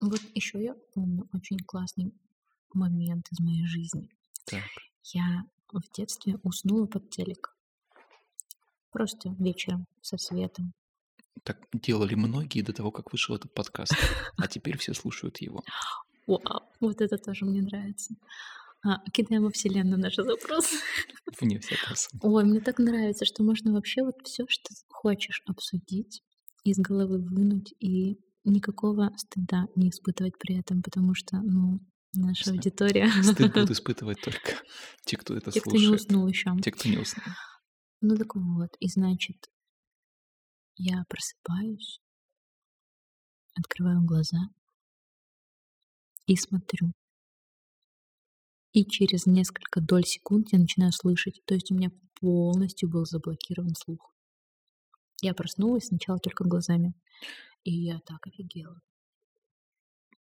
Вот 0.00 0.20
еще 0.34 0.62
я 0.62 0.74
помню 0.94 1.28
очень 1.32 1.58
классный 1.58 2.12
момент 2.74 3.26
из 3.30 3.38
моей 3.40 3.66
жизни. 3.66 4.08
Так. 4.46 4.64
Я 5.12 5.42
в 5.72 5.80
детстве 5.96 6.36
уснула 6.42 6.86
под 6.86 7.08
телек. 7.10 7.54
Просто 8.90 9.34
вечером 9.38 9.86
со 10.00 10.16
светом. 10.16 10.72
Так 11.42 11.58
делали 11.72 12.14
многие 12.14 12.62
до 12.62 12.72
того, 12.72 12.90
как 12.90 13.12
вышел 13.12 13.36
этот 13.36 13.52
подкаст. 13.52 13.92
А 14.38 14.48
теперь 14.48 14.76
все 14.78 14.94
слушают 14.94 15.38
его. 15.40 15.62
Вау, 16.26 16.62
вот 16.80 17.00
это 17.00 17.18
тоже 17.18 17.44
мне 17.44 17.62
нравится. 17.62 18.14
А, 18.84 18.98
кидаем 19.10 19.42
во 19.42 19.50
вселенную 19.50 19.98
наши 19.98 20.22
запросы. 20.22 20.76
Вне 21.40 21.58
всякого. 21.58 21.96
Ой, 22.22 22.44
мне 22.44 22.60
так 22.60 22.78
нравится, 22.78 23.24
что 23.24 23.42
можно 23.42 23.72
вообще 23.72 24.02
вот 24.02 24.14
все, 24.24 24.44
что 24.48 24.70
хочешь 24.88 25.42
обсудить, 25.46 26.22
из 26.64 26.78
головы 26.78 27.18
вынуть 27.18 27.74
и 27.80 28.18
никакого 28.44 29.10
стыда 29.16 29.66
не 29.76 29.90
испытывать 29.90 30.38
при 30.38 30.58
этом, 30.58 30.82
потому 30.82 31.14
что, 31.14 31.38
ну, 31.42 31.80
наша 32.14 32.50
аудитория, 32.50 33.10
Стыд 33.22 33.52
будут 33.52 33.70
испытывать 33.72 34.20
только 34.20 34.52
те, 35.04 35.16
кто 35.16 35.34
это 35.34 35.50
те, 35.50 35.60
кто 35.60 35.70
не 35.72 35.78
слушает. 35.78 36.00
уснул 36.00 36.26
еще. 36.28 36.56
Те, 36.62 36.70
кто 36.70 36.88
не 36.88 36.98
уснул. 36.98 37.24
Ну 38.02 38.16
так 38.16 38.34
вот, 38.34 38.70
и 38.78 38.88
значит, 38.88 39.48
я 40.76 41.04
просыпаюсь, 41.08 42.00
открываю 43.54 44.02
глаза 44.04 44.48
и 46.26 46.36
смотрю. 46.36 46.92
И 48.72 48.84
через 48.84 49.24
несколько 49.26 49.80
доль 49.80 50.04
секунд 50.04 50.48
я 50.52 50.58
начинаю 50.58 50.92
слышать. 50.92 51.40
То 51.46 51.54
есть 51.54 51.70
у 51.70 51.74
меня 51.74 51.90
полностью 52.20 52.90
был 52.90 53.06
заблокирован 53.06 53.74
слух. 53.74 54.14
Я 55.22 55.32
проснулась 55.32 55.86
сначала 55.86 56.18
только 56.18 56.44
глазами. 56.44 56.92
И 57.64 57.72
я 57.72 58.00
так 58.00 58.26
офигела. 58.26 58.80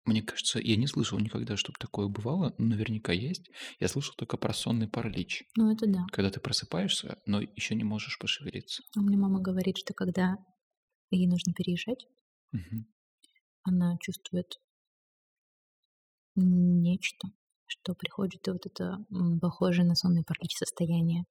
Мне 0.06 0.22
кажется, 0.24 0.60
я 0.60 0.76
не 0.78 0.88
слышал 0.88 1.20
никогда, 1.20 1.58
чтобы 1.58 1.78
такое 1.80 2.08
бывало. 2.08 2.54
но 2.58 2.66
Наверняка 2.66 3.14
есть. 3.14 3.50
Я 3.80 3.88
слышал 3.88 4.14
только 4.16 4.38
про 4.38 4.54
сонный 4.54 4.88
паралич. 4.88 5.44
Ну 5.58 5.72
это 5.72 5.86
да. 5.88 6.04
Когда 6.12 6.30
ты 6.32 6.40
просыпаешься, 6.40 7.20
но 7.26 7.42
еще 7.42 7.76
не 7.76 7.84
можешь 7.84 8.20
пошевелиться. 8.20 8.84
У 8.98 9.02
меня 9.02 9.18
мама 9.18 9.42
говорит, 9.42 9.78
что 9.78 9.94
когда 9.94 10.38
ей 11.12 11.28
нужно 11.28 11.54
переезжать, 11.54 12.08
Мгм. 12.52 12.86
она 13.64 13.98
чувствует 14.00 14.60
нечто, 16.36 17.30
что 17.66 17.94
приходит 17.96 18.46
и 18.48 18.52
вот 18.52 18.66
это 18.66 19.06
м, 19.12 19.40
похожее 19.40 19.86
на 19.86 19.96
сонный 19.96 20.24
паралич 20.26 20.58
состояние. 20.58 21.24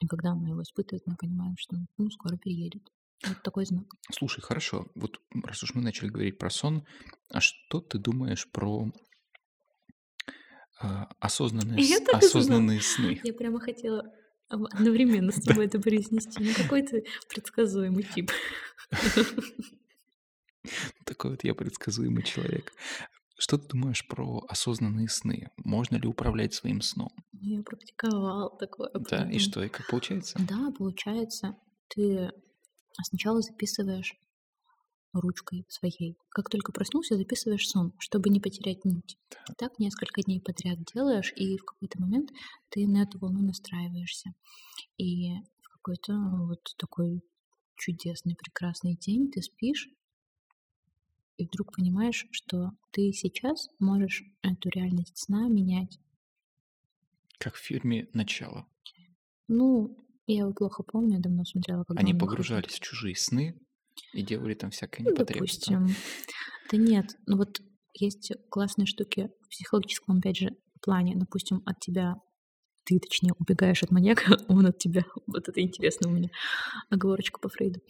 И 0.00 0.06
когда 0.06 0.32
она 0.32 0.48
его 0.48 0.62
испытывает, 0.62 1.06
мы 1.06 1.16
понимаем, 1.16 1.56
что 1.58 1.76
ну, 1.98 2.10
скоро 2.10 2.36
переедет. 2.38 2.82
Вот 3.26 3.42
такой 3.42 3.66
знак. 3.66 3.86
Слушай, 4.12 4.40
хорошо. 4.42 4.86
Вот 4.94 5.20
раз 5.44 5.62
уж 5.62 5.74
мы 5.74 5.82
начали 5.82 6.08
говорить 6.08 6.38
про 6.38 6.50
сон, 6.50 6.86
а 7.30 7.40
что 7.40 7.80
ты 7.80 7.98
думаешь 7.98 8.48
про 8.50 8.90
а, 10.80 11.08
осознанные, 11.18 11.82
Я 11.82 12.00
так 12.00 12.14
осознанные 12.22 12.80
сны? 12.80 13.20
Я 13.24 13.34
прямо 13.34 13.58
хотела 13.60 14.04
одновременно 14.48 15.32
с 15.32 15.42
тобой 15.42 15.66
это 15.66 15.80
произнести. 15.80 16.42
Ну, 16.42 16.52
какой 16.56 16.82
ты 16.82 17.04
предсказуемый 17.28 18.04
тип. 18.04 18.30
Такой 21.04 21.30
вот 21.32 21.44
я 21.44 21.54
предсказуемый 21.54 22.22
человек. 22.22 22.72
Что 23.38 23.56
ты 23.56 23.68
думаешь 23.68 24.06
про 24.06 24.44
осознанные 24.48 25.08
сны? 25.08 25.50
Можно 25.56 25.96
ли 25.96 26.06
управлять 26.08 26.54
своим 26.54 26.80
сном? 26.80 27.10
Я 27.32 27.62
практиковал 27.62 28.56
такое. 28.58 28.90
Да, 29.10 29.30
и 29.30 29.38
что, 29.38 29.62
и 29.62 29.68
как 29.68 29.86
получается? 29.88 30.38
Да, 30.48 30.72
получается, 30.76 31.56
ты 31.88 32.32
сначала 33.04 33.40
записываешь 33.40 34.16
ручкой 35.12 35.64
своей. 35.68 36.16
Как 36.28 36.50
только 36.50 36.72
проснулся, 36.72 37.16
записываешь 37.16 37.68
сон, 37.68 37.92
чтобы 37.98 38.30
не 38.30 38.40
потерять 38.40 38.84
нить. 38.84 39.18
Так 39.56 39.78
несколько 39.78 40.22
дней 40.22 40.40
подряд 40.40 40.78
делаешь, 40.92 41.32
и 41.36 41.56
в 41.56 41.64
какой-то 41.64 42.00
момент 42.00 42.30
ты 42.68 42.86
на 42.86 43.02
эту 43.02 43.18
волну 43.18 43.42
настраиваешься. 43.42 44.34
И 44.96 45.34
в 45.62 45.68
какой-то 45.70 46.12
вот 46.46 46.74
такой 46.76 47.22
чудесный, 47.76 48.36
прекрасный 48.36 48.96
день 48.96 49.30
ты 49.30 49.40
спишь, 49.42 49.88
и 51.36 51.46
вдруг 51.46 51.74
понимаешь, 51.74 52.26
что 52.32 52.72
ты 52.90 53.12
сейчас 53.12 53.68
можешь 53.78 54.24
эту 54.42 54.68
реальность 54.70 55.16
сна 55.16 55.48
менять. 55.48 55.98
Как 57.38 57.54
в 57.54 57.60
фильме 57.60 58.08
«Начало». 58.12 58.66
Ну, 59.46 59.96
я 60.34 60.40
его 60.40 60.52
плохо 60.52 60.82
помню, 60.82 61.14
я 61.14 61.20
давно 61.20 61.44
смотрела, 61.44 61.84
когда 61.84 62.00
Они 62.00 62.12
он 62.12 62.18
погружались 62.18 62.72
в 62.72 62.80
чужие 62.80 63.16
сны 63.16 63.58
и 64.12 64.22
делали 64.22 64.54
там 64.54 64.70
всякое 64.70 65.04
Ну, 65.04 65.10
непотребство. 65.10 65.74
допустим. 65.74 65.96
Да 66.70 66.76
нет, 66.76 67.06
ну 67.26 67.36
вот 67.36 67.60
есть 67.94 68.32
классные 68.50 68.86
штуки 68.86 69.30
в 69.42 69.48
психологическом, 69.48 70.18
опять 70.18 70.36
же, 70.36 70.50
плане. 70.80 71.14
Допустим, 71.16 71.62
от 71.66 71.80
тебя 71.80 72.14
ты, 72.84 72.98
точнее, 73.00 73.32
убегаешь 73.38 73.82
от 73.82 73.90
маньяка, 73.90 74.36
он 74.48 74.66
от 74.66 74.78
тебя. 74.78 75.04
Вот 75.26 75.48
это 75.48 75.60
интересно 75.60 76.08
у 76.08 76.12
меня. 76.12 76.28
Оговорочка 76.90 77.40
по 77.40 77.48
Фрейду. 77.48 77.80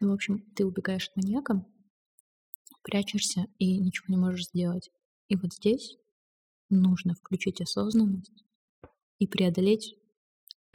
Ну, 0.00 0.10
в 0.10 0.12
общем, 0.12 0.40
ты 0.54 0.64
убегаешь 0.64 1.08
от 1.08 1.16
маньяка, 1.16 1.64
прячешься 2.82 3.46
и 3.58 3.78
ничего 3.78 4.06
не 4.08 4.16
можешь 4.16 4.46
сделать. 4.46 4.90
И 5.28 5.36
вот 5.36 5.52
здесь 5.54 5.96
нужно 6.68 7.14
включить 7.14 7.60
осознанность 7.60 8.44
и 9.18 9.26
преодолеть 9.26 9.94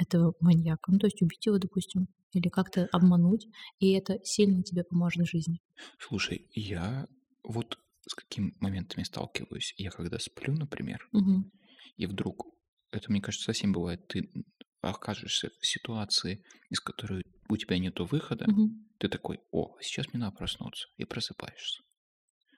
этого 0.01 0.33
маньяка. 0.39 0.91
Ну, 0.91 0.99
то 0.99 1.07
есть 1.07 1.21
убить 1.21 1.45
его, 1.45 1.57
допустим, 1.57 2.07
или 2.33 2.49
как-то 2.49 2.87
обмануть, 2.91 3.47
и 3.79 3.91
это 3.91 4.17
сильно 4.23 4.63
тебе 4.63 4.83
поможет 4.83 5.23
в 5.27 5.29
жизни. 5.29 5.59
Слушай, 5.99 6.47
я 6.53 7.07
вот 7.43 7.77
с 8.07 8.15
какими 8.15 8.53
моментами 8.59 9.03
сталкиваюсь. 9.03 9.73
Я 9.77 9.91
когда 9.91 10.17
сплю, 10.19 10.53
например, 10.53 11.07
Мгм. 11.11 11.51
и 11.97 12.05
вдруг, 12.07 12.45
это, 12.91 13.11
мне 13.11 13.21
кажется, 13.21 13.45
совсем 13.45 13.73
бывает, 13.73 14.07
ты 14.07 14.29
окажешься 14.81 15.49
в 15.59 15.65
ситуации, 15.67 16.43
из 16.69 16.79
которой 16.79 17.23
у 17.49 17.57
тебя 17.57 17.77
нету 17.77 18.05
выхода, 18.05 18.45
Мгм. 18.47 18.87
ты 18.97 19.07
такой, 19.09 19.39
о, 19.51 19.75
сейчас 19.81 20.07
мне 20.13 20.21
надо 20.21 20.35
проснуться, 20.35 20.87
и 20.97 21.05
просыпаешься. 21.05 21.81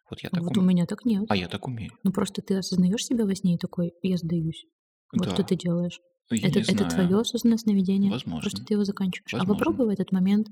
Вот 0.09 0.21
я 0.23 0.29
так 0.29 0.43
Вот 0.43 0.57
у 0.57 0.61
ум- 0.61 0.67
меня 0.67 0.85
так 0.85 1.05
нет. 1.05 1.25
А 1.29 1.35
я 1.35 1.47
так 1.47 1.67
умею. 1.67 1.91
Ну, 2.03 2.11
просто 2.11 2.41
ты 2.41 2.55
осознаешь 2.57 3.03
себя 3.05 3.25
во 3.25 3.35
сне 3.35 3.55
и 3.55 3.57
такой, 3.57 3.93
я 4.01 4.17
сдаюсь. 4.17 4.65
Вот 5.13 5.25
что 5.29 5.37
Да. 5.41 5.43
ты 5.43 5.55
делаешь. 5.55 5.99
Я 6.31 6.47
Это, 6.49 6.59
не 6.59 6.63
это 6.63 6.73
знаю. 6.73 6.89
твое 6.89 7.19
осознанное 7.21 7.57
сновидение. 7.57 8.11
Возможно. 8.11 8.41
Просто 8.41 8.63
ты 8.65 8.73
его 8.73 8.83
заканчиваешь. 8.85 9.33
А 9.33 9.37
Возможно. 9.37 9.59
попробуй 9.59 9.85
в 9.87 9.89
этот 9.89 10.11
момент 10.11 10.47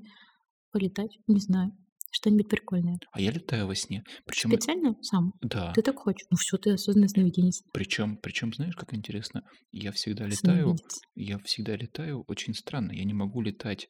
полетать, 0.72 1.18
не 1.26 1.40
знаю, 1.40 1.72
что-нибудь 2.12 2.48
прикольное. 2.48 2.98
А 3.12 3.20
я 3.20 3.30
летаю 3.30 3.66
во 3.66 3.74
сне. 3.74 4.04
Причем, 4.26 4.50
Специально 4.50 4.94
сам. 5.02 5.32
да. 5.42 5.72
Ты 5.72 5.82
так 5.82 5.96
хочешь. 5.98 6.26
Ну 6.30 6.36
все, 6.36 6.56
ты 6.58 6.70
осознанное 6.72 7.08
сновидение. 7.08 7.52
Причем, 7.72 8.16
причем, 8.18 8.52
знаешь, 8.54 8.76
как 8.76 8.94
интересно, 8.94 9.42
я 9.72 9.92
всегда 9.92 10.26
летаю, 10.26 10.76
Сновидец. 10.76 11.00
я 11.14 11.38
всегда 11.40 11.76
летаю 11.76 12.24
очень 12.28 12.54
странно. 12.54 12.92
Я 12.92 13.04
не 13.04 13.14
могу 13.14 13.40
летать, 13.40 13.88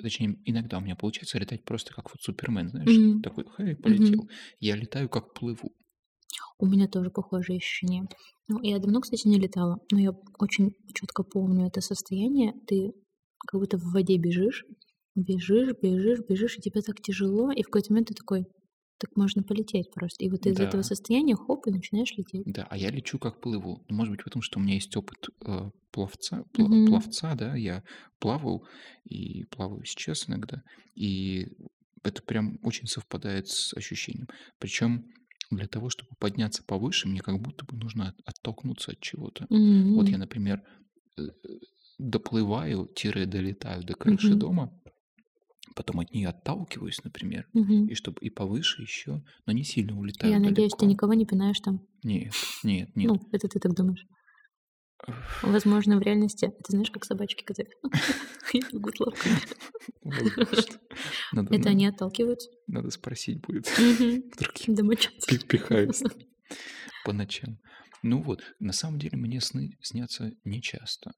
точнее, 0.00 0.36
иногда 0.44 0.78
у 0.78 0.80
меня 0.80 0.96
получается 0.96 1.38
летать 1.38 1.64
просто 1.64 1.92
как 1.94 2.10
вот 2.10 2.20
Супермен, 2.22 2.68
знаешь, 2.70 2.88
Мгм. 2.96 3.22
такой, 3.22 3.44
хей, 3.56 3.74
полетел. 3.76 4.28
Я 4.60 4.76
летаю 4.76 5.08
как 5.08 5.34
плыву. 5.34 5.72
У 6.58 6.66
меня 6.66 6.88
тоже 6.88 7.10
похожее 7.10 7.58
ощущение. 7.58 8.04
Ну, 8.48 8.60
я 8.62 8.78
давно, 8.78 9.00
кстати, 9.00 9.28
не 9.28 9.38
летала, 9.38 9.78
но 9.92 9.98
я 9.98 10.10
очень 10.38 10.72
четко 10.94 11.22
помню 11.22 11.66
это 11.66 11.80
состояние. 11.80 12.52
Ты 12.66 12.92
как 13.46 13.60
будто 13.60 13.78
в 13.78 13.92
воде 13.92 14.16
бежишь, 14.18 14.64
бежишь, 15.14 15.70
бежишь, 15.80 16.20
бежишь, 16.28 16.58
и 16.58 16.60
тебе 16.60 16.80
так 16.82 17.00
тяжело, 17.00 17.52
и 17.52 17.62
в 17.62 17.66
какой-то 17.66 17.92
момент 17.92 18.08
ты 18.08 18.14
такой, 18.14 18.44
так 18.98 19.14
можно 19.16 19.44
полететь 19.44 19.92
просто. 19.94 20.24
И 20.24 20.28
вот 20.30 20.44
из 20.46 20.58
этого 20.58 20.82
Да. 20.82 20.88
состояния 20.88 21.36
хоп, 21.36 21.68
и 21.68 21.70
начинаешь 21.70 22.12
лететь. 22.16 22.42
Да, 22.46 22.66
а 22.68 22.76
я 22.76 22.90
лечу 22.90 23.18
как 23.20 23.40
плыву. 23.40 23.84
Ну, 23.88 23.96
может 23.96 24.12
быть, 24.12 24.24
потому 24.24 24.42
что 24.42 24.58
у 24.58 24.62
меня 24.62 24.74
есть 24.74 24.96
опыт 24.96 25.28
э, 25.46 25.70
пловца, 25.92 26.42
пла- 26.52 26.66
Мгм. 26.66 26.86
пловца, 26.86 27.34
да, 27.36 27.54
я 27.54 27.84
плавал 28.18 28.66
и 29.04 29.44
плаваю 29.44 29.84
сейчас 29.84 30.28
иногда, 30.28 30.62
и 30.96 31.46
это 32.02 32.22
прям 32.22 32.58
очень 32.62 32.86
совпадает 32.86 33.46
с 33.46 33.72
ощущением. 33.74 34.26
Причем 34.58 35.04
для 35.50 35.66
того, 35.66 35.88
чтобы 35.90 36.10
подняться 36.18 36.62
повыше, 36.62 37.08
мне 37.08 37.20
как 37.20 37.40
будто 37.40 37.64
бы 37.64 37.76
нужно 37.76 38.08
от- 38.08 38.20
оттолкнуться 38.24 38.92
от 38.92 39.00
чего-то. 39.00 39.46
Вот 39.48 40.06
М. 40.06 40.12
я, 40.12 40.18
например, 40.18 40.62
э, 41.16 41.22
доплываю, 41.98 42.86
тире 42.94 43.26
долетаю 43.26 43.82
до 43.84 43.94
крыши 43.94 44.28
Мгм. 44.30 44.38
дома, 44.38 44.80
потом 45.74 46.00
от 46.00 46.12
нее 46.12 46.28
отталкиваюсь, 46.28 47.02
например, 47.04 47.46
Мгм. 47.54 47.86
и 47.86 47.94
чтобы 47.94 48.18
и 48.20 48.30
повыше 48.30 48.82
еще, 48.82 49.22
но 49.46 49.52
не 49.52 49.64
сильно 49.64 49.98
улетаю 49.98 50.32
Я 50.32 50.38
надеюсь, 50.38 50.72
ты 50.72 50.78
далеко. 50.80 50.86
никого 50.92 51.14
не 51.14 51.24
пинаешь 51.26 51.60
там. 51.60 51.80
Нет, 52.02 52.34
нет, 52.62 52.94
нет. 52.96 53.08
Ну, 53.08 53.28
это 53.32 53.48
ты 53.48 53.58
так 53.58 53.74
думаешь. 53.74 54.04
Возможно, 55.42 55.96
в 55.96 56.02
реальности, 56.02 56.48
ты 56.64 56.72
знаешь, 56.72 56.90
как 56.90 57.04
собачки, 57.04 57.42
которые 57.44 57.74
лапками. 59.00 59.36
Надо, 61.32 61.54
Это 61.54 61.70
они 61.70 61.86
отталкиваются. 61.86 62.50
надо 62.66 62.90
спросить 62.90 63.40
будет. 63.40 63.66
Мгм. 63.78 64.30
Вдруг 64.34 64.56
я 64.58 64.74
Домочадцы. 64.74 65.38
пи- 65.38 65.46
пихаюсь 65.46 66.02
по 67.04 67.12
ночам. 67.12 67.58
Ну 68.02 68.22
вот, 68.22 68.42
на 68.60 68.72
самом 68.72 68.98
деле 68.98 69.16
мне 69.18 69.40
сны 69.40 69.76
снятся 69.82 70.32
нечасто. 70.44 71.12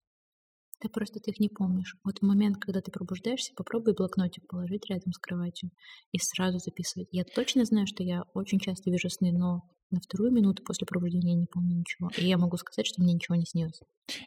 Да 0.83 0.89
просто 0.89 1.21
ты 1.21 1.31
их 1.33 1.39
не 1.41 1.51
помнишь. 1.51 1.95
Вот 2.05 2.21
в 2.21 2.23
момент, 2.23 2.57
когда 2.59 2.81
ты 2.81 2.91
пробуждаешься, 2.91 3.53
попробуй 3.55 3.93
блокнотик 3.95 4.47
положить 4.49 4.87
рядом 4.89 5.13
с 5.13 5.19
кроватью 5.19 5.71
и 6.11 6.19
сразу 6.19 6.59
записывать. 6.59 7.09
Я 7.13 7.25
точно 7.25 7.67
знаю, 7.67 7.87
что 7.87 8.03
я 8.03 8.23
очень 8.33 8.59
часто 8.59 8.91
вижу 8.91 9.11
сны, 9.11 9.31
но 9.31 9.61
на 9.91 10.01
вторую 10.01 10.33
минуту 10.33 10.63
после 10.65 10.87
пробуждения 10.87 11.33
я 11.35 11.39
не 11.41 11.47
помню 11.47 11.77
ничего. 11.77 12.11
И 12.17 12.27
я 12.27 12.39
могу 12.39 12.57
сказать, 12.57 12.87
что 12.87 13.03
мне 13.03 13.15
ничего 13.15 13.35
не 13.37 13.47
снилось. 13.47 13.81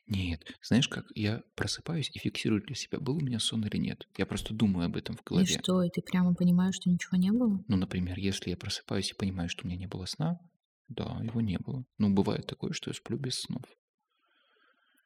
Нет, 0.07 0.45
знаешь 0.61 0.87
как, 0.87 1.07
я 1.13 1.43
просыпаюсь 1.55 2.09
и 2.13 2.19
фиксирую 2.19 2.61
для 2.63 2.75
себя, 2.75 2.99
был 2.99 3.17
у 3.17 3.21
меня 3.21 3.39
сон 3.39 3.65
или 3.65 3.77
нет. 3.77 4.07
Я 4.17 4.25
просто 4.25 4.53
думаю 4.53 4.85
об 4.85 4.95
этом 4.95 5.17
в 5.17 5.23
И 5.31 5.45
голове. 5.45 5.45
что, 5.45 5.83
и 5.83 5.89
ты 5.89 6.01
прямо 6.01 6.33
понимаешь, 6.33 6.75
что 6.75 6.89
ничего 6.89 7.17
не 7.17 7.31
было? 7.31 7.61
Ну, 7.67 7.75
например, 7.75 8.17
если 8.17 8.51
я 8.51 8.55
просыпаюсь 8.57 9.11
и 9.11 9.15
понимаю, 9.15 9.49
что 9.49 9.65
у 9.65 9.67
меня 9.67 9.77
не 9.77 9.87
было 9.87 10.05
сна, 10.05 10.39
да, 10.87 11.19
его 11.21 11.41
не 11.41 11.57
было. 11.57 11.85
Ну, 11.97 12.13
бывает 12.13 12.47
такое, 12.47 12.71
что 12.71 12.89
я 12.89 12.93
сплю 12.93 13.17
без 13.17 13.35
снов. 13.39 13.63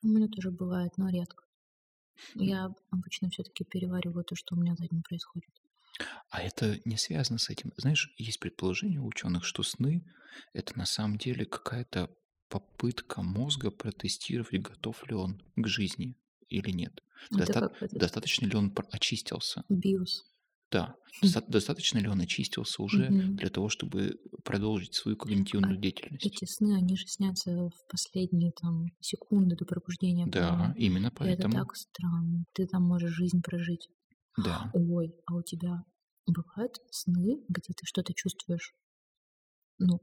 У 0.02 0.08
меня 0.08 0.28
тоже 0.28 0.50
бывает, 0.50 0.94
но 0.98 1.08
редко. 1.08 1.44
Я 2.36 2.74
обычно 2.92 3.30
все-таки 3.30 3.66
перевариваю 3.66 4.24
то, 4.26 4.36
что 4.36 4.56
у 4.56 4.60
меня 4.60 4.76
за 4.76 4.88
день 4.88 5.04
происходит. 5.04 5.52
А 6.30 6.42
это 6.42 6.80
не 6.86 6.98
связано 6.98 7.40
с 7.40 7.50
этим. 7.50 7.74
Знаешь, 7.78 8.14
есть 8.18 8.40
предположение 8.40 9.00
у 9.00 9.08
ученых, 9.08 9.46
что 9.46 9.64
сны— 9.64 10.04
это 10.54 10.78
на 10.78 10.86
самом 10.86 11.18
деле 11.18 11.46
какая-то 11.46 12.10
попытка 12.50 13.22
мозга 13.24 13.72
протестировать, 13.72 14.62
готов 14.62 15.06
ли 15.08 15.16
он 15.16 15.42
к 15.56 15.68
жизни 15.68 16.16
или 16.50 16.70
нет. 16.72 17.02
Это 17.32 17.38
Доста- 17.70 17.88
Достаточно 17.92 18.46
ли 18.46 18.56
он 18.56 18.74
очистился? 18.92 19.64
биос. 19.70 20.24
Да. 20.70 20.96
Хм. 21.22 21.24
Доста- 21.24 21.46
достаточно 21.48 21.98
ли 21.98 22.08
он 22.08 22.20
очистился 22.22 22.84
уже 22.84 23.10
для 23.10 23.50
того, 23.50 23.70
чтобы 23.70 24.20
продолжить 24.44 24.94
свою 24.96 25.18
когнитивную 25.18 25.78
А 25.78 25.82
деятельность? 25.82 26.26
Эти 26.26 26.46
сны, 26.46 26.76
они 26.78 26.96
же 26.98 27.08
снятся 27.08 27.52
в 27.70 27.88
последние 27.90 28.52
там 28.52 28.86
секунды 29.00 29.56
до 29.56 29.66
пробуждения. 29.66 30.28
Да, 30.28 30.50
по-моему. 30.52 30.74
именно 30.76 31.06
И 31.08 31.10
это 31.10 31.16
поэтому. 31.18 31.54
так 31.54 31.76
странно. 31.76 32.44
Ты 32.54 32.68
там 32.68 32.84
можешь 32.84 33.12
жизнь 33.14 33.42
прожить. 33.42 33.90
Да. 34.38 34.72
Ой, 34.74 35.16
а 35.26 35.36
у 35.36 35.42
тебя 35.42 35.84
бывают 36.26 36.78
сны, 36.92 37.44
где 37.50 37.74
ты 37.74 37.86
что-то 37.86 38.14
чувствуешь? 38.14 38.74
Ну, 39.80 40.00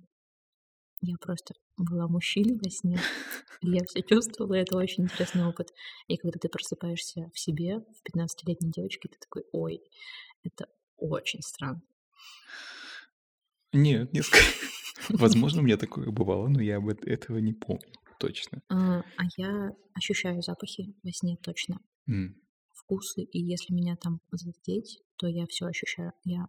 я 1.00 1.16
просто 1.20 1.54
была 1.76 2.08
мужчиной 2.08 2.58
во 2.62 2.70
сне, 2.70 2.98
я 3.62 3.84
все 3.84 4.02
чувствовала, 4.02 4.54
это 4.54 4.76
очень 4.76 5.04
интересный 5.04 5.44
опыт. 5.44 5.68
И 6.08 6.16
когда 6.16 6.38
ты 6.38 6.48
просыпаешься 6.48 7.30
в 7.32 7.38
себе, 7.38 7.80
в 7.80 8.02
15-летней 8.02 8.70
девочке, 8.70 9.08
ты 9.08 9.18
такой, 9.18 9.44
ой, 9.52 9.80
это 10.42 10.66
очень 10.96 11.42
странно. 11.42 11.82
Нет, 13.72 14.12
не 14.12 14.22
Возможно, 15.10 15.60
у 15.60 15.64
меня 15.64 15.76
такое 15.76 16.10
бывало, 16.10 16.48
но 16.48 16.60
я 16.62 16.76
об 16.76 16.88
эт- 16.88 17.04
этого 17.06 17.38
не 17.38 17.52
помню 17.52 17.92
точно. 18.18 18.62
А 18.68 19.00
а 19.00 19.24
я 19.36 19.70
ощущаю 19.94 20.40
запахи 20.42 20.94
во 21.02 21.12
сне 21.12 21.36
точно. 21.36 21.80
Вкусы, 22.84 23.22
и 23.22 23.38
если 23.40 23.74
меня 23.74 23.96
там 23.96 24.20
задеть, 24.32 25.02
то 25.16 25.26
я 25.26 25.46
все 25.46 25.66
ощущаю. 25.66 26.12
Я 26.24 26.48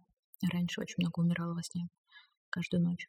раньше 0.52 0.80
очень 0.80 0.96
много 0.98 1.20
умирала 1.20 1.54
во 1.54 1.62
сне, 1.62 1.88
каждую 2.50 2.82
ночь. 2.84 3.08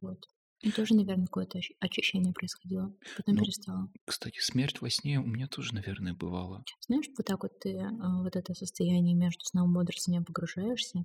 Вот. 0.00 0.28
И 0.62 0.72
тоже, 0.72 0.94
наверное, 0.94 1.26
какое-то 1.26 1.60
очищение 1.80 2.32
происходило. 2.34 2.94
Потом 3.14 3.36
Ну, 3.36 3.36
перестала. 3.36 3.90
Кстати, 4.04 4.40
смерть 4.40 4.80
во 4.82 4.90
сне 4.90 5.18
у 5.20 5.26
меня 5.26 5.48
тоже, 5.48 5.74
наверное, 5.74 6.14
бывала. 6.14 6.66
Знаешь, 6.80 7.06
вот 7.16 7.26
так 7.26 7.42
вот 7.42 7.58
ты 7.60 7.78
а, 7.78 8.22
вот 8.22 8.36
это 8.36 8.54
состояние 8.54 9.14
между 9.14 9.44
сном 9.44 9.70
и 9.70 9.74
бодрствованием 9.74 10.24
погружаешься, 10.24 11.04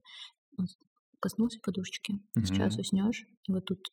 вот 0.58 0.70
коснулся 1.20 1.60
подушечки, 1.62 2.22
сейчас 2.44 2.78
Мгм. 2.78 2.80
уснешь, 2.80 3.28
и 3.48 3.54
вот 3.54 3.66
тут 3.66 3.92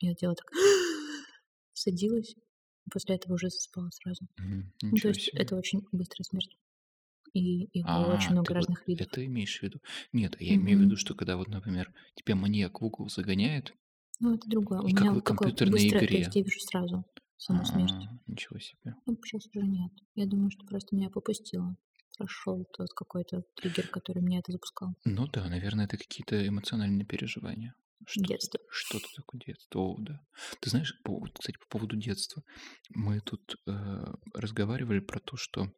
я 0.00 0.14
делала 0.14 0.36
так, 0.36 0.50
садилась, 1.74 2.36
после 2.90 3.16
этого 3.16 3.34
уже 3.34 3.48
засыпала 3.50 3.90
сразу. 3.90 4.26
Мгм. 4.38 4.72
Ну, 4.82 4.96
то 4.96 5.08
есть 5.08 5.22
себе. 5.22 5.42
это 5.42 5.56
очень 5.56 5.82
быстрая 5.92 6.24
смерть. 6.24 6.56
И 7.34 7.64
их 7.64 7.86
А, 7.88 8.06
очень 8.06 8.32
много 8.32 8.46
ты 8.48 8.54
вот 8.54 8.54
разных 8.54 8.86
видов. 8.88 9.06
это 9.08 9.24
имеешь 9.26 9.58
в 9.58 9.62
виду? 9.62 9.80
Нет, 10.12 10.36
я 10.40 10.54
имею 10.56 10.78
в 10.78 10.82
виду, 10.82 10.96
что 10.96 11.14
когда 11.14 11.36
вот, 11.36 11.48
например, 11.48 11.92
тебя 12.14 12.36
маньяк 12.36 12.80
в 12.80 12.84
угол 12.84 13.08
загоняет, 13.08 13.74
Ну, 14.20 14.34
это 14.34 14.48
другое. 14.48 14.80
У 14.80 14.88
и 14.88 14.92
как 14.92 15.02
меня 15.02 15.10
в 15.12 15.22
компьютерной 15.22 15.72
быстрое, 15.72 16.00
то 16.00 16.06
игре. 16.06 16.18
есть 16.18 16.34
я 16.36 16.42
вижу 16.42 16.60
сразу 16.60 17.04
саму 17.36 17.64
смерть. 17.64 17.92
А, 17.92 18.18
ничего 18.26 18.58
себе. 18.58 18.94
Ну, 19.06 19.18
сейчас 19.24 19.46
уже 19.54 19.66
нет. 19.66 19.92
Я 20.14 20.26
думаю, 20.26 20.50
что 20.50 20.64
просто 20.66 20.94
меня 20.96 21.10
попустило. 21.10 21.76
Прошел 22.16 22.64
тот 22.76 22.88
какой-то 22.94 23.42
триггер, 23.56 23.88
который 23.88 24.22
меня 24.22 24.38
это 24.38 24.52
запускал. 24.52 24.94
Ну 25.04 25.26
да, 25.28 25.48
наверное, 25.48 25.86
это 25.86 25.96
какие-то 25.96 26.46
эмоциональные 26.46 27.06
переживания. 27.06 27.74
Что-то, 28.06 28.28
Детство. 28.28 28.60
что-то 28.70 29.08
такое 29.16 29.40
детство, 29.46 29.80
о, 29.80 29.96
да. 29.98 30.20
Ты 30.60 30.70
знаешь, 30.70 30.94
по- 31.04 31.20
кстати, 31.38 31.56
по 31.58 31.66
поводу 31.68 31.96
детства. 31.96 32.42
Мы 32.90 33.20
тут 33.20 33.56
э, 33.66 34.04
разговаривали 34.34 35.00
про 35.00 35.20
то, 35.20 35.36
что, 35.36 35.72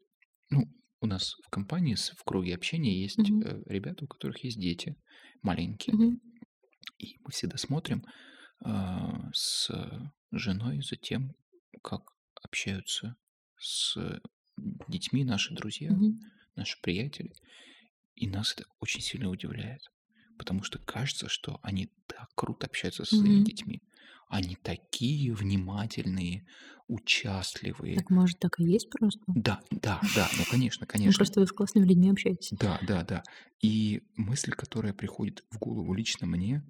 ну, 0.51 0.65
у 1.01 1.07
нас 1.07 1.35
в 1.45 1.51
компании, 1.51 1.95
в 1.95 2.25
круге 2.25 2.55
общения 2.55 3.01
есть 3.01 3.19
Мгм. 3.19 3.43
э, 3.43 3.63
ребята, 3.67 4.05
у 4.05 4.09
которых 4.09 4.43
есть 4.45 4.59
дети 4.61 4.97
маленькие. 5.43 5.95
Мгм. 5.95 6.21
И 6.99 7.19
мы 7.21 7.31
всегда 7.31 7.59
смотрим 7.59 8.05
а, 8.65 9.31
с 9.33 9.71
женой 10.33 10.81
за 10.83 10.97
тем, 10.97 11.35
как 11.83 12.03
общаются 12.43 13.17
с 13.59 13.97
детьми 14.89 15.25
наши 15.25 15.55
друзья, 15.55 15.93
Мгм. 15.93 16.19
наши 16.55 16.81
приятели. 16.81 17.33
И 18.15 18.27
нас 18.27 18.55
это 18.55 18.65
очень 18.81 19.03
сильно 19.03 19.29
удивляет. 19.29 19.83
Потому 20.39 20.63
что 20.63 20.79
кажется, 20.79 21.29
что 21.29 21.61
они 21.63 21.93
так 22.07 22.29
круто 22.35 22.67
общаются 22.67 23.05
со 23.05 23.15
своими 23.17 23.41
Мгм. 23.41 23.43
детьми. 23.43 23.83
Они 24.29 24.57
такие 24.57 25.33
внимательные, 25.35 26.47
участливые. 26.89 28.07
Так 28.07 28.11
может 28.11 28.39
так 28.39 28.61
и 28.61 28.65
есть 28.65 28.89
просто? 28.91 29.25
Да, 29.35 29.63
да, 29.71 30.05
да, 30.09 30.31
ну 30.33 30.45
конечно, 30.47 30.85
Ну 31.05 31.13
конечно. 31.13 31.15
просто 31.15 31.41
вы 31.41 31.47
с 31.47 31.53
классными 31.53 31.87
людьми 31.87 32.11
общаетесь. 32.11 32.51
Да, 32.51 32.79
да, 32.83 33.03
да. 33.05 33.23
И 33.63 34.03
мысль, 34.17 34.53
которая 34.53 34.93
приходит 34.93 35.45
в 35.51 35.59
голову 35.59 35.95
лично 35.95 36.27
мне, 36.27 36.65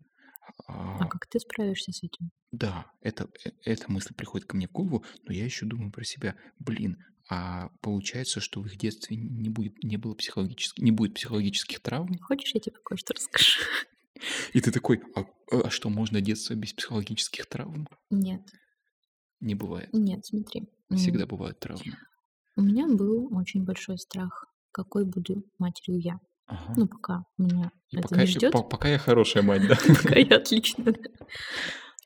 А 0.99 1.07
а, 1.07 1.09
как 1.09 1.27
ты 1.27 1.39
справишься 1.41 1.91
с 1.93 2.03
этим? 2.03 2.33
да, 2.53 2.91
это, 3.01 3.29
э- 3.45 3.51
эта 3.65 3.91
мысль 3.91 4.15
приходит 4.15 4.47
ко 4.47 4.57
мне 4.57 4.69
в 4.69 4.73
голову, 4.73 5.05
но 5.25 5.33
я 5.33 5.45
еще 5.45 5.67
думаю 5.67 5.91
про 5.93 6.05
себя. 6.05 6.37
Блин, 6.59 7.05
а 7.29 7.71
получается, 7.81 8.41
что 8.41 8.61
в 8.61 8.67
их 8.67 8.77
детстве 8.77 9.17
не 9.17 9.49
будет, 9.49 9.83
не 9.83 9.97
было 9.97 10.15
психологических, 10.15 10.83
не 10.83 10.93
будет 10.93 11.15
психологических 11.15 11.81
травм? 11.81 12.17
Хочешь, 12.21 12.55
я 12.55 12.61
тебе 12.61 12.77
кое-что 12.85 13.15
расскажу? 13.15 13.61
И 14.53 14.61
ты 14.61 14.71
такой, 14.73 15.03
а, 15.15 15.25
а 15.51 15.71
что, 15.71 15.89
можно 15.91 16.21
детство 16.21 16.55
без 16.55 16.73
психологических 16.73 17.47
травм? 17.47 17.87
Нет, 18.11 18.43
Не 19.41 19.55
бывает. 19.55 19.91
нет, 19.93 20.25
смотри. 20.25 20.69
Всегда 20.95 21.27
бывают 21.27 21.59
травмы. 21.59 21.97
У 22.57 22.63
меня 22.63 22.87
был 22.87 23.29
очень 23.37 23.65
большой 23.65 23.99
страх, 23.99 24.47
какой 24.73 25.05
буду 25.05 25.45
матерью 25.59 26.01
я. 26.01 26.21
Ага. 26.47 26.75
Ну, 26.77 26.89
пока 26.89 27.25
меня 27.37 27.71
И 27.91 27.97
это 27.97 28.09
пока, 28.09 28.21
не 28.23 28.27
ждет, 28.27 28.53
по- 28.53 28.63
пока 28.63 28.89
я 28.89 28.99
хорошая 28.99 29.43
мать, 29.43 29.67
да? 29.69 29.77
пока 30.03 30.17
я 30.19 30.37
отличная. 30.37 30.95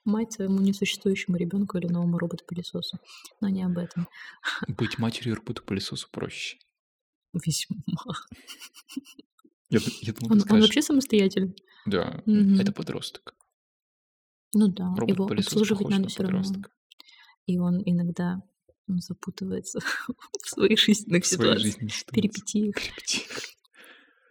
Мать 0.04 0.32
своему 0.32 0.60
несуществующему 0.60 1.36
ребенку 1.36 1.76
или 1.78 1.86
новому 1.86 2.18
роботу-пылесосу. 2.18 2.98
Но 3.40 3.48
не 3.48 3.62
об 3.62 3.76
этом. 3.78 4.08
Быть 4.68 4.98
матерью 4.98 5.34
робота-пылесосу 5.36 6.08
проще. 6.10 6.58
Весьма. 7.32 7.76
Я, 9.68 9.78
я 10.00 10.12
думал, 10.12 10.24
Он, 10.24 10.28
ты 10.28 10.32
он 10.32 10.40
скажешь, 10.40 10.64
вообще 10.64 10.82
самостоятельный? 10.82 11.54
да, 11.86 12.22
Мгм. 12.26 12.58
это 12.58 12.72
подросток. 12.72 13.34
Ну 14.52 14.66
да, 14.68 14.84
его 14.84 14.96
Робот-пылесос 14.96 15.52
обслуживать 15.52 15.88
надо 15.90 16.02
на 16.04 16.08
все 16.08 16.22
равно. 16.24 16.42
И 17.46 17.58
он 17.58 17.80
иногда 17.84 18.42
ну, 18.88 18.98
запутывается 18.98 19.78
в 20.42 20.48
своих 20.48 20.78
жизненных 20.80 21.22
В 21.24 21.26
ситуациях, 21.26 21.74
ситуации. 21.74 22.10
перипетиях. 22.12 22.74
Перипетиях. 22.74 23.42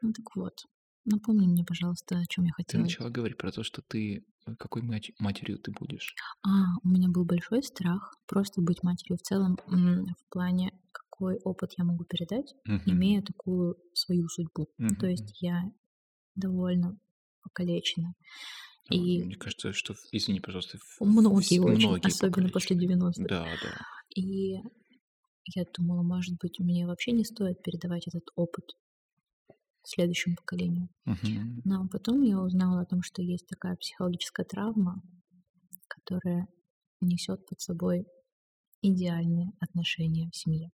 Ну 0.02 0.12
так 0.14 0.36
вот. 0.36 0.66
Напомни 1.12 1.48
мне, 1.48 1.64
пожалуйста, 1.66 2.20
о 2.20 2.26
чем 2.28 2.46
я 2.46 2.52
Ты 2.52 2.64
хотела. 2.64 2.82
начала 2.82 3.10
говорить 3.10 3.38
про 3.38 3.52
то, 3.52 3.64
что 3.64 3.82
ты... 3.82 4.24
э, 4.46 4.56
Какой 4.58 4.82
матерью 5.20 5.58
ты 5.58 5.72
будешь? 5.72 6.14
А, 6.46 6.50
у 6.84 6.88
меня 6.88 7.10
был 7.10 7.26
большой 7.26 7.64
страх 7.64 8.14
просто 8.28 8.62
быть 8.62 8.84
матерью 8.84 9.18
в 9.18 9.22
целом 9.22 9.58
в 9.66 10.30
плане, 10.32 10.72
какой 10.92 11.38
опыт 11.44 11.72
я 11.78 11.84
могу 11.84 12.04
передать, 12.06 12.54
Мгм. 12.66 12.82
имея 12.86 13.22
такую 13.24 13.76
свою 13.94 14.28
судьбу. 14.30 14.68
Ну, 14.78 14.90
То 15.00 15.08
есть 15.08 15.42
я 15.42 15.64
довольно 16.36 16.98
покалечена. 17.44 18.14
И 18.92 19.24
Мне 19.24 19.36
кажется, 19.36 19.74
что... 19.74 19.94
Извини, 20.12 20.40
пожалуйста. 20.40 20.78
многие 21.00 21.60
очень, 21.60 21.88
многие 21.88 22.08
особенно 22.08 22.50
после 22.50 22.76
поколечены. 22.76 23.04
90-х. 23.10 23.24
Да, 23.28 23.46
да. 23.46 23.78
И 24.16 24.54
я 25.56 25.64
думала, 25.78 26.02
может 26.04 26.36
быть, 26.42 26.60
мне 26.60 26.86
вообще 26.88 27.12
не 27.12 27.24
стоит 27.26 27.62
передавать 27.64 28.08
этот 28.08 28.24
опыт 28.36 28.66
следующему 29.90 30.36
поколению. 30.36 30.90
Но 31.66 31.88
потом 31.88 32.22
я 32.22 32.40
узнала 32.42 32.82
о 32.82 32.86
том, 32.86 33.02
что 33.02 33.22
есть 33.22 33.48
такая 33.48 33.76
психологическая 33.76 34.46
травма, 34.46 35.02
которая 35.88 36.48
несет 37.02 37.46
под 37.48 37.60
собой 37.60 38.06
идеальные 38.82 39.52
отношения 39.60 40.30
в 40.32 40.36
семье. 40.36 40.72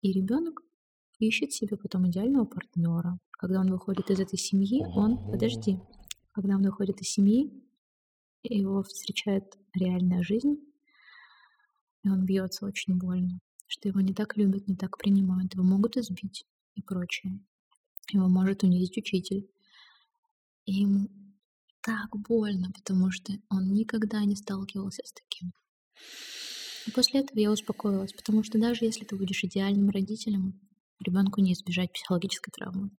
И 0.00 0.12
ребенок 0.12 0.62
ищет 1.18 1.52
себе 1.52 1.76
потом 1.76 2.08
идеального 2.08 2.44
партнера. 2.44 3.18
Когда 3.30 3.60
он 3.60 3.70
выходит 3.70 4.10
из 4.10 4.20
этой 4.20 4.38
семьи, 4.38 4.84
он, 4.94 5.18
подожди, 5.30 5.78
когда 6.32 6.54
он 6.56 6.62
выходит 6.62 7.00
из 7.00 7.10
семьи, 7.10 7.52
его 8.42 8.82
встречает 8.82 9.44
реальная 9.74 10.22
жизнь, 10.22 10.56
и 12.04 12.08
он 12.08 12.24
бьется 12.24 12.64
очень 12.64 12.96
больно, 12.96 13.40
что 13.66 13.88
его 13.88 14.00
не 14.00 14.14
так 14.14 14.36
любят, 14.36 14.68
не 14.68 14.76
так 14.76 14.96
принимают, 14.98 15.54
его 15.54 15.64
могут 15.64 15.96
избить 15.96 16.46
и 16.78 16.82
прочее. 16.82 17.40
Его 18.10 18.28
может 18.28 18.62
унизить 18.62 18.96
учитель. 18.96 19.50
И 20.64 20.72
ему 20.82 21.08
так 21.82 22.10
больно, 22.16 22.70
потому 22.72 23.10
что 23.10 23.32
он 23.48 23.72
никогда 23.72 24.24
не 24.24 24.36
сталкивался 24.36 25.02
с 25.04 25.12
таким. 25.12 25.52
И 26.86 26.90
после 26.90 27.20
этого 27.20 27.38
я 27.38 27.50
успокоилась, 27.50 28.12
потому 28.12 28.42
что 28.42 28.58
даже 28.58 28.84
если 28.84 29.04
ты 29.04 29.16
будешь 29.16 29.44
идеальным 29.44 29.90
родителем, 29.90 30.60
ребенку 31.00 31.40
не 31.40 31.52
избежать 31.52 31.92
психологической 31.92 32.52
травмы. 32.52 32.90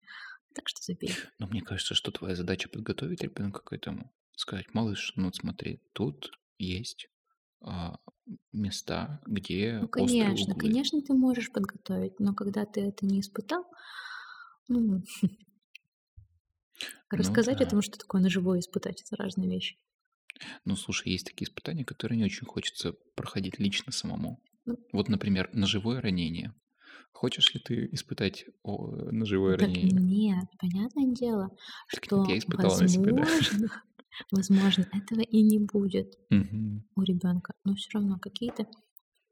Так 0.53 0.67
что 0.67 0.81
забей. 0.81 1.13
Но 1.37 1.47
мне 1.47 1.61
кажется, 1.61 1.95
что 1.95 2.11
твоя 2.11 2.35
задача 2.35 2.69
подготовить 2.69 3.21
ребенка 3.21 3.61
к 3.61 3.73
этому. 3.73 4.11
Сказать, 4.35 4.73
малыш, 4.73 5.13
ну 5.15 5.31
смотри, 5.33 5.81
тут 5.93 6.31
есть 6.57 7.09
а, 7.61 7.99
места, 8.51 9.21
где 9.25 9.81
Ну, 9.81 9.87
острые 9.95 10.35
конечно, 10.37 10.53
углы. 10.53 10.55
конечно, 10.55 11.01
ты 11.01 11.13
можешь 11.13 11.51
подготовить, 11.51 12.19
но 12.19 12.33
когда 12.33 12.65
ты 12.65 12.81
это 12.81 13.05
не 13.05 13.19
испытал, 13.19 13.65
ну, 14.67 15.01
Ну 17.15 17.37
рассказать 17.37 17.61
да. 17.61 17.61
этому, 17.61 17.81
что 17.83 17.99
такое 17.99 18.21
на 18.21 18.29
живое 18.29 18.59
испытать, 18.61 19.01
это 19.01 19.15
разные 19.15 19.49
вещи. 19.49 19.77
Ну, 20.65 20.75
слушай, 20.77 21.09
есть 21.11 21.25
такие 21.25 21.45
испытания, 21.47 21.83
которые 21.85 22.17
не 22.17 22.23
очень 22.23 22.45
хочется 22.47 22.93
проходить 23.15 23.59
лично 23.59 23.91
самому. 23.91 24.41
Ну. 24.65 24.77
Вот, 24.91 25.09
например, 25.09 25.49
ножевое 25.53 25.99
ранение. 26.01 26.53
Хочешь 27.11 27.53
ли 27.53 27.59
ты 27.59 27.87
испытать 27.91 28.45
о, 28.63 28.87
ножевое 29.11 29.57
Так 29.57 29.69
ранение? 29.69 30.01
нет, 30.09 30.45
понятное 30.57 31.13
дело, 31.13 31.51
Так 31.91 32.05
что 32.07 32.17
я 32.25 32.37
испытала 32.37 32.79
на 32.79 32.87
себе, 32.87 33.13
да. 33.13 33.27
Возможно, 34.31 34.87
этого 34.93 35.21
и 35.21 35.41
не 35.41 35.59
будет 35.59 36.17
у 36.95 37.01
ребенка, 37.03 37.53
но 37.65 37.75
все 37.75 37.89
равно 37.93 38.19
какие-то 38.19 38.67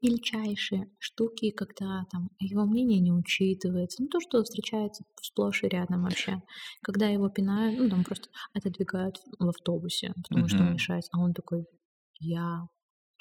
мельчайшие 0.02 0.90
штуки, 0.98 1.50
когда 1.50 2.04
там 2.12 2.30
его 2.40 2.64
мнение 2.66 3.00
не 3.00 3.12
учитывается, 3.12 4.02
ну 4.02 4.08
то, 4.08 4.20
что 4.20 4.42
встречается 4.44 5.04
сплошь 5.20 5.64
и 5.64 5.68
рядом 5.68 6.04
вообще, 6.04 6.42
когда 6.82 7.08
его 7.08 7.28
пинают, 7.28 7.78
ну 7.80 7.90
там 7.90 8.04
просто 8.04 8.30
отодвигают 8.54 9.16
в 9.38 9.48
автобусе, 9.48 10.14
потому 10.22 10.48
что 10.48 10.64
он 10.64 10.72
мешает, 10.72 11.04
а 11.12 11.20
он 11.20 11.34
такой, 11.34 11.66
я 12.20 12.68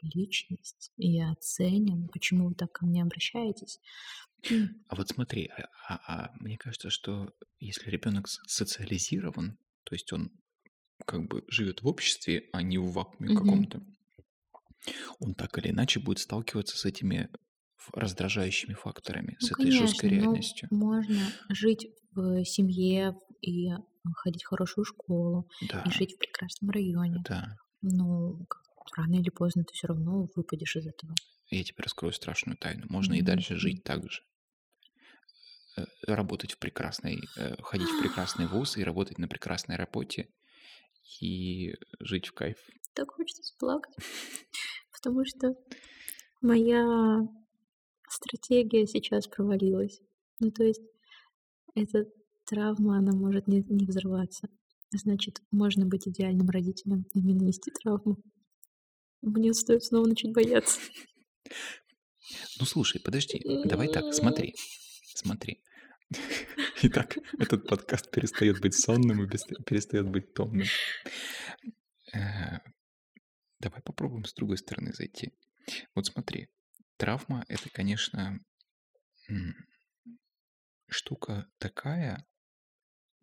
личность, 0.04 0.92
я 0.98 1.34
ценен, 1.42 2.08
почему 2.10 2.50
вы 2.50 2.56
так 2.56 2.72
ко 2.72 2.86
мне 2.86 3.02
обращаетесь? 3.04 3.80
А 4.88 4.96
вот 4.96 5.10
смотри, 5.10 5.48
а, 5.48 5.68
а- 5.90 6.00
а 6.08 6.32
мне 6.40 6.58
кажется, 6.58 6.90
что 6.90 7.34
если 7.60 7.90
ребенок 7.90 8.28
социализирован, 8.28 9.58
то 9.84 9.96
есть 9.96 10.12
он 10.14 10.32
как 11.08 11.28
бы 11.28 11.46
живет 11.50 11.82
в 11.84 11.88
обществе, 11.88 12.50
а 12.54 12.62
не 12.64 12.78
в 12.78 12.92
вакууме 12.92 13.32
Мгм. 13.32 13.68
каком-то, 13.70 13.82
он 15.20 15.36
так 15.36 15.58
или 15.58 15.70
иначе 15.70 16.00
будет 16.00 16.20
сталкиваться 16.20 16.78
с 16.78 16.86
этими 16.86 17.30
раздражающими 17.94 18.74
факторами, 18.74 19.38
Ну, 19.40 19.50
с 19.50 19.52
этой 19.52 19.72
жесткой 19.72 20.10
конечно, 20.10 20.12
ну, 20.12 20.50
реальностью. 20.50 20.70
можно 20.70 21.34
жить 21.50 21.88
в 22.12 22.44
семье 22.46 23.18
и 23.42 23.70
ходить 24.16 24.44
в 24.44 24.48
хорошую 24.48 24.86
школу, 24.86 25.50
Да, 25.62 25.84
и 25.84 25.92
жить 25.92 26.16
в 26.16 26.18
прекрасном 26.20 26.70
районе. 26.72 27.26
да. 27.28 27.58
Ну, 27.82 28.46
рано 28.98 29.16
или 29.16 29.30
поздно 29.30 29.64
ты 29.66 29.74
все 29.74 29.88
равно 29.88 30.30
выпадешь 30.36 30.76
из 30.78 30.88
этого. 30.88 31.20
Я 31.50 31.62
тебе 31.62 31.84
раскрою 31.84 32.14
страшную 32.14 32.56
тайну. 32.58 32.86
Можно 32.88 33.16
и 33.16 33.22
Мгм. 33.22 33.22
дальше 33.22 33.58
жить 33.58 33.84
так 33.84 34.10
же. 34.10 34.22
Э, 35.76 35.86
Работать 36.08 36.54
в 36.54 36.60
прекрасной, 36.60 37.32
э, 37.36 37.56
ходить 37.62 37.92
в 37.92 37.96
прекрасный 37.98 38.46
вуз 38.46 38.78
и 38.78 38.84
работать 38.84 39.18
на 39.18 39.28
прекрасной 39.28 39.76
работе 39.76 40.30
и 41.22 41.74
жить 42.00 42.28
в 42.28 42.34
кайф. 42.34 42.58
Так 42.94 43.12
хочется 43.12 43.54
плакать, 43.60 43.96
потому 44.92 45.24
что 45.26 45.56
моя 46.42 47.20
стратегия 48.10 48.88
сейчас 48.88 49.28
провалилась. 49.28 50.00
Ну, 50.40 50.52
то 50.52 50.64
есть 50.64 50.82
эта 51.76 52.06
травма, 52.46 52.98
она 52.98 53.12
может 53.14 53.48
не, 53.48 53.64
не 53.70 53.86
взорваться. 53.86 54.50
Значит, 54.92 55.42
можно 55.52 55.86
быть 55.86 56.08
идеальным 56.08 56.50
родителем 56.50 57.06
и 57.14 57.20
не 57.20 57.34
нанести 57.34 57.72
травму. 57.72 58.18
Мне 59.22 59.54
стоит 59.54 59.84
снова 59.84 60.08
начать 60.08 60.32
бояться. 60.32 60.80
Ну 62.60 62.66
слушай, 62.66 63.02
подожди, 63.02 63.42
давай 63.66 63.90
так, 63.90 64.14
смотри, 64.14 64.54
смотри. 65.16 65.62
Итак, 66.84 67.18
этот 67.40 67.68
подкаст 67.68 68.12
перестает 68.12 68.60
быть 68.62 68.76
сонным 68.76 69.24
и 69.24 69.28
перестает 69.28 70.08
быть 70.10 70.34
томным. 70.34 70.68
Э, 72.14 72.60
Давай 73.60 73.82
попробуем 73.82 74.26
с 74.26 74.34
другой 74.34 74.58
стороны 74.58 74.94
зайти. 74.94 75.34
Вот 75.96 76.06
смотри, 76.06 76.50
травма— 76.98 77.44
это, 77.48 77.70
конечно, 77.72 78.40
штука 80.88 81.50
такая, 81.58 82.26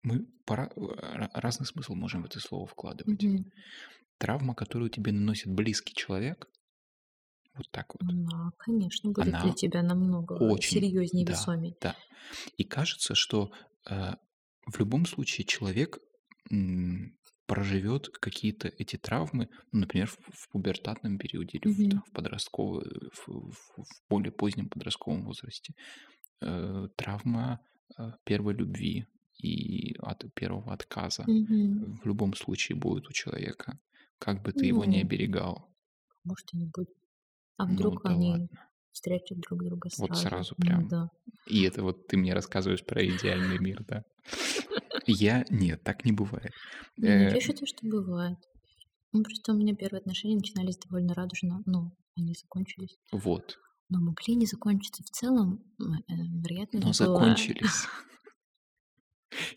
мы 0.02 0.26
пора- 0.44 0.72
ра- 0.76 1.30
разный 1.34 1.66
смысл 1.66 1.94
можем 1.94 2.22
в 2.22 2.26
это 2.26 2.40
слово 2.40 2.66
вкладывать. 2.66 3.22
Мгм. 3.22 3.52
Травма, 4.18 4.54
которую 4.54 4.90
тебе 4.90 5.12
наносит 5.12 5.52
близкий 5.52 5.94
человек, 5.94 6.48
вот 7.56 7.70
так 7.70 7.94
вот, 7.94 8.04
Она, 8.06 8.52
конечно, 8.56 9.10
будет 9.10 9.36
Она 9.36 9.42
для 9.42 9.52
тебя 9.52 9.82
намного 9.82 10.38
очень, 10.38 10.58
серьезнее, 10.58 11.26
да, 11.26 11.26
весомее. 11.26 11.74
да. 11.80 11.96
И 12.58 12.64
кажется, 12.64 13.14
что 13.14 13.52
э, 13.88 14.14
в 14.66 14.78
любом 14.78 15.06
случае 15.06 15.46
человек 15.46 15.98
м, 16.50 17.18
проживет 17.46 18.08
какие-то 18.08 18.68
эти 18.68 18.96
травмы, 18.96 19.48
ну, 19.72 19.80
например, 19.80 20.08
в, 20.08 20.18
в 20.32 20.48
пубертатном 20.50 21.18
периоде 21.18 21.58
или 21.58 21.68
в, 21.68 21.78
Мгм. 21.78 21.90
там, 21.90 22.04
в 22.08 22.12
подростковом, 22.12 22.84
в, 23.12 23.28
в- 23.28 23.84
в 23.84 24.02
более 24.10 24.32
позднем 24.32 24.68
подростковом 24.70 25.24
возрасте. 25.24 25.74
Э, 26.42 26.88
травма 26.96 27.60
э, 27.98 28.12
первой 28.24 28.54
любви 28.54 29.06
и 29.38 29.94
от 29.98 30.24
первого 30.34 30.72
отказа 30.72 31.30
Мгм. 31.30 31.74
в 31.80 32.06
любом 32.06 32.34
случае 32.34 32.76
будет 32.78 33.08
у 33.08 33.12
человека, 33.12 33.80
как 34.18 34.42
бы 34.42 34.52
ты 34.52 34.66
его 34.66 34.84
не 34.84 35.00
Ну, 35.00 35.02
оберегал. 35.02 35.74
может, 36.24 36.52
и 36.52 36.58
не 36.58 36.66
А 37.56 37.66
Ну 37.66 37.74
вдруг 37.74 38.02
да 38.02 38.10
они 38.10 38.30
ладно. 38.30 38.48
встретят 38.92 39.38
друг 39.38 39.64
друга 39.64 39.88
Вот 39.98 40.08
сразу? 40.16 40.22
сразу 40.28 40.54
Ну 40.58 40.64
прям. 40.66 40.88
да. 40.88 41.08
И 41.46 41.62
это 41.62 41.82
вот 41.82 42.06
ты 42.06 42.16
мне 42.16 42.34
рассказываешь 42.34 42.84
про 42.84 43.04
идеальный 43.06 43.58
мир, 43.58 43.84
да? 43.86 44.02
Я... 45.06 45.44
Нет, 45.50 45.82
так 45.82 46.04
не 46.04 46.12
бывает. 46.12 46.52
Не, 46.96 47.08
ну 47.08 47.14
Э, 47.30 47.34
я 47.34 47.40
считаю, 47.40 47.66
что 47.66 47.86
бывает. 47.86 48.38
Ну, 49.12 49.22
просто 49.22 49.52
у 49.52 49.56
меня 49.56 49.74
первые 49.74 50.00
отношения 50.00 50.34
начинались 50.36 50.78
довольно 50.78 51.14
радужно, 51.14 51.62
ну, 51.66 51.92
они 52.16 52.34
закончились. 52.34 52.96
Вот. 53.12 53.58
Но 53.90 54.00
могли 54.00 54.34
не 54.34 54.46
закончиться 54.46 55.02
в 55.04 55.10
целом, 55.10 55.62
э, 55.78 55.84
вероятность 56.08 56.84
Но 56.84 56.92
закончились. 56.92 57.86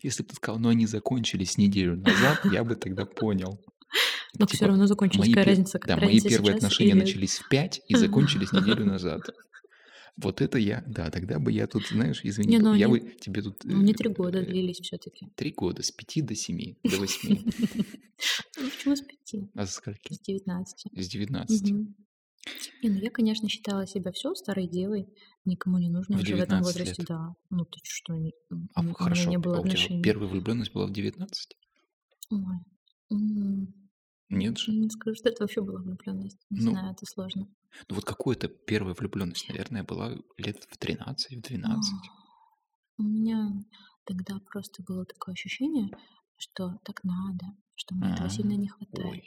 Если 0.02 0.22
бы 0.22 0.28
ты 0.30 0.36
сказал, 0.36 0.60
но 0.60 0.68
они 0.70 0.86
закончились 0.86 1.56
неделю 1.56 1.96
назад, 1.96 2.44
я 2.52 2.64
бы 2.64 2.74
тогда 2.76 3.06
понял. 3.06 3.60
Но 4.38 4.46
все 4.46 4.56
Типа, 4.58 4.68
равно 4.68 4.86
закончились. 4.86 5.20
мои, 5.20 5.30
Какая 5.30 5.44
разница, 5.46 5.72
да, 5.74 5.78
какая 5.80 5.96
мои 5.96 6.06
разница 6.14 6.28
первые 6.28 6.54
отношения 6.56 6.90
или... 6.92 6.98
начались 7.00 7.38
в 7.38 7.48
5 7.48 7.80
и 7.88 7.94
закончились 7.96 8.52
неделю 8.52 8.84
назад. 8.86 9.22
Вот 10.16 10.40
это 10.40 10.58
я, 10.58 10.82
да, 10.86 11.10
тогда 11.10 11.38
бы 11.38 11.52
я 11.52 11.68
тут, 11.68 11.86
знаешь, 11.86 12.20
извини, 12.24 12.56
Не, 12.56 12.58
ну 12.58 12.74
я 12.74 12.86
они, 12.86 12.98
бы 12.98 13.10
тебе 13.20 13.40
тут 13.40 13.62
ну, 13.62 13.80
не 13.82 13.94
три 13.94 14.08
года 14.10 14.40
э, 14.40 14.46
длились 14.46 14.80
все-таки. 14.80 15.28
три 15.36 15.52
года, 15.52 15.82
с 15.84 15.92
5 15.92 16.26
до 16.26 16.34
7, 16.34 16.74
до 16.82 16.96
8. 16.98 17.52
Ну, 18.60 18.68
почему 18.70 18.96
с 18.96 19.00
пяти? 19.02 19.48
А 19.54 19.64
со 19.64 19.74
скольки? 19.74 20.12
С 20.12 20.18
девятнадцати. 20.18 20.90
С 20.92 21.08
19. 21.08 21.70
Мгм. 21.70 21.94
Не, 22.82 22.90
ну 22.90 22.96
я, 22.98 23.10
конечно, 23.10 23.48
считала 23.48 23.86
себя 23.86 24.10
все 24.10 24.34
старой 24.34 24.66
девой, 24.66 25.06
никому 25.44 25.78
не 25.78 25.88
нужно 25.88 26.16
В 26.16 26.22
уже 26.22 26.34
в 26.34 26.40
этом 26.40 26.58
19 26.62 26.64
возрасте, 26.66 27.02
лет. 27.02 27.08
да. 27.08 27.34
Ну 27.50 27.64
ты 27.64 27.78
что, 27.84 28.16
не- 28.16 28.32
А 28.74 28.80
у 28.80 28.82
меня 28.84 28.94
хорошо, 28.94 29.30
не 29.30 29.38
было 29.38 29.58
а 29.58 29.60
у 29.60 29.62
тебя 29.62 29.72
отношений. 29.74 30.02
первая 30.02 30.28
влюбленность 30.28 30.72
была 30.72 30.86
в 30.86 30.92
19? 30.92 31.56
Ой, 32.30 32.40
Нет 34.30 34.58
же? 34.58 34.72
не 34.72 34.88
скажу, 34.90 35.14
что 35.16 35.28
это 35.30 35.42
вообще 35.42 35.60
была 35.62 35.80
влюбленность. 35.80 36.38
Не 36.50 36.60
Ну, 36.60 36.72
знаю, 36.72 36.92
это 36.92 37.06
сложно. 37.06 37.48
ну 37.88 37.94
вот 37.94 38.04
какая-то 38.04 38.48
первая 38.48 38.94
влюбленность, 38.94 39.48
наверное, 39.48 39.84
была 39.84 40.16
лет 40.36 40.64
в 40.68 40.76
13, 40.76 41.36
в 41.36 41.42
12. 41.42 41.92
А, 41.94 42.28
У 42.98 43.02
меня 43.02 43.52
тогда 44.04 44.38
просто 44.40 44.82
было 44.82 45.04
такое 45.06 45.32
ощущение, 45.34 45.90
что 46.36 46.78
так 46.84 47.04
надо, 47.04 47.46
что 47.74 47.94
мне 47.94 48.10
этого 48.10 48.28
сильно 48.28 48.52
А, 48.52 48.58
не 48.58 48.68
хватает. 48.68 49.10
ой, 49.10 49.24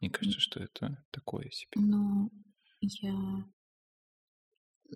мне 0.00 0.10
кажется, 0.10 0.40
что 0.40 0.60
это 0.60 1.04
такое 1.12 1.50
себе. 1.50 1.80
Но 1.88 2.30
я, 2.80 3.14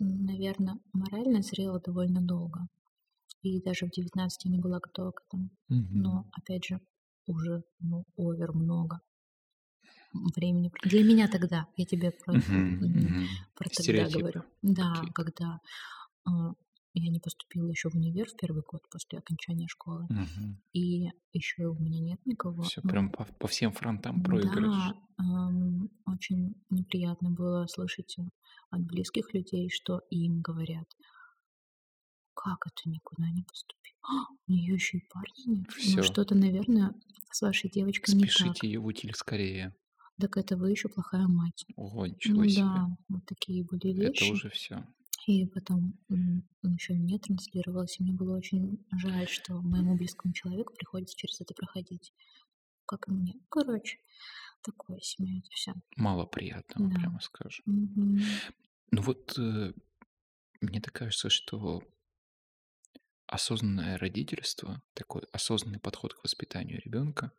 наверное, 0.00 0.80
морально 0.94 1.42
зрела 1.42 1.78
довольно 1.78 2.22
долго. 2.22 2.68
И 3.42 3.62
даже 3.62 3.86
в 3.86 3.90
19 3.92 4.48
не 4.48 4.58
была 4.58 4.80
готова 4.80 5.12
к 5.12 5.22
этому. 5.26 5.50
Мгм. 5.68 6.02
Но, 6.02 6.26
опять 6.32 6.64
же, 6.66 6.80
уже, 7.26 7.64
ну, 7.80 8.04
овер 8.16 8.52
много 8.54 9.00
времени. 10.12 10.70
Для 10.84 11.02
меня 11.04 11.28
тогда, 11.28 11.66
я 11.76 11.84
тебе 11.84 12.10
про, 12.10 12.34
м, 12.34 12.40
мгм. 12.80 13.28
про 13.54 13.68
тогда 13.68 13.82
Стереотипы 13.82 14.18
говорю. 14.20 14.42
Да, 14.62 14.94
какие-то. 14.94 15.12
когда 15.14 15.60
а, 16.24 16.52
я 16.94 17.10
не 17.10 17.20
поступила 17.20 17.68
еще 17.68 17.90
в 17.90 17.94
универ 17.94 18.28
в 18.28 18.36
первый 18.36 18.62
год 18.66 18.82
после 18.90 19.18
окончания 19.18 19.68
школы. 19.68 20.06
Мгм. 20.08 20.58
И 20.72 21.08
еще 21.32 21.66
у 21.66 21.74
меня 21.74 22.00
нет 22.00 22.20
никого. 22.26 22.62
Все 22.62 22.80
Ну, 22.82 22.90
прям 22.90 23.10
по, 23.10 23.24
по 23.24 23.46
всем 23.48 23.72
фронтам 23.72 24.22
проигрыш. 24.22 24.64
да, 24.64 24.94
ам, 25.18 25.90
очень 26.06 26.54
неприятно 26.70 27.30
было 27.30 27.66
слышать 27.66 28.18
э, 28.18 28.22
от 28.70 28.80
близких 28.84 29.32
людей, 29.34 29.68
что 29.70 30.00
им 30.10 30.40
говорят. 30.40 30.86
Как 32.34 32.66
это 32.66 32.88
никуда 32.88 33.28
не 33.30 33.42
поступил? 33.42 33.94
А, 34.02 34.26
у 34.46 34.52
нее 34.52 34.74
еще 34.74 34.98
и 34.98 35.08
парня 35.12 35.32
нет. 35.46 35.66
Ну 35.68 35.72
Все, 35.76 36.02
что-то, 36.02 36.34
наверное, 36.34 36.94
с 37.30 37.42
вашей 37.42 37.68
девочкой 37.70 38.14
не 38.14 38.22
так. 38.22 38.30
спешите 38.30 38.66
ее 38.68 38.80
в 38.80 38.86
утиль 38.86 39.14
скорее. 39.14 39.74
Так 40.20 40.36
это 40.36 40.56
вы 40.56 40.70
еще 40.72 40.88
плохая 40.88 41.26
мать. 41.28 41.64
Ого, 41.76 42.06
Ну 42.06 42.12
ничего 42.12 42.46
себе. 42.46 42.62
да, 42.62 42.86
вот 43.08 43.24
такие 43.26 43.64
были 43.64 43.92
Это 43.92 44.10
вещи. 44.24 44.32
уже 44.32 44.50
все. 44.50 44.84
И 45.26 45.46
потом 45.46 45.98
еще 46.62 46.94
мне 46.94 47.18
транслировалось, 47.18 48.00
и 48.00 48.02
мне 48.02 48.12
было 48.12 48.36
очень 48.36 48.84
жаль, 48.92 49.28
что 49.28 49.60
моему 49.60 49.94
близкому 49.96 50.32
человеку 50.34 50.72
приходится 50.74 51.16
через 51.16 51.40
это 51.40 51.54
проходить. 51.54 52.12
Как 52.86 53.06
и 53.08 53.12
мне. 53.12 53.34
Короче, 53.50 53.98
такое 54.62 54.98
себе 55.00 55.38
это 55.40 55.48
все. 55.50 55.74
Мало 55.96 56.24
приятного, 56.24 56.90
Да. 56.90 56.96
прямо 56.98 57.20
скажем. 57.20 57.62
Мгм. 57.66 58.20
Ну 58.90 59.02
вот 59.02 59.38
э, 59.38 59.72
мне 60.62 60.80
так 60.80 60.94
кажется, 60.94 61.28
что 61.28 61.82
осознанное 63.26 63.98
родительство, 63.98 64.82
такой 64.94 65.22
осознанный 65.32 65.78
подход 65.80 66.14
к 66.14 66.24
воспитанию 66.24 66.80
ребенка, 66.82 67.32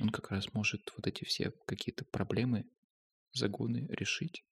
он 0.00 0.10
как 0.10 0.30
раз 0.30 0.52
может 0.52 0.92
вот 0.96 1.06
эти 1.06 1.24
все 1.24 1.52
какие-то 1.66 2.04
проблемы, 2.04 2.68
загоны 3.32 3.86
решить. 3.90 4.44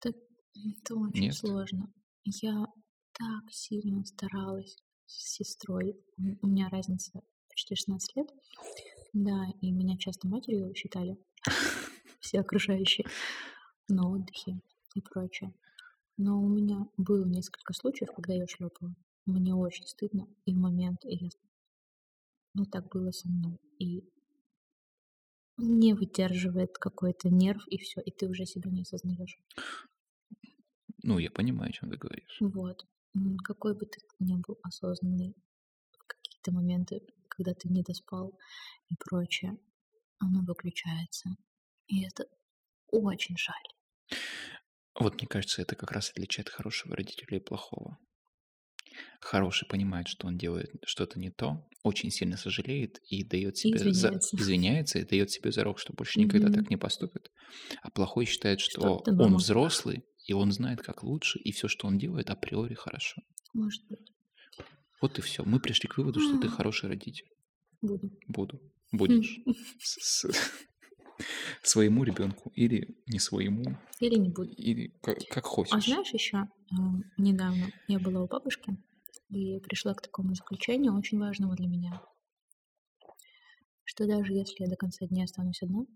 Так, 0.00 0.14
это 0.54 0.94
очень 0.94 1.24
Нет? 1.24 1.34
сложно. 1.34 1.92
Я 2.24 2.66
так 3.12 3.50
сильно 3.50 4.04
старалась 4.04 4.76
с 5.06 5.34
сестрой. 5.34 5.96
У 6.42 6.46
меня 6.46 6.68
разница 6.68 7.22
почти 7.48 7.74
16 7.74 8.16
лет. 8.16 8.28
Да, 9.12 9.46
и 9.60 9.70
меня 9.70 9.96
часто 9.96 10.26
матерью 10.28 10.74
считали 10.74 11.16
все 12.20 12.40
окружающие 12.40 13.06
на 13.88 14.08
отдыхе 14.08 14.60
и 14.94 15.00
прочее. 15.00 15.54
Но 16.16 16.40
у 16.40 16.48
меня 16.48 16.88
было 16.96 17.24
несколько 17.24 17.72
случаев, 17.72 18.10
когда 18.14 18.34
я 18.34 18.46
шлепала. 18.46 18.94
Мне 19.26 19.54
очень 19.54 19.86
стыдно 19.86 20.26
и 20.44 20.52
в 20.52 20.58
момент, 20.58 21.04
и 21.04 21.16
я... 21.16 21.28
Ну, 22.54 22.64
так 22.66 22.88
было 22.88 23.10
со 23.10 23.28
мной. 23.28 23.58
И 23.78 24.04
не 25.56 25.94
выдерживает 25.94 26.76
какой-то 26.78 27.28
нерв, 27.30 27.66
и 27.68 27.78
все, 27.78 28.00
и 28.00 28.10
ты 28.10 28.28
уже 28.28 28.46
себя 28.46 28.70
не 28.70 28.82
осознаешь. 28.82 29.38
Ну, 31.02 31.18
я 31.18 31.30
понимаю, 31.30 31.70
о 31.70 31.72
чем 31.72 31.90
ты 31.90 31.96
говоришь. 31.96 32.38
Вот. 32.40 32.86
Какой 33.44 33.74
бы 33.74 33.86
ты 33.86 34.00
ни 34.18 34.34
был 34.36 34.58
осознанный 34.62 35.34
в 35.92 36.06
какие-то 36.06 36.52
моменты, 36.52 37.02
когда 37.28 37.54
ты 37.54 37.68
не 37.68 37.82
доспал 37.82 38.38
и 38.90 38.94
прочее, 38.96 39.56
оно 40.18 40.42
выключается. 40.42 41.30
И 41.86 42.04
это 42.04 42.26
очень 42.88 43.36
жаль. 43.36 44.18
Вот 44.98 45.14
мне 45.14 45.26
кажется, 45.26 45.62
это 45.62 45.76
как 45.76 45.92
раз 45.92 46.10
отличает 46.10 46.48
хорошего 46.48 46.96
родителя 46.96 47.38
и 47.38 47.40
плохого. 47.40 47.98
Хороший 49.20 49.66
понимает, 49.68 50.08
что 50.08 50.26
он 50.26 50.36
делает 50.38 50.70
что-то 50.84 51.18
не 51.18 51.30
то, 51.30 51.66
очень 51.82 52.10
сильно 52.10 52.36
сожалеет 52.36 52.98
и 53.08 53.24
дает 53.24 53.56
себе 53.58 53.78
за... 53.78 53.88
извиняется. 53.90 54.36
извиняется 54.36 54.98
и 54.98 55.04
дает 55.04 55.30
себе 55.30 55.52
зарок, 55.52 55.78
что 55.78 55.92
больше 55.92 56.20
никогда 56.20 56.48
Мгм. 56.48 56.54
так 56.56 56.70
не 56.70 56.76
поступит. 56.76 57.30
А 57.82 57.90
плохой 57.90 58.24
считает, 58.24 58.60
Что 58.60 59.02
что 59.02 59.12
он 59.18 59.36
взрослый, 59.36 60.04
и 60.26 60.32
он 60.32 60.52
знает, 60.52 60.80
как 60.82 61.02
лучше, 61.02 61.38
и 61.38 61.52
все, 61.52 61.68
что 61.68 61.86
он 61.86 61.98
делает, 61.98 62.30
априори 62.30 62.74
хорошо. 62.74 63.20
Может 63.52 63.86
быть. 63.88 64.10
Вот 65.00 65.18
и 65.18 65.22
все. 65.22 65.44
Мы 65.44 65.60
пришли 65.60 65.88
к 65.88 65.98
выводу, 65.98 66.20
что 66.20 66.38
ты 66.38 66.46
М. 66.46 66.52
хороший 66.52 66.88
родитель. 66.88 67.28
Буду. 67.82 68.10
Буду. 68.28 68.56
Хм. 68.58 68.96
Будешь. 68.96 69.40
Своему 71.62 72.04
ребенку 72.04 72.52
или 72.54 72.96
не 73.06 73.18
своему, 73.18 73.76
Или 74.00 74.16
не 74.16 74.28
буду. 74.28 74.50
или 74.50 74.92
как, 75.02 75.18
как 75.28 75.44
А 75.44 75.46
хочешь. 75.46 75.84
знаешь 75.86 76.12
еще, 76.12 76.44
недавно 77.18 77.70
я 77.88 77.98
была 77.98 78.22
у 78.22 78.26
бабушки 78.26 78.76
и 79.30 79.58
пришла 79.60 79.94
к 79.94 80.02
такому 80.02 80.34
заключению, 80.34 80.94
очень 80.96 81.18
важному 81.18 81.54
для 81.54 81.66
меня, 81.68 82.00
что 83.84 84.06
даже 84.06 84.34
если 84.34 84.64
я 84.64 84.68
до 84.68 84.76
конца 84.76 85.06
дня 85.06 85.24
останусь 85.24 85.62
одна, 85.62 85.86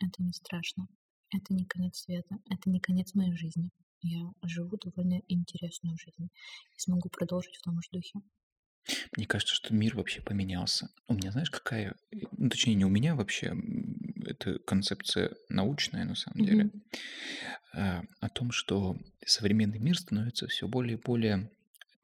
это 0.00 0.22
не 0.22 0.32
страшно. 0.34 0.86
Это 1.30 1.54
не 1.54 1.64
конец 1.64 1.96
света, 2.00 2.36
это 2.50 2.68
не 2.68 2.78
конец 2.78 3.14
моей 3.14 3.34
жизни. 3.34 3.70
Я 4.02 4.30
живу 4.42 4.76
довольно 4.76 5.22
интересную 5.28 5.96
жизнь 5.96 6.28
и 6.76 6.78
смогу 6.78 7.08
продолжить 7.08 7.56
в 7.56 7.62
том 7.62 7.80
же 7.80 7.88
духе. 7.90 8.20
Мне 9.16 9.26
кажется, 9.26 9.54
что 9.54 9.74
мир 9.74 9.96
вообще 9.96 10.20
поменялся. 10.20 10.88
У 11.08 11.14
меня, 11.14 11.30
знаешь, 11.30 11.50
какая... 11.50 11.94
Ну, 12.36 12.48
точнее, 12.48 12.74
не 12.74 12.84
у 12.84 12.88
меня 12.88 13.14
вообще. 13.14 13.54
Это 14.24 14.58
концепция 14.60 15.32
научная, 15.48 16.04
на 16.04 16.14
самом 16.14 16.44
деле. 16.44 16.70
А, 17.74 18.02
О 18.20 18.28
том, 18.28 18.50
что 18.50 18.96
современный 19.24 19.78
мир 19.78 19.98
становится 19.98 20.46
все 20.48 20.66
более 20.68 20.96
и 20.96 21.00
более, 21.00 21.50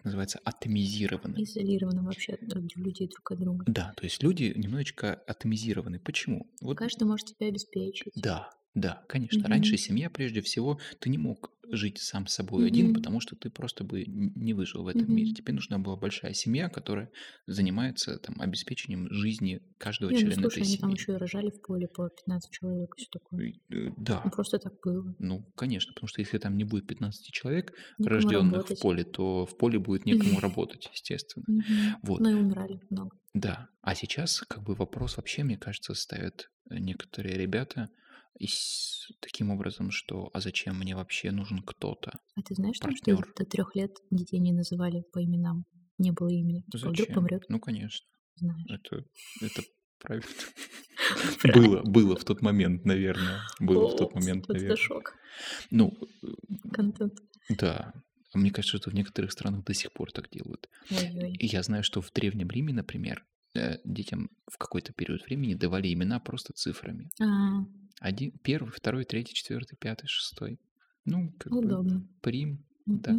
называется, 0.05 0.41
атомизированным. 0.45 1.43
Изолированы 1.43 2.03
вообще 2.03 2.35
от 2.35 2.43
людей 2.77 3.09
друг 3.09 3.33
от 3.33 3.39
друга. 3.41 3.65
Да, 3.67 3.93
то 3.97 4.05
есть 4.05 4.23
люди 4.23 4.53
немножечко 4.55 5.15
атомизированы. 5.27 5.99
Почему? 5.99 6.47
Вот 6.61 6.79
Каждый 6.79 7.05
может 7.05 7.29
себя 7.29 7.49
обеспечить. 7.49 8.13
Да, 8.17 8.51
Да, 8.81 9.05
конечно. 9.09 9.49
Раньше 9.49 9.77
Мгм. 9.77 9.79
семья, 9.79 10.11
прежде 10.11 10.41
всего, 10.41 10.79
ты 11.01 11.09
не 11.11 11.19
мог 11.19 11.53
жить 11.71 11.99
сам 11.99 12.27
с 12.27 12.35
собой 12.35 12.67
один, 12.67 12.87
Мгм. 12.89 12.95
потому 12.95 13.21
что 13.21 13.37
ты 13.37 13.51
просто 13.51 13.85
бы 13.85 14.03
н- 14.05 14.33
не 14.35 14.55
выжил 14.55 14.85
в 14.85 14.89
этом 14.89 15.11
мире. 15.13 15.31
Мгм. 15.31 15.35
Тебе 15.35 15.53
нужна 15.53 15.79
была 15.79 15.97
большая 15.97 16.33
семья, 16.35 16.69
которая 16.69 17.11
занимается 17.47 18.19
там 18.19 18.41
обеспечением 18.41 19.09
жизни 19.13 19.61
каждого 19.79 20.13
Не, 20.13 20.19
ну 20.25 20.31
члена 20.31 20.41
слушай, 20.41 20.63
этой 20.63 20.65
они 20.65 20.77
там 20.77 20.91
семьи. 20.91 20.95
еще 20.95 21.13
и 21.13 21.17
рожали 21.17 21.51
в 21.51 21.61
поле 21.63 21.89
по 21.89 22.09
15 22.11 22.51
человек 22.53 22.95
и 22.97 23.01
все 23.01 23.09
такое. 23.11 23.41
И, 23.41 23.53
э, 23.75 23.91
Ну, 23.91 23.95
Да, 23.97 24.23
просто 24.31 24.59
так 24.59 24.75
было. 24.83 25.15
ну, 25.19 25.51
конечно, 25.57 25.93
потому 25.95 26.09
что 26.09 26.21
если 26.21 26.39
там 26.39 26.57
не 26.57 26.65
будет 26.65 26.87
15 26.87 27.33
человек, 27.33 27.73
Некому 27.99 28.15
рожденных 28.15 28.53
в 28.53 28.53
работать. 28.55 28.81
поле, 28.81 29.05
то 29.05 29.47
в 29.47 29.57
поле 29.59 29.79
будет 29.79 30.07
некому 30.07 30.41
работать, 30.41 30.89
естественно. 30.93 31.47
Мгм. 31.47 31.97
Вот. 32.03 32.21
Ну 32.21 32.31
и 32.31 32.35
умирали 32.35 32.81
много. 32.91 33.17
Да, 33.35 33.69
а 33.83 33.95
сейчас 33.95 34.41
как 34.41 34.63
бы 34.63 34.75
вопрос 34.75 35.17
вообще, 35.17 35.45
мне 35.45 35.59
кажется, 35.59 35.95
ставят 35.95 36.51
э, 36.71 36.79
некоторые 36.79 37.37
ребята 37.37 37.89
и 38.39 38.47
с- 38.47 39.11
таким 39.21 39.51
образом, 39.51 39.91
что 39.91 40.31
а 40.33 40.41
зачем 40.41 40.79
мне 40.79 40.95
вообще 40.97 41.31
нужен 41.31 41.61
кто-то? 41.63 42.13
А 42.37 42.43
ты 42.43 42.55
знаешь, 42.55 42.79
там, 42.79 42.95
что 42.97 43.15
Партнер. 43.17 43.35
до 43.37 43.45
трех 43.45 43.75
лет 43.77 43.93
детей 44.11 44.39
не 44.41 44.53
называли 44.53 45.03
по 45.13 45.23
именам? 45.23 45.65
Не 45.99 46.13
было 46.13 46.29
имени. 46.29 46.63
Типа, 46.71 46.79
вдруг 46.79 46.97
Зачем? 46.97 47.15
помрет, 47.15 47.43
Ну, 47.49 47.59
конечно, 47.61 48.07
знаешь. 48.37 48.67
это, 48.71 49.05
это 49.41 49.63
правильно. 49.99 50.29
Было, 51.55 51.83
было 51.85 52.17
в 52.17 52.25
тот 52.25 52.43
момент, 52.43 52.85
наверное. 52.85 53.41
Было 53.61 53.89
в 53.89 53.97
тот 53.97 54.15
момент, 54.15 54.45
это 54.45 54.53
наверное. 54.55 54.77
шок. 54.77 55.15
Ну, 55.71 55.93
Контент. 56.73 57.15
да. 57.49 57.93
А 58.35 58.39
Мне 58.39 58.51
кажется, 58.51 58.77
что 58.77 58.91
в 58.91 58.95
некоторых 58.95 59.33
странах 59.33 59.65
до 59.65 59.73
сих 59.75 59.93
пор 59.93 60.13
так 60.13 60.29
делают. 60.31 60.69
Ой-ой. 60.91 61.33
И 61.37 61.47
я 61.47 61.63
знаю, 61.63 61.83
что 61.83 62.03
в 62.03 62.13
Древнем 62.13 62.49
Риме, 62.51 62.75
например, 62.75 63.25
детям 63.85 64.31
в 64.51 64.57
какой-то 64.59 64.93
период 64.93 65.25
времени 65.25 65.55
давали 65.55 65.93
имена 65.93 66.21
просто 66.21 66.53
цифрами. 66.53 67.11
А, 67.21 67.65
Один, 68.01 68.31
первый, 68.45 68.71
второй, 68.71 69.05
третий, 69.05 69.35
четвертый, 69.35 69.77
пятый, 69.77 70.07
шестой. 70.07 70.61
Ну, 71.05 71.33
как 71.39 71.53
бы 71.53 71.59
удобно. 71.59 72.07
прим, 72.21 72.65
да. 72.87 73.17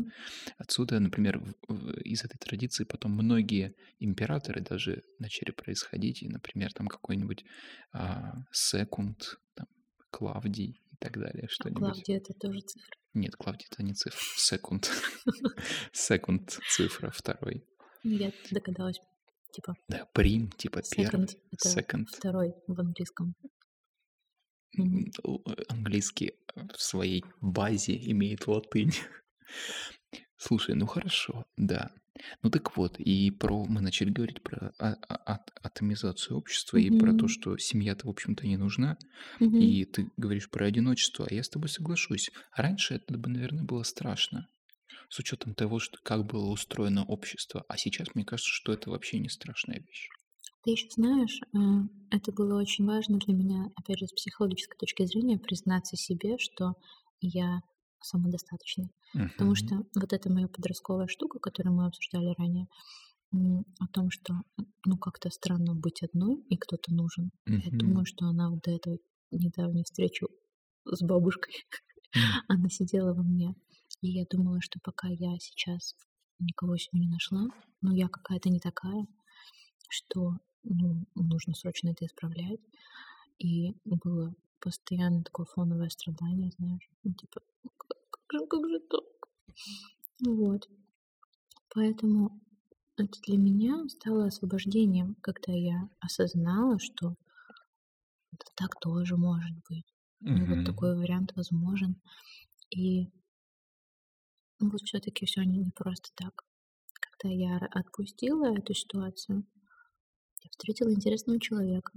Отсюда, 0.57 0.99
например, 0.99 1.39
в- 1.39 1.53
в- 1.73 2.01
из 2.01 2.23
этой 2.23 2.37
традиции 2.37 2.85
потом 2.85 3.11
многие 3.13 3.73
императоры 3.99 4.61
даже 4.61 5.03
начали 5.19 5.51
происходить, 5.51 6.23
и, 6.23 6.29
например, 6.29 6.71
там 6.73 6.87
какой-нибудь 6.87 7.43
а, 7.91 8.35
секунд, 8.51 9.37
там, 9.55 9.67
Клавдий 10.11 10.81
и 10.91 10.95
так 10.97 11.17
далее, 11.19 11.45
А 11.45 11.49
что-нибудь. 11.49 11.79
Клавдия 11.81 12.17
это 12.17 12.33
тоже 12.33 12.61
цифра. 12.61 12.95
Нет, 13.15 13.35
Клавдий 13.35 13.67
это 13.71 13.83
не 13.83 13.93
цифра, 13.93 14.19
секунд. 14.37 14.89
Секунд 15.91 16.57
цифра 16.69 17.09
второй. 17.11 17.65
Я 18.03 18.31
догадалась. 18.51 18.99
Типа, 19.51 19.73
Да, 19.87 20.05
прим, 20.13 20.49
типа 20.51 20.81
первый. 20.95 21.25
second 21.25 21.37
это 21.51 21.69
Секонд. 21.69 22.09
второй 22.09 22.53
в 22.67 22.79
английском. 22.79 23.33
Э, 24.77 24.81
Английский 25.69 26.33
э, 26.55 26.61
в 26.75 26.81
своей 26.81 27.23
базе 27.41 27.97
имеет 28.11 28.47
латынь. 28.47 28.91
Слушай, 30.37 30.75
ну 30.75 30.85
хорошо, 30.85 31.45
да. 31.57 31.91
Ну 32.43 32.49
так 32.49 32.75
вот, 32.77 32.99
и 32.99 33.31
про 33.31 33.65
мы 33.65 33.81
начали 33.81 34.09
говорить 34.09 34.43
про 34.43 34.71
а- 34.77 34.95
а- 35.07 35.33
ат- 35.35 35.51
атомизацию 35.63 36.37
общества 36.37 36.77
и 36.77 36.91
про 36.97 37.13
то, 37.13 37.27
что 37.29 37.57
семья-то, 37.57 38.07
в 38.07 38.09
общем-то, 38.09 38.45
не 38.45 38.57
нужна. 38.57 38.97
Мгм. 39.39 39.57
И 39.57 39.85
ты 39.85 40.09
говоришь 40.17 40.49
про 40.49 40.65
одиночество, 40.65 41.25
а 41.29 41.33
я 41.33 41.43
с 41.43 41.49
тобой 41.49 41.69
соглашусь. 41.69 42.29
Раньше 42.55 42.95
это 42.95 43.17
бы, 43.17 43.29
наверное, 43.29 43.63
было 43.63 43.83
страшно, 43.83 44.47
с 45.09 45.19
учетом 45.19 45.55
того, 45.55 45.79
что 45.79 45.99
как 46.03 46.25
было 46.25 46.49
устроено 46.49 47.03
общество. 47.05 47.65
А 47.67 47.77
сейчас 47.77 48.15
мне 48.15 48.25
кажется, 48.25 48.51
что 48.51 48.73
это 48.73 48.89
вообще 48.91 49.19
не 49.19 49.29
страшная 49.29 49.79
вещь. 49.79 50.11
Ты 50.63 50.71
еще 50.71 50.87
знаешь, 50.89 51.39
э, 51.53 51.57
это 52.11 52.31
было 52.31 52.59
очень 52.59 52.85
важно 52.85 53.17
для 53.19 53.33
меня, 53.33 53.71
опять 53.75 53.99
же, 53.99 54.07
с 54.07 54.13
психологической 54.13 54.77
точки 54.77 55.05
зрения, 55.05 55.37
признаться 55.37 55.95
себе, 55.97 56.37
что 56.37 56.73
я 57.21 57.61
самодостаточна. 58.01 58.89
Потому 59.35 59.55
Мгм. 59.55 59.55
что 59.55 59.83
вот 59.95 60.13
эта 60.13 60.31
моя 60.31 60.47
подростковая 60.47 61.07
штука, 61.07 61.39
которую 61.39 61.75
мы 61.75 61.85
обсуждали 61.87 62.33
ранее, 62.37 62.67
о 63.79 63.87
том, 63.93 64.09
что 64.11 64.33
ну 64.85 64.97
как-то 64.97 65.29
странно 65.31 65.75
быть 65.75 66.03
одной 66.03 66.37
и 66.49 66.57
кто-то 66.57 66.93
нужен. 66.93 67.31
Я 67.63 67.71
Мгм. 67.71 67.79
думаю, 67.79 68.05
что 68.05 68.25
она 68.27 68.49
вот 68.49 68.61
до 68.63 68.71
этой 68.71 68.99
недавней 69.31 69.83
встречи 69.83 70.25
с 70.85 71.01
бабушкой, 71.03 71.53
М. 72.15 72.39
она 72.47 72.69
сидела 72.69 73.13
во 73.13 73.23
мне. 73.23 73.55
И 74.01 74.09
я 74.11 74.25
думала, 74.29 74.61
что 74.61 74.79
пока 74.81 75.07
я 75.07 75.37
сейчас 75.39 75.95
никого 76.39 76.77
себе 76.77 77.01
не 77.01 77.07
нашла, 77.07 77.47
ну 77.81 77.93
я 77.93 78.07
какая-то 78.07 78.49
не 78.49 78.59
такая, 78.59 79.05
что 79.89 80.37
ну, 80.63 81.05
нужно 81.15 81.53
срочно 81.53 81.89
это 81.89 82.05
исправлять. 82.05 82.59
И 83.39 83.73
было 83.85 84.33
постоянно 84.59 85.23
такое 85.23 85.45
фоновое 85.45 85.89
страдание, 85.89 86.51
знаешь. 86.57 86.89
Ну, 87.03 87.13
типа, 87.13 87.41
как, 87.77 88.33
же, 88.33 88.45
как 88.47 88.69
же 88.69 88.79
так? 88.79 89.03
Ну 90.19 90.35
Вот. 90.35 90.69
Поэтому 91.73 92.41
это 92.97 93.19
для 93.23 93.37
меня 93.37 93.87
стало 93.89 94.25
освобождением, 94.25 95.15
когда 95.21 95.53
я 95.53 95.89
осознала, 95.99 96.79
что 96.79 97.15
так 98.55 98.79
тоже 98.79 99.15
может 99.15 99.55
быть. 99.69 99.85
И 100.21 100.43
вот 100.43 100.65
такой 100.65 100.97
вариант 100.97 101.33
возможен. 101.35 101.95
И 102.71 103.09
вот 104.59 104.81
все-таки 104.81 105.25
все 105.25 105.43
не, 105.43 105.71
просто 105.75 106.09
так. 106.15 106.43
Когда 106.93 107.33
я 107.33 107.57
отпустила 107.71 108.55
эту 108.57 108.73
ситуацию, 108.73 109.45
я 110.43 110.49
встретила 110.51 110.91
интересного 110.91 111.39
человека. 111.39 111.91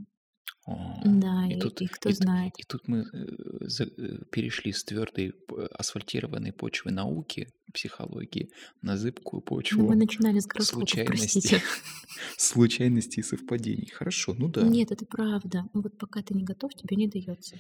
О, 0.64 1.00
Да, 1.04 1.46
и 1.48 1.56
и, 1.56 1.60
тут, 1.60 1.80
и 1.80 1.86
кто 1.86 2.08
и, 2.08 2.12
знает. 2.12 2.52
и 2.56 2.62
тут 2.62 2.86
мы 2.86 3.00
э, 3.00 3.66
э, 3.80 4.24
перешли 4.30 4.72
с 4.72 4.84
твердой 4.84 5.34
асфальтированной 5.72 6.52
почвы 6.52 6.92
науки, 6.92 7.48
психологии 7.74 8.50
на 8.80 8.96
зыбкую 8.96 9.40
Но 9.40 9.50
мы 9.50 9.56
почву 9.56 9.94
начинали 9.94 10.38
с 10.38 10.46
простите. 10.46 11.60
случайностей 12.36 13.22
и 13.22 13.24
совпадений. 13.24 13.90
Хорошо, 13.90 14.34
ну 14.38 14.48
да. 14.48 14.62
Нет, 14.62 14.92
это 14.92 15.04
правда. 15.04 15.64
Ну 15.74 15.82
вот 15.82 15.98
пока 15.98 16.22
ты 16.22 16.34
не 16.34 16.44
готов, 16.44 16.72
тебе 16.74 16.96
не 16.96 17.08
дается. 17.08 17.56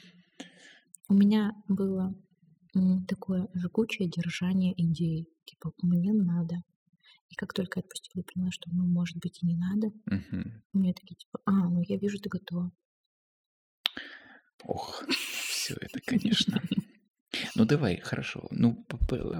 У 1.08 1.14
меня 1.14 1.52
было 1.66 2.14
такое 3.08 3.48
жгучее 3.54 4.08
держание 4.08 4.72
идей. 4.76 5.28
Типа, 5.44 5.72
мне 5.82 6.12
надо. 6.12 6.56
И 7.28 7.34
как 7.34 7.54
только 7.54 7.80
я 7.80 7.82
отпустила 7.82 8.22
и 8.22 8.26
поняла, 8.26 8.50
что, 8.52 8.70
ну, 8.70 8.86
может 8.86 9.16
быть, 9.18 9.42
и 9.42 9.46
не 9.46 9.56
надо, 9.56 9.88
Мгм. 10.06 10.62
у 10.74 10.78
меня 10.78 10.92
такие, 10.92 11.16
типа, 11.16 11.40
а, 11.46 11.68
ну, 11.70 11.82
я 11.86 11.96
вижу, 11.96 12.18
ты 12.18 12.28
готова. 12.28 12.70
Ох, 14.64 15.04
все 15.08 15.74
это, 15.80 16.00
конечно. 16.04 16.60
Ну 17.54 17.64
давай, 17.64 17.98
хорошо. 18.00 18.46
Ну, 18.50 18.84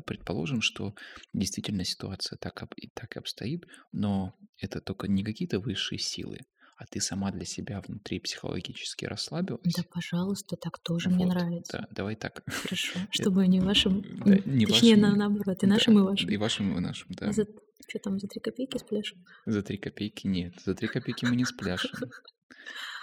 предположим, 0.07 0.63
что 0.63 0.95
действительно 1.35 1.85
ситуация 1.85 2.39
так, 2.39 2.63
и 2.77 2.89
так 2.95 3.17
и 3.17 3.19
обстоит, 3.19 3.67
но 3.93 4.35
это 4.59 4.81
только 4.81 5.09
не 5.09 5.23
какие-то 5.23 5.61
высшие 5.61 5.99
силы, 5.99 6.41
а 6.77 6.87
ты 6.87 7.01
сама 7.01 7.31
для 7.31 7.45
себя 7.45 7.81
внутри 7.81 8.19
психологически 8.21 9.05
расслабилась. 9.05 9.61
Да, 9.77 9.83
пожалуйста, 9.91 10.57
так 10.57 10.79
тоже 10.83 11.09
мне 11.11 11.27
Вот, 11.27 11.35
нравится. 11.35 11.79
да, 11.79 11.89
давай 11.91 12.17
так. 12.17 12.43
Хорошо. 12.47 12.99
Чтобы 13.11 13.47
не 13.47 13.61
вашим, 13.61 14.03
Да, 14.25 14.37
не 14.45 14.67
точнее, 14.67 14.97
вашим, 14.97 15.19
наоборот, 15.19 15.63
и 15.63 15.67
да, 15.67 15.73
нашим, 15.75 15.99
и 15.99 16.03
вашим. 16.03 16.31
и 16.31 16.37
вашим, 16.37 16.77
и 16.77 16.81
нашим, 16.81 17.09
да. 17.11 17.33
За, 17.33 17.45
что 17.89 17.99
там, 17.99 18.19
за 18.19 18.27
три 18.29 18.41
копейки 18.41 18.79
спляшем? 18.79 19.25
За 19.47 19.63
три 19.63 19.77
копейки 19.79 20.27
нет, 20.27 20.55
за 20.65 20.75
три 20.75 20.89
копейки 20.89 21.25
мы 21.25 21.37
не 21.37 21.45
спляшем. 21.45 21.91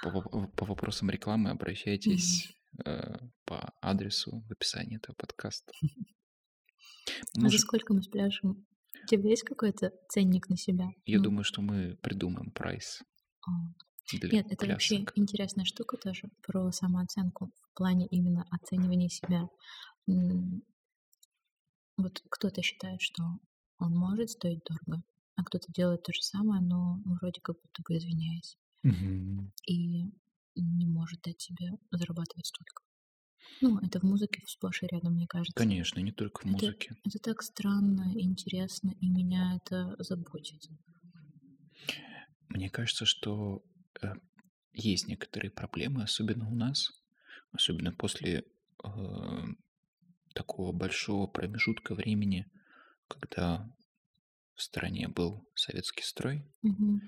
По, 0.02 0.12
по 0.56 0.66
вопросам 0.66 1.10
рекламы 1.10 1.50
обращайтесь 1.50 2.54
э, 2.86 3.18
по 3.44 3.74
адресу 3.82 4.42
в 4.48 4.52
описании 4.54 4.96
этого 4.96 5.14
подкаста. 5.16 5.74
А 5.84 5.92
за 7.36 7.42
Может, 7.42 7.60
сколько 7.60 7.94
мы 7.94 8.02
спляшем? 8.02 8.66
У 9.04 9.08
тебя 9.08 9.30
есть 9.30 9.44
какой-то 9.44 9.92
ценник 10.10 10.48
на 10.48 10.56
себя? 10.56 10.86
я 11.06 11.18
Ну, 11.18 11.24
думаю, 11.26 11.44
что 11.44 11.62
мы 11.62 11.98
придумаем 12.02 12.52
прайс. 12.52 13.02
Для 14.12 14.32
Нет, 14.32 14.48
это 14.50 14.68
вообще 14.68 14.98
плясок. 14.98 15.14
интересная 15.16 15.66
штука 15.66 15.98
тоже 15.98 16.30
про 16.42 16.72
самооценку 16.72 17.52
в 17.62 17.74
плане 17.76 18.08
именно 18.08 18.46
оценивания 18.50 19.10
себя. 19.10 19.50
Вот 21.98 22.24
кто-то 22.32 22.64
считает, 22.64 23.00
что 23.00 23.22
он 23.78 23.94
может 23.96 24.32
стоить 24.32 24.64
дорого, 24.64 25.04
а 25.36 25.44
кто-то 25.44 25.72
делает 25.72 26.02
то 26.02 26.12
же 26.12 26.24
самое, 26.24 26.64
но 26.64 27.00
вроде 27.06 27.42
как 27.42 27.58
будто 27.62 27.84
бы 27.88 27.96
извиняясь, 27.96 28.58
Мгм. 28.84 29.52
и 29.66 30.04
не 30.56 30.86
может 30.86 31.22
дать 31.22 31.40
себе 31.40 31.72
зарабатывать 31.92 32.48
столько. 32.48 32.84
Ну, 33.62 33.80
это 33.80 34.00
в 34.00 34.04
музыке 34.04 34.44
сплошь 34.48 34.84
и 34.84 34.88
рядом, 34.88 35.16
мне 35.16 35.28
кажется. 35.28 35.76
Конечно, 35.76 36.00
не 36.00 36.12
только 36.12 36.40
в 36.42 36.46
Это, 36.52 36.76
музыке. 36.76 36.96
это 37.06 37.20
так 37.20 37.44
странно, 37.44 38.14
интересно, 38.16 38.92
и 39.02 39.10
меня 39.10 39.58
это 39.58 39.96
заботит. 40.00 40.68
Мне 42.50 42.70
кажется, 42.70 43.06
что 43.06 43.64
э, 44.02 44.14
есть 44.74 45.08
некоторые 45.08 45.52
проблемы, 45.52 46.04
особенно 46.04 46.50
у 46.50 46.56
нас, 46.56 46.92
особенно 47.52 47.92
после 47.92 48.44
э, 48.84 48.88
такого 50.34 50.72
большого 50.72 51.28
промежутка 51.28 51.96
времени, 51.96 52.52
когда 53.08 53.72
в 54.56 54.62
стране 54.62 55.08
был 55.08 55.48
советский 55.56 56.04
строй, 56.04 56.44
Мгм. 56.62 57.02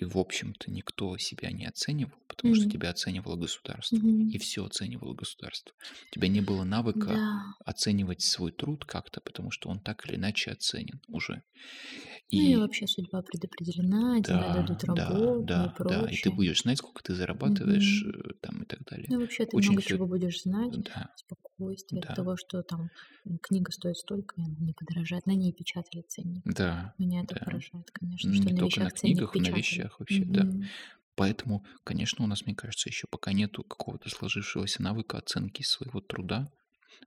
И, 0.00 0.04
в 0.04 0.16
общем-то, 0.18 0.70
никто 0.70 1.16
себя 1.18 1.50
не 1.52 1.66
оценивал, 1.66 2.18
потому 2.28 2.54
что 2.54 2.66
Мгм. 2.66 2.70
тебя 2.70 2.90
оценивало 2.90 3.36
государство. 3.36 3.96
Мгм. 3.96 4.28
И 4.28 4.38
все 4.38 4.64
оценивало 4.64 5.14
государство. 5.14 5.74
У 6.10 6.14
тебя 6.14 6.28
не 6.28 6.40
было 6.40 6.64
навыка 6.64 7.20
Да. 7.20 7.54
оценивать 7.64 8.22
свой 8.22 8.52
труд 8.52 8.84
как-то, 8.84 9.20
потому 9.20 9.50
что 9.50 9.68
он 9.68 9.80
так 9.80 10.06
или 10.06 10.16
иначе 10.16 10.52
оценен 10.52 11.00
уже. 11.08 11.42
Ну 12.32 12.42
и 12.44 12.56
И 12.56 12.56
вообще 12.56 12.88
судьба 12.88 13.22
предопределена, 13.22 14.20
тебе 14.20 14.48
да, 14.48 14.50
дадут 14.50 14.82
да, 14.86 15.36
работу 15.46 15.62
и 15.62 15.68
да, 15.68 15.80
да. 15.84 16.10
И 16.10 16.16
ты 16.16 16.30
прочее. 16.30 16.30
будешь 16.30 16.62
знать, 16.62 16.78
сколько 16.78 17.02
ты 17.02 17.14
зарабатываешь 17.14 18.04
э, 18.06 18.34
там 18.40 18.62
и 18.62 18.66
так 18.66 18.84
далее. 18.84 19.08
Ну 19.08 19.20
вообще 19.20 19.44
ты 19.46 19.56
Очень 19.56 19.76
много 19.76 19.82
все, 19.82 19.98
чего 19.98 20.06
будешь 20.06 20.42
знать, 20.42 20.72
да, 20.72 21.14
спокойствие 21.14 22.02
от 22.02 22.08
да, 22.08 22.14
того, 22.14 22.36
что 22.36 22.62
там 22.62 22.90
книга 23.42 23.72
стоит 23.72 23.96
столько, 23.96 24.40
и 24.40 24.44
она 24.44 24.56
не 24.58 24.72
подорожает. 24.72 25.26
На 25.26 25.34
ней 25.34 25.52
печатали 25.52 26.02
ценник. 26.02 26.44
да, 26.44 26.94
Меня 26.96 27.22
это 27.22 27.34
да. 27.34 27.40
поражает, 27.42 27.90
конечно, 27.92 28.32
что 28.32 28.50
Не 28.50 28.52
на 28.52 28.58
только 28.58 28.80
вещах 28.80 28.92
ценник 28.94 29.26
книгах, 29.28 29.38
на. 29.38 29.64
Вещах 29.90 30.00
вообще, 30.00 30.24
да. 30.28 30.48
Мгм. 30.50 30.70
Поэтому, 31.16 31.66
конечно, 31.84 32.24
у 32.24 32.28
нас, 32.28 32.46
мне 32.46 32.54
кажется, 32.56 32.88
еще 32.90 33.06
пока 33.10 33.32
нету 33.32 33.64
какого-то 33.64 34.10
сложившегося 34.10 34.82
навыка 34.82 35.18
оценки 35.18 35.62
своего 35.62 36.00
труда, 36.00 36.52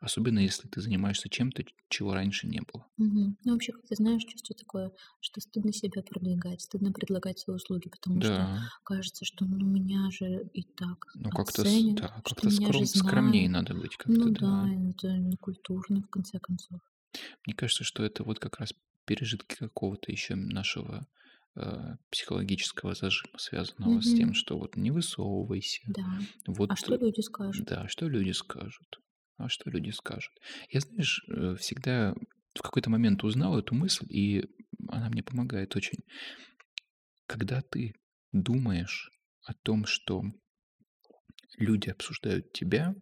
особенно 0.02 0.40
если 0.40 0.68
ты 0.70 0.82
занимаешься 0.82 1.30
чем-то, 1.30 1.64
чего 1.90 2.14
раньше 2.16 2.48
не 2.48 2.62
было. 2.62 2.88
Мгм. 2.98 3.38
Ну, 3.44 3.54
вообще, 3.54 3.72
как 3.72 3.86
ты 3.88 3.96
знаешь, 3.96 4.24
чувство 4.24 4.56
такое, 4.56 4.92
что 5.20 5.42
стыдно 5.42 5.72
себя 5.74 6.02
продвигать, 6.04 6.62
стыдно 6.62 6.92
предлагать 6.92 7.40
свои 7.40 7.56
услуги, 7.56 7.90
потому 7.90 8.22
что 8.22 8.50
Да, 8.54 8.70
кажется, 8.84 9.26
что 9.26 9.46
ну 9.46 9.66
меня 9.68 10.10
же 10.12 10.48
и 10.54 10.64
так 10.64 11.06
ну 11.16 11.32
как-то, 11.32 11.64
да, 11.66 12.22
что 12.26 12.50
же 12.50 12.60
скром, 12.60 12.86
скромнее 12.86 13.50
надо 13.50 13.74
быть 13.74 13.98
Ну 14.06 14.28
как-то, 14.28 14.30
да, 14.32 14.54
да. 14.62 14.72
это 14.92 15.18
некультурно, 15.18 16.02
в 16.04 16.10
конце 16.10 16.40
концов. 16.40 16.82
Мне 17.46 17.56
кажется, 17.56 17.84
что 17.84 18.04
это 18.04 18.24
вот 18.24 18.40
как 18.40 18.60
раз 18.60 18.74
пережитки 19.06 19.56
какого-то 19.56 20.12
еще 20.12 20.36
нашего 20.36 21.08
психологического 22.10 22.95
зажима, 22.95 23.38
связанного 23.38 24.01
с 24.01 24.14
тем, 24.14 24.34
что 24.34 24.58
вот 24.58 24.76
не 24.76 24.91
высовывайся, 24.91 25.82
Да. 25.88 26.20
вот, 26.47 26.72
А 26.72 26.76
что 26.76 26.95
э, 26.95 26.97
люди 26.97 27.22
скажут? 27.22 27.68
да, 27.68 27.88
что 27.88 28.08
люди 28.08 28.32
скажут, 28.32 28.99
а 29.38 29.49
что 29.49 29.70
люди 29.70 29.91
скажут. 29.91 30.34
Я, 30.70 30.80
знаешь, 30.80 31.24
э, 31.30 31.56
всегда 31.60 32.16
в 32.56 32.62
какой-то 32.62 32.89
момент 32.89 33.24
узнал 33.24 33.58
эту 33.58 33.76
мысль, 33.76 34.06
и 34.10 34.45
она 34.89 35.10
мне 35.10 35.24
помогает 35.24 35.76
очень. 35.76 35.99
Когда 37.28 37.62
ты 37.62 37.93
думаешь 38.32 39.12
о 39.43 39.54
том, 39.54 39.86
что 39.86 40.24
люди 41.58 41.89
обсуждают 41.89 42.51
тебя, 42.54 42.95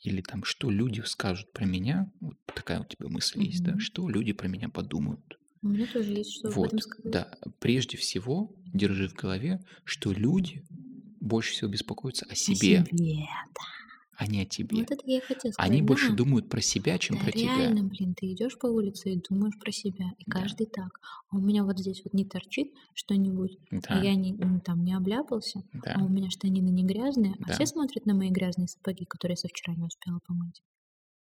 или 0.00 0.20
там, 0.20 0.44
что 0.44 0.70
люди 0.70 1.00
скажут 1.02 1.52
про 1.52 1.64
меня, 1.64 2.10
вот 2.20 2.36
такая 2.46 2.80
у 2.80 2.84
тебя 2.84 3.08
мысль 3.08 3.42
есть, 3.42 3.64
да, 3.64 3.78
что 3.78 4.08
люди 4.08 4.32
про 4.32 4.48
меня 4.48 4.68
подумают. 4.68 5.38
У 5.62 5.68
меня 5.68 5.86
тоже 5.88 6.12
есть 6.12 6.30
что 6.32 6.50
об 6.50 6.62
этом 6.62 6.78
Вот, 6.78 6.80
сказать. 6.80 7.24
да, 7.24 7.38
прежде 7.58 7.96
всего 7.96 8.54
держи 8.66 9.08
в 9.08 9.14
голове, 9.14 9.64
что 9.84 10.12
люди 10.12 10.64
больше 11.20 11.52
всего 11.52 11.70
беспокоятся 11.70 12.26
о 12.28 12.34
О 12.50 12.54
себе, 12.54 12.86
себе. 12.94 13.26
а 14.16 14.26
не 14.26 14.42
о 14.42 14.46
тебе. 14.46 14.88
Вот 14.88 14.90
это 14.90 15.02
я 15.06 15.18
и 15.18 15.20
хотела 15.20 15.52
Они 15.56 15.82
сказать. 15.82 15.82
больше 15.82 16.12
Да, 16.12 16.14
думают 16.14 16.48
про 16.50 16.60
себя, 16.62 16.98
чем 16.98 17.18
да, 17.18 17.20
про 17.20 17.32
тебя. 17.32 17.74
реально, 17.74 17.84
блин, 17.84 18.14
ты 18.14 18.32
идешь 18.32 18.58
по 18.58 18.66
улице 18.68 19.12
и 19.14 19.20
думаешь 19.22 19.58
про 19.58 19.72
себя, 19.72 20.12
и 20.18 20.24
Да, 20.26 20.46
каждый 20.46 20.66
так. 20.66 21.00
А 21.30 21.36
у 21.36 21.40
меня 21.40 21.64
вот 21.64 21.78
здесь 21.78 22.02
вот 22.04 22.14
не 22.14 22.24
торчит 22.26 22.74
что-нибудь, 22.94 23.58
а 23.88 23.96
да, 23.96 23.98
я 23.98 24.14
не, 24.16 24.32
м, 24.32 24.60
там 24.60 24.84
не 24.84 24.94
обляпался, 24.94 25.64
а 25.92 26.00
да, 26.00 26.04
у 26.04 26.08
меня 26.08 26.30
штанины 26.30 26.70
не 26.70 26.84
грязные, 26.84 27.36
а 27.42 27.50
все 27.50 27.66
да. 27.66 27.66
смотрят 27.66 28.06
на 28.06 28.14
мои 28.14 28.30
грязные 28.30 28.68
сапоги, 28.68 29.04
которые 29.06 29.34
я 29.34 29.38
со 29.38 29.48
вчера 29.48 29.74
не 29.76 29.84
успела 29.86 30.20
помыть. 30.26 30.62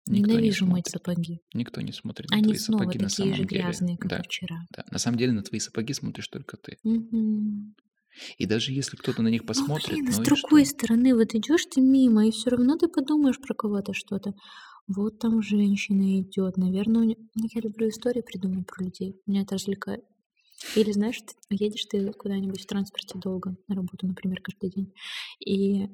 Никто 0.08 0.32
не 0.32 0.36
Ненавижу 0.38 0.66
мыть 0.66 0.86
смотрит. 0.86 0.88
сапоги. 0.88 1.40
Никто 1.54 1.80
не 1.80 1.92
смотрит 1.92 2.30
на 2.30 2.36
Они 2.36 2.44
твои 2.44 2.58
снова 2.58 2.82
сапоги 2.82 2.98
на 2.98 3.08
такие 3.08 3.28
же 3.28 3.34
самом 3.34 3.48
деле. 3.48 3.62
грязные, 3.62 3.96
как 3.98 4.12
и 4.12 4.14
Да, 4.16 4.22
вчера. 4.22 4.56
да. 4.76 4.84
На 4.90 4.98
самом 4.98 5.18
деле 5.18 5.32
на 5.32 5.42
твои 5.42 5.60
сапоги 5.60 5.92
смотришь 5.94 6.28
только 6.28 6.56
ты. 6.56 6.78
Мгм. 6.84 7.74
И 8.38 8.46
даже 8.46 8.72
если 8.72 8.96
кто-то 8.96 9.22
на 9.22 9.28
них 9.28 9.42
Ну, 9.42 9.46
посмотрит, 9.46 9.88
блин, 9.90 10.08
а 10.08 10.12
с 10.12 10.16
ну 10.16 10.22
и 10.22 10.26
другой 10.26 10.64
что? 10.64 10.70
стороны, 10.76 11.14
вот 11.14 11.34
идешь 11.34 11.66
ты 11.66 11.80
мимо, 11.80 12.26
и 12.26 12.30
все 12.30 12.50
равно 12.50 12.76
ты 12.76 12.88
подумаешь 12.88 13.38
про 13.40 13.54
кого-то 13.54 13.92
что-то. 13.94 14.34
Вот 14.88 15.18
там 15.18 15.42
женщина 15.42 16.20
идет, 16.20 16.56
наверное, 16.56 17.02
у 17.02 17.04
не- 17.04 17.16
ну, 17.34 17.46
я 17.54 17.60
люблю 17.60 17.88
истории 17.88 18.22
придумать 18.22 18.66
про 18.66 18.82
людей, 18.84 19.20
меня 19.26 19.42
это 19.42 19.54
развлекает. 19.56 20.02
Или 20.74 20.92
знаешь, 20.92 21.20
ты 21.20 21.34
едешь 21.50 21.84
ты 21.84 22.12
куда-нибудь 22.12 22.62
в 22.62 22.66
транспорте 22.66 23.18
долго, 23.18 23.56
на 23.68 23.76
работу, 23.76 24.06
например, 24.06 24.40
каждый 24.42 24.70
день, 24.70 24.92
и 25.38 25.88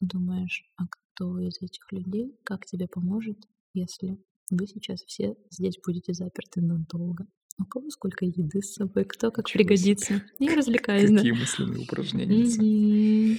думаешь, 0.00 0.64
а 0.76 0.84
кто 1.20 1.38
из 1.38 1.60
этих 1.60 1.92
людей, 1.92 2.34
как 2.44 2.64
тебе 2.64 2.86
поможет, 2.88 3.36
если 3.74 4.16
вы 4.50 4.66
сейчас 4.66 5.02
все 5.06 5.36
здесь 5.50 5.74
будете 5.84 6.14
заперты 6.14 6.62
надолго? 6.62 7.26
У 7.58 7.64
кого 7.64 7.90
сколько 7.90 8.24
еды 8.24 8.62
с 8.62 8.72
собой, 8.72 9.04
кто 9.04 9.30
как 9.30 9.46
себе. 9.46 9.58
пригодится. 9.64 10.22
Я 10.38 10.56
развлекаюсь, 10.56 11.10
да. 11.10 11.16
Какие 11.16 11.32
мысленные 11.32 11.80
упражнения. 11.82 12.44
И 12.46 13.38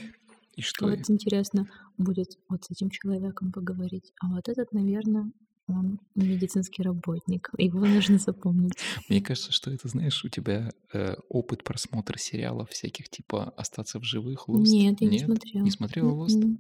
А 0.58 0.62
что? 0.62 0.88
вот 0.90 1.10
интересно 1.10 1.68
будет 1.98 2.38
вот 2.50 2.64
с 2.66 2.70
этим 2.72 2.92
человеком 2.92 3.52
поговорить. 3.52 4.14
А 4.22 4.28
вот 4.28 4.48
этот, 4.48 4.72
наверное, 4.74 5.32
он 5.68 6.00
медицинский 6.14 6.84
работник. 6.84 7.50
Его 7.58 7.80
нужно 7.80 8.20
запомнить. 8.20 8.74
Мне 9.10 9.22
кажется, 9.22 9.52
что 9.52 9.72
это, 9.72 9.88
знаешь, 9.88 10.24
у 10.24 10.30
тебя 10.30 10.72
э, 10.94 11.16
опыт 11.30 11.64
просмотра 11.64 12.20
сериалов 12.20 12.70
всяких, 12.70 13.10
типа 13.10 13.54
«Остаться 13.58 14.00
в 14.00 14.04
живых», 14.04 14.48
«Лост». 14.50 14.72
Нет, 14.72 15.02
я 15.02 15.10
не 15.10 15.18
смотрела. 15.18 15.64
Не 15.64 15.72
смотрела 15.72 16.10
«Лост»? 16.12 16.38
М-м. 16.38 16.60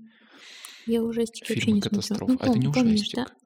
Я 0.85 1.03
ужастики 1.03 1.41
вообще 1.51 1.61
Фильмы 1.65 1.81
не 1.81 2.01
смотрела. 2.01 2.27
Ну, 2.31 2.37
А 2.39 2.47
это 2.47 2.59
не 2.59 2.67
пом- 2.67 2.73
помнишь, 2.73 3.09
да? 3.11 3.23
ужастик. 3.23 3.37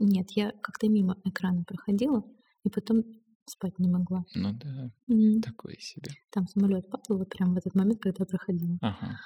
Нет, 0.00 0.30
я 0.32 0.52
как-то 0.62 0.88
мимо 0.88 1.16
экрана 1.24 1.64
проходила 1.64 2.24
и 2.64 2.70
потом 2.70 3.02
спать 3.46 3.78
не 3.78 3.88
могла. 3.88 4.24
Ну 4.34 4.52
да, 4.54 4.90
М. 5.08 5.42
такое 5.42 5.76
себе. 5.78 6.10
Там 6.30 6.46
самолет 6.48 6.88
падал 6.88 7.18
вот 7.18 7.28
прямо 7.28 7.54
в 7.54 7.56
этот 7.58 7.74
момент, 7.74 8.00
когда 8.00 8.22
я 8.22 8.26
проходила. 8.26 8.78
Ага. 8.80 9.18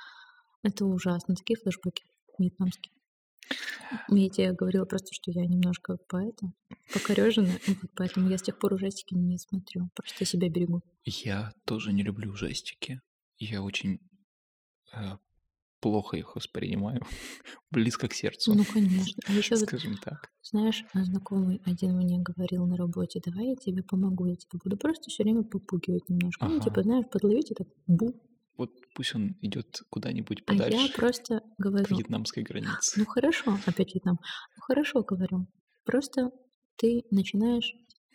Это 0.63 0.85
ужасно. 0.87 1.35
Такие 1.37 1.57
флешбеки 1.57 2.03
вьетнамские. 2.39 2.93
Я 4.09 4.29
тебе 4.29 4.53
говорила 4.53 4.85
просто, 4.85 5.15
что 5.15 5.31
я 5.31 5.47
немножко 5.47 5.97
поэта, 6.09 6.53
покорежена, 6.93 7.53
вот 7.67 7.91
поэтому 7.95 8.29
я 8.29 8.37
с 8.37 8.43
тех 8.43 8.59
пор 8.59 8.75
ужастики 8.75 9.15
не 9.15 9.39
смотрю. 9.39 9.89
Просто 9.95 10.25
себя 10.25 10.49
берегу. 10.51 10.83
Я 11.05 11.53
тоже 11.65 11.93
не 11.93 12.03
люблю 12.03 12.33
ужастики. 12.33 13.01
Я 13.39 13.63
очень 13.63 14.01
э, 14.93 15.17
плохо 15.81 16.17
их 16.17 16.37
воспринимаю. 16.37 17.01
Близко 17.71 18.09
к 18.09 18.15
сердцу, 18.15 18.55
Ну, 18.55 18.65
конечно. 18.65 19.23
А 19.27 19.33
еще 19.33 19.55
вот, 19.57 19.65
скажем 19.69 19.97
так. 19.99 20.31
знаешь, 20.43 20.85
знакомый 20.95 21.61
один 21.65 21.97
мне 21.97 22.19
говорил 22.19 22.67
на 22.67 22.77
работе, 22.77 23.21
давай 23.25 23.49
я 23.49 23.57
тебе 23.57 23.83
помогу, 23.83 24.27
я 24.27 24.37
тебя 24.37 24.59
буду 24.63 24.77
просто 24.77 25.11
все 25.11 25.23
время 25.25 25.43
попугивать 25.45 26.09
немножко. 26.09 26.47
Ну, 26.47 26.59
типа, 26.61 26.81
Ага. 26.81 26.83
знаешь, 26.83 27.07
подловить 27.11 27.53
так 27.57 27.67
бу. 27.87 28.15
Вот 28.57 28.71
пусть 28.95 29.15
он 29.15 29.37
идет 29.41 29.83
куда-нибудь 29.91 30.43
А 30.47 30.53
я 30.53 30.59
подальше 30.59 30.93
просто 30.95 31.41
к 31.41 31.45
говорю, 31.63 31.97
вьетнамской 31.97 32.43
границе. 32.43 32.99
ну 33.01 33.07
хорошо, 33.07 33.57
опять 33.67 33.95
Вьетнам. 33.95 34.19
Ну 34.57 34.63
хорошо, 34.63 35.03
говорю. 35.03 35.47
Просто 35.85 36.31
ты 36.77 37.03
начинаешь 37.13 37.73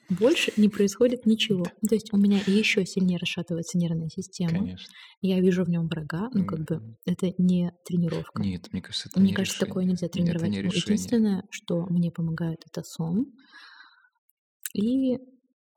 больше 0.09 0.51
не 0.57 0.69
происходит 0.69 1.25
ничего. 1.25 1.65
Ну, 1.81 1.87
То 1.87 1.95
есть 1.95 2.13
у 2.13 2.17
меня 2.17 2.39
еще 2.45 2.85
сильнее 2.85 3.17
расшатывается 3.17 3.77
нервная 3.77 4.09
система. 4.09 4.59
Конечно. 4.59 4.93
Я 5.21 5.39
вижу 5.39 5.63
в 5.63 5.69
нем 5.69 5.87
врага, 5.87 6.29
ну 6.33 6.45
как 6.45 6.65
бы 6.65 6.95
это 7.05 7.33
не 7.37 7.71
тренировка. 7.85 8.43
Нет, 8.43 8.71
мне 8.73 8.81
кажется, 8.81 9.09
это 9.09 9.19
Мне 9.19 9.29
не 9.29 9.35
кажется, 9.35 9.59
такое 9.65 9.83
решение. 9.83 9.93
нельзя 9.93 10.07
Это 10.07 10.13
тренировать. 10.17 10.51
не 10.51 10.57
Ну, 10.61 10.69
решение. 10.69 10.95
Единственное, 10.95 11.43
что 11.49 11.85
мне 11.89 12.11
помогает, 12.11 12.59
это 12.65 12.83
сон 12.83 13.33
и 14.73 15.17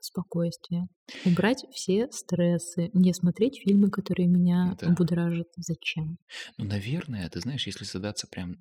спокойствие. 0.01 0.89
Убрать 1.25 1.65
все 1.73 2.09
стрессы, 2.13 2.91
не 2.93 3.13
смотреть 3.13 3.61
фильмы, 3.63 3.91
которые 3.91 4.29
меня 4.29 4.77
Да. 4.81 4.89
будоражат. 4.93 5.49
Зачем? 5.57 6.19
Ну, 6.59 6.65
наверное, 6.65 7.29
ты 7.29 7.41
знаешь, 7.41 7.67
если 7.67 7.85
задаться 7.85 8.27
прям 8.27 8.57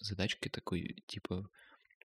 задачкой 0.00 0.50
такой, 0.50 1.02
типа, 1.06 1.46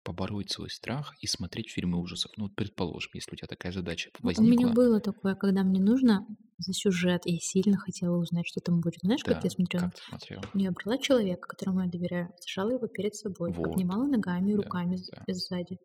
побороть 0.03 0.51
свой 0.51 0.71
страх 0.71 1.15
и 1.21 1.27
смотреть 1.27 1.71
фильмы 1.71 1.99
ужасов. 2.01 2.33
Ну, 2.37 2.45
вот 2.45 2.55
предположим, 2.55 3.11
если 3.15 3.33
у 3.33 3.37
тебя 3.37 3.49
такая 3.49 3.73
задача 3.73 4.11
Ну, 4.23 4.31
У 4.37 4.43
меня 4.43 4.67
возникла. 4.67 4.71
было 4.73 5.01
такое, 5.01 5.35
когда 5.35 5.63
мне 5.63 5.81
нужно 5.81 6.27
за 6.59 6.73
сюжет, 6.73 7.23
и 7.27 7.39
сильно 7.41 7.77
хотела 7.79 8.17
узнать, 8.17 8.47
что 8.47 8.61
там 8.61 8.81
будет. 8.81 9.01
Знаешь, 9.03 9.25
как 9.25 9.37
Да, 9.37 9.41
я 9.45 9.51
смотрела? 9.51 9.85
как 9.87 9.95
ты 9.95 10.03
смотрела? 10.03 10.51
Я 10.55 10.71
брала 10.73 10.99
человека, 10.99 11.49
которому 11.49 11.83
я 11.83 11.89
доверяю, 11.91 12.29
сажала 12.41 12.71
его 12.71 12.87
перед 12.87 13.15
собой, 13.15 13.53
Вот. 13.53 13.73
обнимала 13.73 14.07
ногами 14.07 14.51
и 14.53 14.55
Да, 14.55 14.63
руками 14.63 14.97
с- 14.97 15.11
да. 15.11 15.25
сзади. 15.29 15.79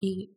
И 0.00 0.30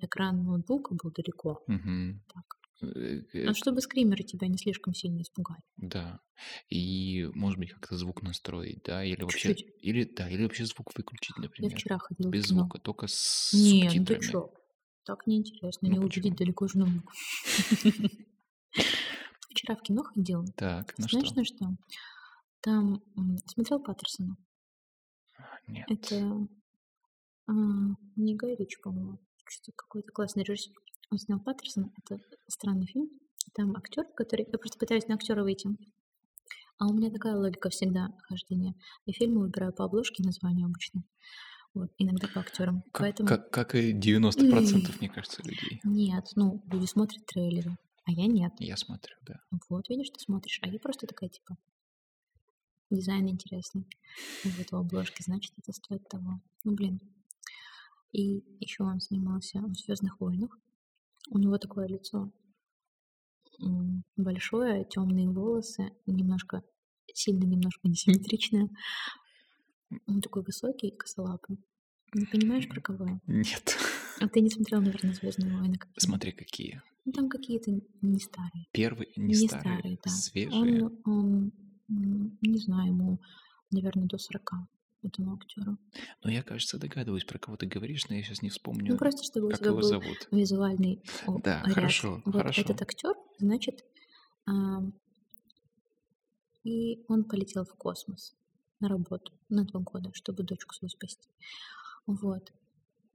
экран 0.00 0.42
ноутбука 0.44 0.94
был 0.94 1.10
далеко. 1.12 1.62
Мгм. 1.66 2.20
Так. 2.34 2.44
Э, 2.80 2.86
э, 3.32 3.44
Ну, 3.44 3.54
чтобы 3.54 3.80
скримеры 3.80 4.22
тебя 4.22 4.46
не 4.48 4.56
слишком 4.56 4.94
сильно 4.94 5.20
испугали. 5.22 5.60
Да. 5.76 6.20
И, 6.68 7.28
может 7.34 7.58
быть, 7.58 7.72
как-то 7.72 7.96
звук 7.96 8.22
настроить, 8.22 8.82
да, 8.84 9.04
или 9.04 9.20
вообще, 9.22 9.54
Чуть-чуть. 9.54 9.74
или, 9.82 10.04
да, 10.04 10.28
или 10.28 10.42
вообще 10.44 10.64
звук 10.64 10.92
выключить, 10.96 11.36
Я 11.36 11.42
например. 11.42 11.76
вчера 11.76 11.98
ходила 11.98 12.30
Без 12.30 12.46
кино. 12.46 12.60
звука, 12.60 12.78
только 12.78 13.06
с 13.08 13.52
Не, 13.52 13.84
ну 13.84 13.88
ты 14.04 14.14
субтитрами. 14.14 14.22
чё? 14.30 14.52
Так 15.04 15.26
неинтересно, 15.26 15.88
Ну 15.88 15.94
не 15.94 15.98
увидеть 15.98 16.22
почему? 16.22 16.36
далеко 16.36 16.68
же 16.68 16.78
ноутбук. 16.78 17.12
Вчера 19.50 19.74
в 19.74 19.82
кино 19.82 20.02
ходила. 20.04 20.44
Так, 20.56 20.96
на 20.98 21.08
Знаешь, 21.08 21.32
на 21.32 21.44
что? 21.44 21.76
Там 22.60 23.02
смотрел 23.46 23.80
Паттерсона. 23.80 24.36
Нет. 25.66 25.86
Это 25.90 26.48
а, 27.46 27.52
не 28.16 28.36
Гай 28.36 28.56
по-моему. 28.82 29.18
Что 29.46 29.72
какой-то 29.72 30.12
классный 30.12 30.42
режиссер. 30.44 30.74
Он 31.10 31.18
снял 31.18 31.40
Паттерсона. 31.40 31.90
Это 31.98 32.20
странный 32.48 32.86
фильм. 32.86 33.08
там 33.54 33.76
актер, 33.76 34.04
который... 34.14 34.46
Я 34.50 34.58
просто 34.58 34.78
пытаюсь 34.78 35.06
на 35.08 35.14
актера 35.14 35.42
выйти. 35.42 35.68
А 36.78 36.86
у 36.86 36.92
меня 36.92 37.10
такая 37.10 37.36
логика 37.36 37.70
всегда 37.70 38.14
хождения. 38.22 38.74
Я 39.04 39.12
фильмы 39.12 39.40
выбираю 39.40 39.72
по 39.72 39.84
обложке 39.84 40.22
и 40.22 40.26
названию 40.26 40.66
обычно. 40.66 41.02
Вот, 41.74 41.90
иногда 41.98 42.28
по 42.28 42.40
актерам. 42.40 42.82
Как, 42.92 43.02
Поэтому 43.02 43.28
как, 43.28 43.50
как 43.50 43.74
и 43.74 43.92
90%, 43.92 44.98
мне 44.98 45.08
кажется, 45.08 45.42
людей. 45.42 45.80
нет, 45.84 46.24
ну, 46.34 46.62
люди 46.66 46.86
смотрят 46.86 47.24
трейлеры, 47.26 47.76
а 48.04 48.12
я 48.12 48.26
нет. 48.26 48.52
Я 48.58 48.76
смотрю, 48.76 49.14
да. 49.22 49.40
Вот, 49.68 49.88
видишь, 49.88 50.10
ты 50.10 50.20
смотришь, 50.20 50.60
а 50.62 50.68
я 50.68 50.78
просто 50.78 51.06
такая, 51.06 51.28
типа, 51.30 51.56
дизайн 52.90 53.28
интересный. 53.28 53.86
Вот 54.44 54.72
у 54.72 54.76
обложки, 54.76 55.22
значит, 55.22 55.52
это 55.58 55.72
стоит 55.72 56.08
того. 56.08 56.40
Ну, 56.64 56.74
блин. 56.74 57.00
И 58.12 58.42
еще 58.60 58.84
он 58.84 59.00
снимался 59.00 59.60
в 59.60 59.74
Звездных 59.74 60.18
войнах. 60.20 60.58
У 61.30 61.38
него 61.38 61.58
такое 61.58 61.86
лицо 61.86 62.32
большое, 64.16 64.84
темные 64.84 65.28
волосы, 65.28 65.92
немножко, 66.06 66.62
сильно 67.12 67.44
немножко 67.44 67.88
несимметричное. 67.88 68.68
Он 70.06 70.20
такой 70.20 70.42
высокий, 70.42 70.90
косолапый. 70.90 71.58
Не 72.14 72.26
понимаешь, 72.26 72.68
про 72.68 72.80
кого 72.80 73.06
я? 73.06 73.20
Нет. 73.26 73.76
А 74.20 74.28
ты 74.28 74.40
не 74.40 74.50
смотрел, 74.50 74.80
наверное, 74.80 75.12
Звездные 75.14 75.56
войны? 75.56 75.76
какие? 75.78 75.94
Смотри, 75.98 76.32
какие. 76.32 76.82
Ну, 77.04 77.12
там 77.12 77.28
какие-то 77.28 77.70
не 78.02 78.18
старые. 78.18 78.66
Первые, 78.72 79.08
не, 79.16 79.28
Не 79.28 79.34
старые, 79.48 79.78
старый, 79.78 80.00
да. 80.04 80.10
свежие. 80.10 80.84
Он, 80.84 80.98
он, 81.04 81.52
не 81.88 82.58
знаю, 82.58 82.88
ему, 82.88 83.20
наверное, 83.70 84.06
до 84.06 84.18
40, 84.18 84.52
этому 85.02 85.34
актеру. 85.34 85.78
Но 86.24 86.30
я, 86.30 86.42
кажется, 86.42 86.78
догадываюсь, 86.78 87.24
про 87.24 87.38
кого 87.38 87.56
ты 87.56 87.66
говоришь, 87.66 88.08
но 88.08 88.16
я 88.16 88.22
сейчас 88.22 88.42
не 88.42 88.48
Ну, 88.48 88.52
вспомню, 88.54 88.96
просто 88.96 89.24
чтобы 89.24 89.48
у 89.48 89.50
как 89.50 89.60
тебя 89.60 89.70
его 89.70 89.80
был 89.80 89.88
зовут. 89.88 90.28
визуальный 90.30 91.02
о, 91.26 91.38
Да, 91.38 91.62
ряд. 91.64 91.74
хорошо, 91.74 92.22
Вот 92.24 92.34
хорошо. 92.36 92.62
этот 92.62 92.82
актер, 92.82 93.14
значит, 93.38 93.84
ам, 94.46 94.92
и 96.64 97.04
он 97.08 97.24
полетел 97.24 97.64
в 97.64 97.74
космос 97.74 98.36
на 98.80 98.88
работу 98.88 99.32
на 99.48 99.64
два 99.64 99.80
года, 99.80 100.10
чтобы 100.12 100.42
дочку 100.44 100.74
свою 100.74 100.90
спасти. 100.90 101.28
Вот. 102.06 102.52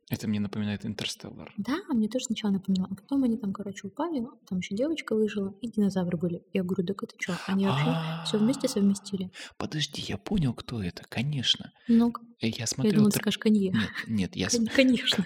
Это 0.10 0.28
мне 0.28 0.40
напоминает 0.40 0.86
Интерстеллар. 0.86 1.54
Да, 1.58 1.78
мне 1.90 2.08
тоже 2.08 2.26
сначала 2.26 2.52
напомнило. 2.52 2.88
А 2.92 2.96
потом 2.96 3.24
они 3.24 3.38
там, 3.38 3.54
короче, 3.54 3.88
упали, 3.88 4.24
там 4.48 4.60
еще 4.60 4.76
девочка 4.76 5.16
выжила, 5.16 5.56
и 5.62 5.72
динозавры 5.72 6.18
были. 6.18 6.44
Я 6.54 6.64
говорю, 6.64 6.86
так 6.86 7.02
это 7.04 7.16
что? 7.20 7.38
Они 7.48 7.66
вообще 7.66 7.96
все 8.28 8.38
вместе 8.38 8.68
А, 8.68 8.70
совместили. 8.70 9.32
Подожди, 9.58 10.02
я 10.08 10.18
понял, 10.18 10.54
кто 10.54 10.84
это, 10.84 11.04
конечно. 11.10 11.72
Ну, 11.88 12.14
Э, 12.42 12.48
Я 12.48 12.54
я 12.60 12.68
смотрел... 12.68 12.96
думала, 12.96 13.12
ты 13.12 13.20
скажешь 13.20 13.38
Канье. 13.38 13.72
Нет, 13.72 13.90
нет, 14.08 14.36
я... 14.36 14.50
Конечно. 14.76 15.26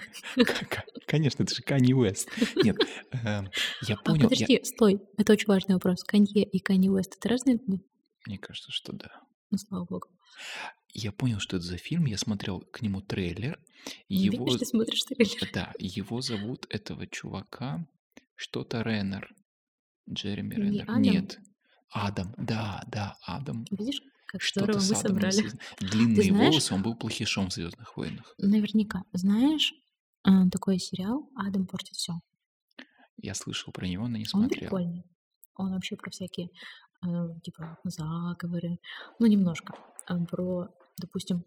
Конечно, 1.06 1.42
это 1.42 1.54
же 1.54 1.62
Канье 1.62 1.96
Уэст. 1.96 2.28
Нет, 2.62 2.76
эм, 3.24 3.48
я 3.82 3.96
А, 3.96 4.02
понял, 4.04 4.22
я- 4.22 4.28
подожди, 4.28 4.60
стой, 4.64 5.00
это 5.16 5.32
очень 5.32 5.46
важный 5.48 5.74
вопрос. 5.74 6.04
Канье 6.04 6.44
и 6.44 6.58
Канье 6.60 6.90
Уэст 6.92 7.16
это 7.18 7.28
разные 7.28 7.56
люди? 7.66 7.82
мне 8.26 8.38
кажется, 8.38 8.70
что 8.70 8.92
да. 8.92 9.10
Ну, 9.50 9.58
слава 9.58 9.84
богу. 9.86 10.06
Я 10.92 11.12
понял, 11.12 11.38
что 11.38 11.56
это 11.56 11.66
за 11.66 11.76
фильм, 11.76 12.06
я 12.06 12.18
смотрел 12.18 12.60
к 12.60 12.80
нему 12.82 13.00
трейлер. 13.00 13.60
Его, 14.08 14.44
Видишь, 14.46 14.60
ты 14.60 14.66
смотришь 14.66 15.02
трейлер. 15.04 15.50
да, 15.52 15.72
его 15.78 16.20
зовут 16.20 16.66
этого 16.70 17.06
чувака 17.06 17.86
что-то 18.34 18.82
Реннер. 18.82 19.34
Джереми 20.10 20.54
Не 20.54 20.62
Реннер. 20.62 20.84
Адам? 20.90 21.02
Нет, 21.02 21.38
Адам, 21.90 22.34
да, 22.38 22.82
да, 22.88 23.16
Адам. 23.22 23.64
Видишь, 23.70 24.00
как 24.26 24.40
Что-то 24.42 24.78
здорово 24.80 25.02
мы 25.02 25.08
собрали. 25.08 25.50
Длинные 25.80 26.32
знаешь- 26.32 26.50
волосы, 26.50 26.74
он 26.74 26.82
был 26.82 26.94
плохишом 26.96 27.48
в 27.48 27.52
Звездных 27.52 27.96
войнах. 27.96 28.34
Наверняка. 28.38 29.04
Знаешь, 29.12 29.72
а, 30.22 30.48
такой 30.50 30.78
сериал 30.78 31.30
«Адам 31.36 31.66
портит 31.66 31.94
все». 31.94 32.14
Я 33.16 33.34
слышал 33.34 33.72
про 33.72 33.86
него, 33.86 34.06
но 34.08 34.16
не 34.16 34.24
Он 34.24 34.28
смотрел. 34.28 34.60
прикольный. 34.60 35.04
Он 35.56 35.72
вообще 35.72 35.96
про 35.96 36.10
всякие, 36.10 36.48
э, 37.04 37.08
типа, 37.42 37.78
заговоры. 37.84 38.78
Ну, 39.18 39.26
немножко. 39.26 39.74
А 40.08 40.18
Про, 40.24 40.68
допустим, 40.96 41.44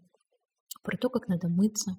про 0.84 0.96
то, 0.96 1.10
как 1.10 1.28
надо 1.28 1.50
мыться, 1.50 1.98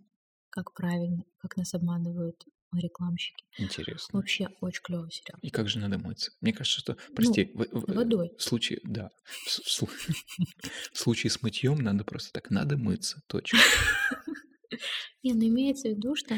как 0.50 0.72
правильно, 0.74 1.24
как 1.38 1.56
нас 1.56 1.74
обманывают 1.74 2.44
рекламщики. 2.72 3.44
Интересно. 3.58 4.18
Вообще 4.18 4.46
очень 4.60 4.82
клевый 4.82 5.10
сериал. 5.10 5.38
И 5.42 5.50
как 5.50 5.68
же 5.68 5.80
надо 5.80 5.98
мыться? 5.98 6.30
Мне 6.40 6.52
кажется, 6.52 6.80
что... 6.80 6.96
Прости, 7.14 7.50
в, 7.54 7.64
в- 7.64 7.94
Водой. 7.94 8.32
в 8.38 8.42
случае... 8.42 8.78
Да. 8.84 9.10
В, 9.24 9.48
в 9.48 9.82
слу- 9.82 9.90
в 10.92 10.98
случае 10.98 11.30
с 11.30 11.42
мытьем 11.42 11.78
надо 11.78 12.04
просто 12.04 12.32
так. 12.32 12.50
Надо 12.50 12.76
мыться. 12.76 13.20
Точка. 13.26 13.58
Не, 15.24 15.34
ну 15.34 15.42
имеется 15.48 15.88
в 15.88 15.96
виду, 15.96 16.14
что 16.14 16.36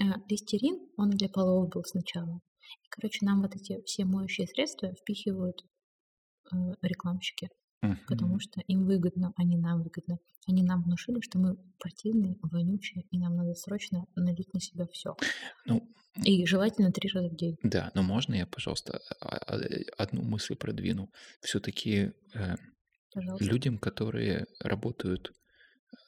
а, 0.00 0.04
листерин, 0.28 0.88
он 0.96 1.10
для 1.10 1.28
полов 1.28 1.68
был 1.70 1.82
сначала. 1.84 2.40
И, 2.84 2.88
короче, 2.88 3.26
нам 3.26 3.42
вот 3.42 3.56
эти 3.56 3.82
все 3.84 4.04
моющие 4.04 4.46
средства 4.46 4.94
впихивают 4.94 5.60
э, 6.52 6.56
рекламщики, 7.82 8.06
потому 8.08 8.40
что 8.40 8.60
им 8.66 8.84
выгодно, 8.84 9.32
а 9.36 9.44
не 9.44 9.56
нам 9.56 9.82
выгодно. 9.82 10.18
Они 10.46 10.62
нам 10.62 10.82
внушили, 10.82 11.20
что 11.20 11.38
мы 11.38 11.56
противные, 11.78 12.36
вонючие, 12.42 13.04
и 13.10 13.18
нам 13.18 13.36
надо 13.36 13.54
срочно 13.54 14.06
налить 14.16 14.52
на 14.54 14.60
себя 14.60 14.86
все. 14.92 15.16
Ну, 15.66 15.88
И 16.24 16.44
желательно 16.46 16.90
три 16.92 17.08
раза 17.12 17.28
в 17.28 17.36
день. 17.36 17.56
да, 17.62 17.90
но 17.94 18.02
можно 18.02 18.34
я, 18.34 18.46
пожалуйста, 18.46 19.00
а- 19.20 19.36
а- 19.36 19.60
одну 19.98 20.22
мысль 20.22 20.56
продвину? 20.56 21.10
Все-таки 21.40 22.12
Пожалуйста. 23.12 23.44
людям, 23.44 23.78
которые 23.78 24.46
работают 24.60 25.32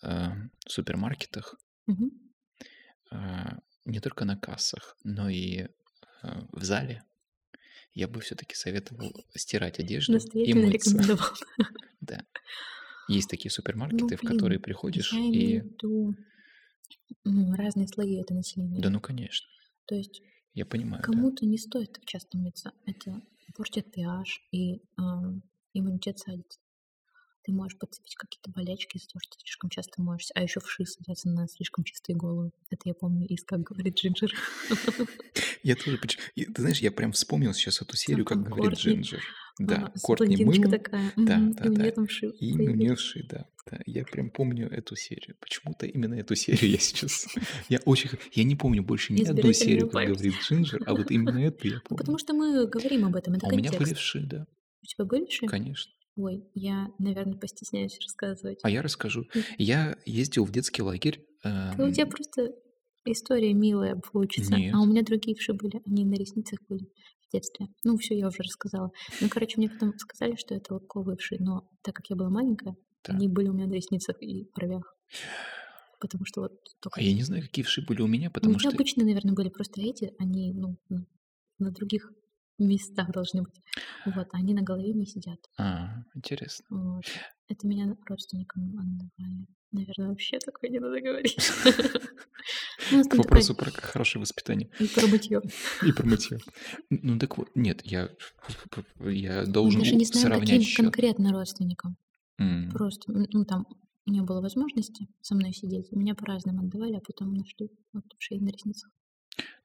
э, 0.02 0.28
в 0.66 0.70
супермаркетах, 0.70 1.56
Мгм. 1.86 2.10
а, 3.10 3.58
не 3.84 4.00
только 4.00 4.24
на 4.24 4.36
кассах, 4.36 4.96
но 5.04 5.28
и 5.28 5.66
а, 6.22 6.46
в 6.52 6.62
зале, 6.64 7.02
я 7.94 8.08
бы 8.08 8.20
все-таки 8.20 8.54
советовал 8.54 9.12
стирать 9.34 9.78
одежду 9.78 10.18
и 10.34 10.54
мыться. 10.54 10.98
Да. 12.00 12.24
Есть 13.08 13.30
такие 13.30 13.50
супермаркеты, 13.50 14.16
в 14.16 14.22
блин, 14.22 14.32
которые 14.32 14.58
приходишь 14.58 15.12
и... 15.12 15.60
в 15.60 15.64
виду 15.64 16.14
м, 17.24 17.54
разные 17.54 17.86
слои 17.86 18.20
это 18.20 18.34
населения. 18.34 18.80
Да 18.80 18.90
ну, 18.90 19.00
конечно, 19.00 19.46
То 19.86 19.94
есть 19.94 20.20
я 20.54 20.66
понимаю, 20.66 21.02
да. 21.06 21.12
Кому-то 21.12 21.46
не 21.46 21.58
стоит 21.58 21.92
так 21.92 22.04
часто 22.04 22.38
мыться. 22.38 22.72
Это 22.86 23.22
портит 23.54 23.96
pH 23.96 24.24
и 24.50 24.82
ам, 24.96 25.42
иммунитет 25.74 26.18
садится. 26.18 26.58
Ты 27.44 27.52
можешь 27.52 27.76
подцепить 27.78 28.14
какие-то 28.14 28.50
болячки 28.50 28.96
из-за 28.96 29.08
того, 29.08 29.20
что 29.22 29.36
ты 29.36 29.40
слишком 29.42 29.68
часто 29.70 30.00
моешься. 30.00 30.32
А 30.36 30.42
еще 30.42 30.60
вши 30.60 30.84
садятся 30.86 31.28
на 31.28 31.48
слишком 31.48 31.82
чистые 31.84 32.14
головы. 32.16 32.52
Это 32.70 32.82
я 32.84 32.94
помню 32.94 33.26
из 33.26 33.42
«Как 33.44 33.62
говорит 33.62 33.96
Джинджер». 33.96 34.32
Я 35.62 35.76
тоже... 35.76 35.96
Ты 35.98 36.52
знаешь, 36.56 36.80
я 36.80 36.90
прям 36.90 37.12
вспомнил 37.12 37.52
сейчас 37.54 37.80
эту 37.82 37.96
серию, 37.96 38.24
как 38.24 38.42
говорит. 38.42 38.78
Джинджер. 38.78 39.22
Да, 39.60 39.92
А, 39.94 39.98
с 39.98 40.02
Кортни 40.02 40.44
мыла, 40.44 40.68
такая. 40.70 41.12
Да, 41.16 41.36
мгм, 41.38 41.52
да, 41.52 41.64
И 41.64 41.68
у 41.68 41.74
да. 41.74 41.82
нее 41.82 41.92
там 41.92 42.06
вши. 42.06 42.26
и 42.30 42.52
умевший, 42.52 43.22
да, 43.28 43.46
да. 43.70 43.78
Я 43.86 44.04
прям 44.04 44.30
помню 44.30 44.68
эту 44.68 44.96
серию. 44.96 45.36
Почему-то 45.40 45.86
именно 45.86 46.14
эту 46.14 46.34
серию 46.34 46.70
я 46.72 46.78
сейчас... 46.78 47.26
Я 47.68 47.78
очень... 47.84 48.10
Я 48.32 48.44
не 48.44 48.56
помню 48.56 48.82
больше 48.82 49.12
ни 49.12 49.22
одну 49.24 49.52
серию, 49.52 49.88
как 49.90 50.06
говорит 50.08 50.34
Джинджер, 50.42 50.82
а 50.86 50.94
вот 50.94 51.10
именно 51.10 51.38
эту 51.38 51.68
я 51.68 51.74
Ну, 51.76 51.80
помню. 51.88 51.98
потому 51.98 52.18
что 52.18 52.32
мы 52.34 52.66
говорим 52.66 53.04
об 53.04 53.14
этом. 53.14 53.34
Это 53.34 53.46
А 53.46 53.50
у 53.52 53.56
меня 53.56 53.70
были 53.72 53.94
вши, 53.94 54.20
да, 54.20 54.46
У 54.82 54.86
тебя 54.86 55.04
были 55.04 55.26
вши? 55.26 55.46
конечно. 55.46 55.92
Ой, 56.16 56.44
я, 56.54 56.88
наверное, 56.98 57.38
постесняюсь 57.38 57.98
рассказывать. 58.00 58.58
А 58.62 58.70
я 58.70 58.82
расскажу. 58.82 59.24
Я 59.58 59.96
ездил 60.04 60.44
в 60.44 60.52
детский 60.52 60.82
лагерь. 60.82 61.24
Да 61.42 61.74
у 61.78 61.90
тебя 61.90 62.04
эм, 62.04 62.10
просто 62.10 62.52
история 63.06 63.52
милая 63.54 63.96
получится. 64.12 64.54
Нет. 64.56 64.74
А 64.74 64.80
у 64.80 64.86
меня 64.86 65.02
другие 65.02 65.36
вши 65.36 65.54
были, 65.54 65.80
они 65.86 66.04
на 66.04 66.14
ресницах 66.14 66.58
были 66.68 66.84
в 67.26 67.32
детстве. 67.32 67.66
Ну, 67.84 67.96
все, 67.96 68.16
я 68.16 68.28
уже 68.28 68.42
рассказала. 68.42 68.90
Ну, 69.20 69.28
короче, 69.30 69.54
мне 69.56 69.70
потом 69.70 69.92
сказали, 69.98 70.36
что 70.36 70.54
это 70.54 70.74
лобковые 70.74 71.16
вши, 71.16 71.36
но 71.40 71.68
так 71.82 71.96
как 71.96 72.10
я 72.10 72.16
была 72.16 72.28
маленькая, 72.28 72.74
Да. 73.06 73.14
они 73.14 73.28
были 73.28 73.48
у 73.48 73.54
меня 73.54 73.66
на 73.66 73.72
ресницах 73.74 74.22
и 74.22 74.48
бровях. 74.54 74.94
Потому 75.98 76.24
что 76.26 76.42
вот 76.42 76.52
только... 76.80 77.00
А 77.00 77.02
я 77.02 77.14
не 77.14 77.22
знаю, 77.22 77.42
какие 77.42 77.64
вши 77.64 77.80
были 77.86 78.02
у 78.02 78.06
меня, 78.06 78.26
Ну, 78.28 78.32
потому 78.32 78.54
у 78.54 78.58
тебя 78.58 78.70
что... 78.70 78.76
обычные, 78.76 79.06
наверное, 79.06 79.34
были 79.34 79.48
просто 79.48 79.80
эти, 79.80 80.12
они, 80.18 80.52
ну, 80.52 80.76
на 81.58 81.70
других 81.70 82.10
местах 82.58 83.10
должны 83.12 83.42
быть. 83.42 83.60
Вот, 84.06 84.28
а 84.32 84.36
они 84.38 84.54
на 84.54 84.62
голове 84.62 84.92
не 84.92 85.06
сидят. 85.06 85.38
А, 85.58 86.04
интересно. 86.14 86.64
Вот. 86.70 87.04
Это 87.48 87.66
меня 87.66 87.94
родственникам 88.06 88.78
отдавали. 88.78 89.46
Наверное, 89.70 90.08
вообще 90.08 90.38
такое 90.38 90.70
не 90.70 90.78
надо 90.80 91.00
говорить. 91.00 91.36
Ну, 92.90 93.04
К 93.04 93.14
вопросу 93.14 93.54
про 93.54 93.70
хорошее 93.70 94.20
воспитание 94.20 94.68
И 94.80 94.88
про 94.88 95.06
мытье. 95.06 95.40
и 95.86 95.92
про 95.92 96.04
мытье. 96.04 96.38
Ну 96.90 97.16
так 97.18 97.38
вот, 97.38 97.48
нет, 97.54 97.80
я, 97.84 98.08
я 98.98 99.46
должен 99.46 99.80
даже 99.80 99.94
у- 99.94 99.98
не 99.98 100.04
сравнять 100.04 100.60
каким 100.68 100.84
конкретно 100.86 101.32
родственникам. 101.32 101.96
Просто, 102.72 103.12
ну, 103.12 103.44
там 103.44 103.66
не 104.06 104.20
было 104.22 104.40
возможности 104.40 105.06
со 105.20 105.36
мной 105.36 105.52
сидеть. 105.52 105.92
Меня 105.92 106.16
по 106.16 106.26
разным 106.26 106.58
отдавали, 106.58 106.96
а 106.96 107.00
потом 107.00 107.32
нашли 107.34 107.70
вот 107.92 108.04
шеи 108.18 108.38
на 108.38 108.48
ресницах. 108.48 108.90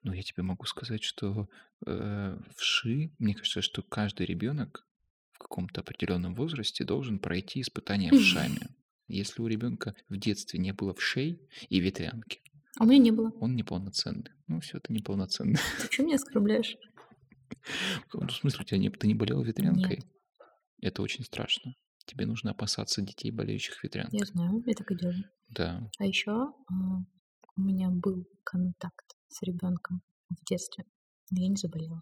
Ну, 0.08 0.14
я 0.14 0.24
тебе 0.24 0.41
могу 0.41 0.66
сказать, 0.66 1.03
что 1.03 1.49
э, 1.86 2.39
вши, 2.55 3.12
мне 3.20 3.34
кажется, 3.36 3.62
что 3.62 3.84
каждый 3.84 4.26
ребенок 4.26 4.88
в 5.34 5.39
каком-то 5.39 5.82
определенном 5.82 6.34
возрасте 6.34 6.86
должен 6.86 7.20
пройти 7.20 7.60
испытание 7.60 8.10
вшами. 8.12 8.60
Если 9.10 9.41
у 9.41 9.47
ребенка 9.47 9.95
в 10.08 10.16
детстве 10.18 10.60
не 10.62 10.72
было 10.72 10.93
вшей 10.93 11.41
и 11.70 11.80
ветрянки, 11.82 12.39
А 12.80 12.84
у 12.86 12.88
меня 12.88 12.99
не 12.99 13.12
было. 13.12 13.32
он 13.41 13.58
неполноценный. 13.58 14.32
Ну, 14.47 14.62
все 14.62 14.78
это 14.78 14.93
неполноценный. 14.93 15.60
Ты 15.82 15.91
что 15.91 16.03
меня 16.03 16.16
оскорбляешь? 16.16 16.78
В 18.08 18.10
каком 18.10 18.30
смысле 18.30 18.62
у 18.62 18.66
тебя 18.66 18.78
не, 18.78 18.89
ты 18.89 19.08
не 19.08 19.14
болела 19.14 19.43
ветрянкой? 19.43 19.97
Нет. 19.97 20.05
Это 20.82 21.01
очень 21.01 21.26
страшно. 21.26 21.74
Тебе 22.05 22.26
нужно 22.26 22.51
опасаться 22.51 23.01
детей, 23.01 23.32
болеющих 23.32 23.76
Я 23.76 23.80
ветрянкой. 23.84 24.26
знаю, 24.26 24.64
я 24.66 24.74
так 24.74 24.89
и 24.89 24.95
делаю. 24.95 25.24
Да. 25.49 25.89
А 25.99 26.05
еще 26.05 26.32
у 26.72 27.62
меня 27.62 27.89
был 27.89 28.26
контакт 28.45 29.16
с 29.30 29.42
ребенком 29.44 30.02
в 30.30 30.44
детстве, 30.46 30.86
но 31.32 31.42
я 31.42 31.48
не 31.50 31.56
заболела. 31.56 32.02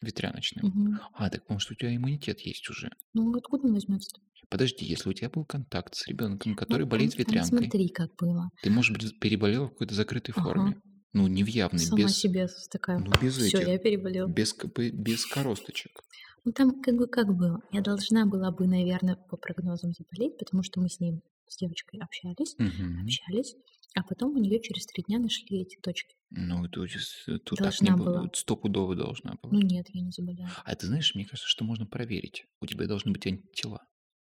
Ветряночным. 0.00 0.66
Мгм. 0.66 1.00
А, 1.14 1.30
так 1.30 1.42
потому 1.42 1.60
что 1.60 1.74
у 1.74 1.76
тебя 1.76 1.94
иммунитет 1.94 2.40
есть 2.40 2.68
уже. 2.70 2.90
Ну 3.14 3.32
откуда 3.36 3.66
он 3.68 3.74
возьмется? 3.74 4.20
Подожди, 4.48 4.84
если 4.84 5.08
у 5.08 5.12
тебя 5.12 5.30
был 5.30 5.44
контакт 5.44 5.94
с 5.94 6.06
ребенком, 6.08 6.56
который 6.56 6.82
Ну, 6.82 6.88
болеет 6.90 7.16
ветрянкой, 7.16 7.58
смотри, 7.58 7.88
как 7.88 8.14
было. 8.16 8.50
ты, 8.62 8.70
может 8.70 8.96
быть, 8.96 9.18
переболела 9.20 9.66
в 9.66 9.70
какой-то 9.70 9.94
закрытой 9.94 10.32
Ага. 10.32 10.42
форме. 10.42 10.82
Ну, 11.12 11.26
не 11.28 11.44
в 11.44 11.46
явной, 11.46 11.78
Сама 11.78 12.04
без, 12.04 12.16
себе 12.18 12.48
такая, 12.70 12.98
ну, 12.98 13.12
без 13.20 13.36
все, 13.36 13.46
этих, 13.58 13.68
я 13.68 13.78
переболела. 13.78 14.28
без, 14.28 14.54
без 14.92 15.26
коросточек. 15.26 16.00
Ну 16.44 16.52
там 16.52 16.82
как 16.82 16.96
бы 16.96 17.06
как 17.06 17.28
было. 17.36 17.60
Я 17.70 17.82
должна 17.82 18.26
была 18.26 18.50
бы, 18.50 18.66
наверное, 18.66 19.16
по 19.16 19.36
прогнозам 19.36 19.92
заболеть, 19.92 20.38
потому 20.38 20.62
что 20.62 20.80
мы 20.80 20.88
с 20.88 20.98
ним, 21.00 21.22
с 21.52 21.56
девочкой 21.56 22.00
общались, 22.00 22.54
Мгм. 22.58 23.02
общались, 23.04 23.54
а 23.94 24.02
потом 24.02 24.34
у 24.36 24.38
нее 24.38 24.60
через 24.60 24.86
три 24.86 25.02
дня 25.06 25.18
нашли 25.18 25.60
эти 25.62 25.76
точки. 25.76 26.16
Ну, 26.30 26.66
тут, 26.68 26.88
же- 26.90 27.38
тут 27.40 27.58
так 27.58 27.80
не 27.80 27.88
Должна 27.90 27.96
было. 27.96 28.18
была. 28.20 28.30
Стопудово 28.32 28.96
должна 28.96 29.34
была. 29.42 29.52
Ну 29.52 29.60
нет, 29.60 29.86
я 29.90 30.00
не 30.02 30.10
заболела. 30.10 30.50
А 30.64 30.74
ты 30.74 30.86
знаешь, 30.86 31.14
мне 31.14 31.24
кажется, 31.24 31.48
что 31.48 31.64
можно 31.64 31.84
проверить. 31.86 32.46
У 32.60 32.66
тебя 32.66 32.86
должны 32.86 33.12
быть 33.12 33.26
антитела. 33.26 33.80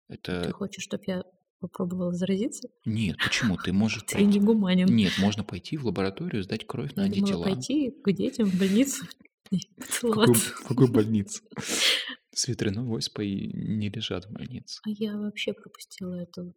Ты 0.08 0.14
Это... 0.14 0.52
хочешь, 0.52 0.82
чтобы 0.82 1.04
я 1.06 1.22
попробовала 1.60 2.12
заразиться? 2.12 2.68
Нет, 2.84 3.16
почему? 3.22 3.56
Ты 3.58 3.72
можешь 3.72 4.02
Ты 4.08 4.14
пойти... 4.16 4.26
не 4.26 4.40
гуманин. 4.40 4.86
Нет, 4.88 5.12
можно 5.18 5.44
пойти 5.44 5.76
в 5.76 5.86
лабораторию, 5.86 6.42
сдать 6.42 6.66
кровь 6.66 6.94
на 6.94 7.02
Я 7.06 7.08
думала 7.10 7.20
антитела. 7.20 7.42
пойти 7.44 7.90
к 8.02 8.12
детям 8.12 8.46
в 8.50 8.58
больницу 8.58 9.04
и 9.52 9.58
поцеловаться. 9.76 10.50
в 10.54 10.66
какой 10.66 10.90
больнице? 10.90 11.42
С 12.32 12.48
ветряной 12.48 12.88
оспой 12.96 13.50
не 13.52 13.88
лежат 13.90 14.24
в 14.24 14.30
больнице. 14.32 14.80
А 14.84 14.90
я 14.90 15.16
вообще 15.16 15.52
пропустила 15.52 16.14
эту 16.14 16.54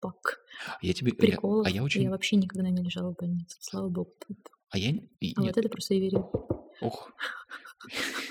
пак 0.00 0.40
Я 0.82 0.92
тебе... 0.92 1.10
я- 1.10 1.16
приколов. 1.16 1.66
а 1.66 1.70
я 1.70 1.82
очень... 1.82 2.02
Я 2.02 2.10
вообще 2.10 2.36
никогда 2.36 2.68
не 2.70 2.82
лежала 2.82 3.12
в 3.12 3.16
больнице. 3.16 3.56
Слава 3.60 3.88
богу. 3.88 4.14
А 4.70 4.78
я... 4.78 4.90
и- 5.20 5.34
А 5.36 5.40
Нет, 5.42 5.56
вот 5.56 5.58
это 5.58 5.68
просто 5.68 5.94
я 5.94 6.00
верю. 6.00 6.30
ох. 6.80 7.12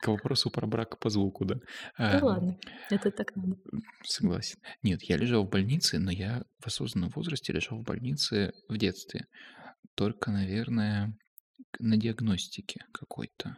К 0.00 0.08
вопросу 0.08 0.50
про 0.50 0.66
брак 0.66 0.98
по 0.98 1.10
звуку, 1.10 1.44
да? 1.44 1.56
Да 1.98 2.18
А, 2.18 2.24
ладно, 2.24 2.58
это 2.90 3.10
так 3.10 3.36
надо. 3.36 3.56
Согласен. 4.02 4.58
Нет, 4.82 5.02
я 5.02 5.16
лежал 5.18 5.44
в 5.44 5.50
больнице, 5.50 5.98
но 5.98 6.10
я 6.10 6.44
в 6.58 6.66
осознанном 6.66 7.10
возрасте 7.10 7.52
лежал 7.52 7.78
в 7.78 7.82
больнице 7.84 8.52
в 8.68 8.78
детстве. 8.78 9.26
Только, 9.94 10.30
наверное, 10.30 11.16
на 11.78 11.96
диагностике 11.98 12.84
какой-то. 12.92 13.56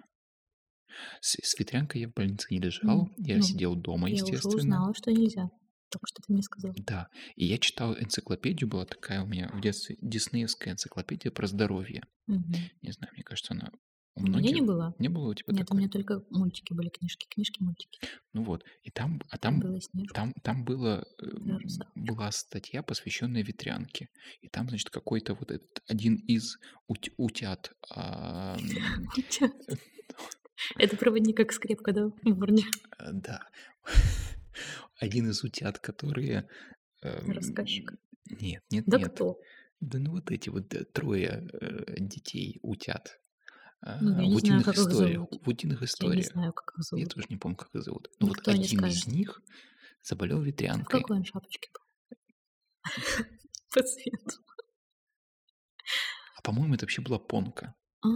С, 1.21 1.37
с 1.43 1.59
ветрянкой 1.59 2.01
я 2.03 2.09
в 2.09 2.13
больнице 2.13 2.49
не 2.51 2.59
лежал. 2.59 3.03
М, 3.07 3.15
Я 3.19 3.37
ну, 3.37 3.43
сидел 3.43 3.77
дома, 3.77 4.09
Я 4.09 4.15
уже 4.25 4.25
естественно. 4.33 4.57
узнала, 4.57 4.95
что 4.95 5.13
нельзя. 5.13 5.49
Только 5.91 6.07
что 6.09 6.23
ты 6.27 6.33
мне 6.33 6.43
сказал. 6.43 6.73
Да. 6.79 7.09
И 7.37 7.47
я 7.47 7.59
читал 7.59 7.95
энциклопедию, 7.99 8.69
была 8.69 8.85
такая 8.85 9.23
у 9.23 9.27
меня 9.27 9.49
в 9.53 9.61
детстве, 9.61 9.97
диснеевская 10.01 10.75
энциклопедия 10.75 11.31
про 11.31 11.47
здоровье. 11.47 12.03
Мгм. 12.27 12.53
Не 12.83 12.93
знаю, 12.93 13.13
мне 13.15 13.23
кажется, 13.23 13.55
она 13.55 13.71
у 14.17 14.21
У 14.21 14.23
меня 14.23 14.31
многих... 14.39 14.55
не 14.55 14.61
было. 14.63 14.95
Не 14.99 15.09
было 15.09 15.29
у 15.31 15.35
тебя 15.35 15.53
Нет, 15.53 15.63
у 15.63 15.65
такой? 15.67 15.79
меня 15.79 15.89
только 15.91 16.23
мультики 16.31 16.73
были, 16.73 16.89
книжки, 16.89 17.27
книжки, 17.29 17.63
мультики. 17.63 18.01
Ну 18.33 18.43
вот. 18.45 18.65
И 18.83 18.91
там, 18.91 19.21
а 19.31 19.37
Там 19.39 19.61
было. 19.61 19.79
Там, 20.15 20.33
там 20.43 20.65
было, 20.65 21.07
э, 21.23 21.27
м, 21.27 21.59
русалочка. 21.59 21.93
была 21.95 22.33
статья, 22.33 22.83
посвященная 22.83 23.43
ветрянке. 23.45 24.09
И 24.41 24.49
там, 24.49 24.69
значит, 24.69 24.89
какой-то 24.91 25.35
вот 25.35 25.51
этот 25.51 25.83
один 25.87 26.17
из 26.17 26.59
ут- 26.89 27.11
утят. 27.19 27.73
а, 27.91 28.57
Утят. 29.17 29.53
Это 30.79 30.97
проводник 30.97 31.37
как 31.37 31.53
скрепка, 31.53 31.93
да, 31.93 32.07
в 32.23 32.43
э, 32.45 33.13
Да. 33.13 33.43
Один 34.99 35.29
из 35.31 35.45
утят, 35.45 35.79
которые... 35.79 36.49
эм, 37.03 37.31
Рассказчик. 37.33 37.93
Нет, 38.31 38.63
нет, 38.71 38.85
Да 38.87 38.99
нет. 38.99 39.13
кто? 39.13 39.39
Да 39.81 39.99
ну 39.99 40.13
вот 40.13 40.31
эти 40.31 40.49
вот 40.49 40.73
э, 40.75 40.85
трое 40.85 41.49
э, 41.53 41.95
детей 41.99 42.59
утят. 42.63 43.21
а, 43.83 43.99
Ну, 44.01 44.11
я 44.21 44.27
не 44.29 44.35
в 44.35 44.39
знаю, 44.41 44.61
утиных 44.61 44.69
их 44.69 44.75
историях. 44.75 45.27
В 45.43 45.49
утиных 45.49 45.77
Я 45.77 45.81
не 45.81 45.87
историях. 45.87 46.27
знаю, 46.27 46.53
как 46.55 46.71
их 46.71 46.79
Я 46.79 46.83
зовут. 46.83 47.15
тоже 47.15 47.27
не 47.29 47.37
помню, 47.37 47.57
как 47.57 47.75
их 47.75 47.83
зовут. 47.83 48.09
Но 48.21 48.27
вот 48.29 48.37
Никто 48.39 48.53
не 48.53 48.65
один 48.65 48.85
из 48.87 49.07
них 49.07 49.43
заболел 50.03 50.39
А 50.39 50.41
в 50.41 50.45
ветрянкой. 50.47 51.01
какой 51.01 51.17
он 51.19 51.25
шапочке 51.25 51.69
был? 51.75 52.17
По 53.75 53.83
цвету. 53.83 54.41
А 56.37 56.43
по-моему, 56.43 56.75
это 56.75 56.85
вообще 56.85 57.03
была 57.03 57.19
понка. 57.19 57.75
А, 58.03 58.09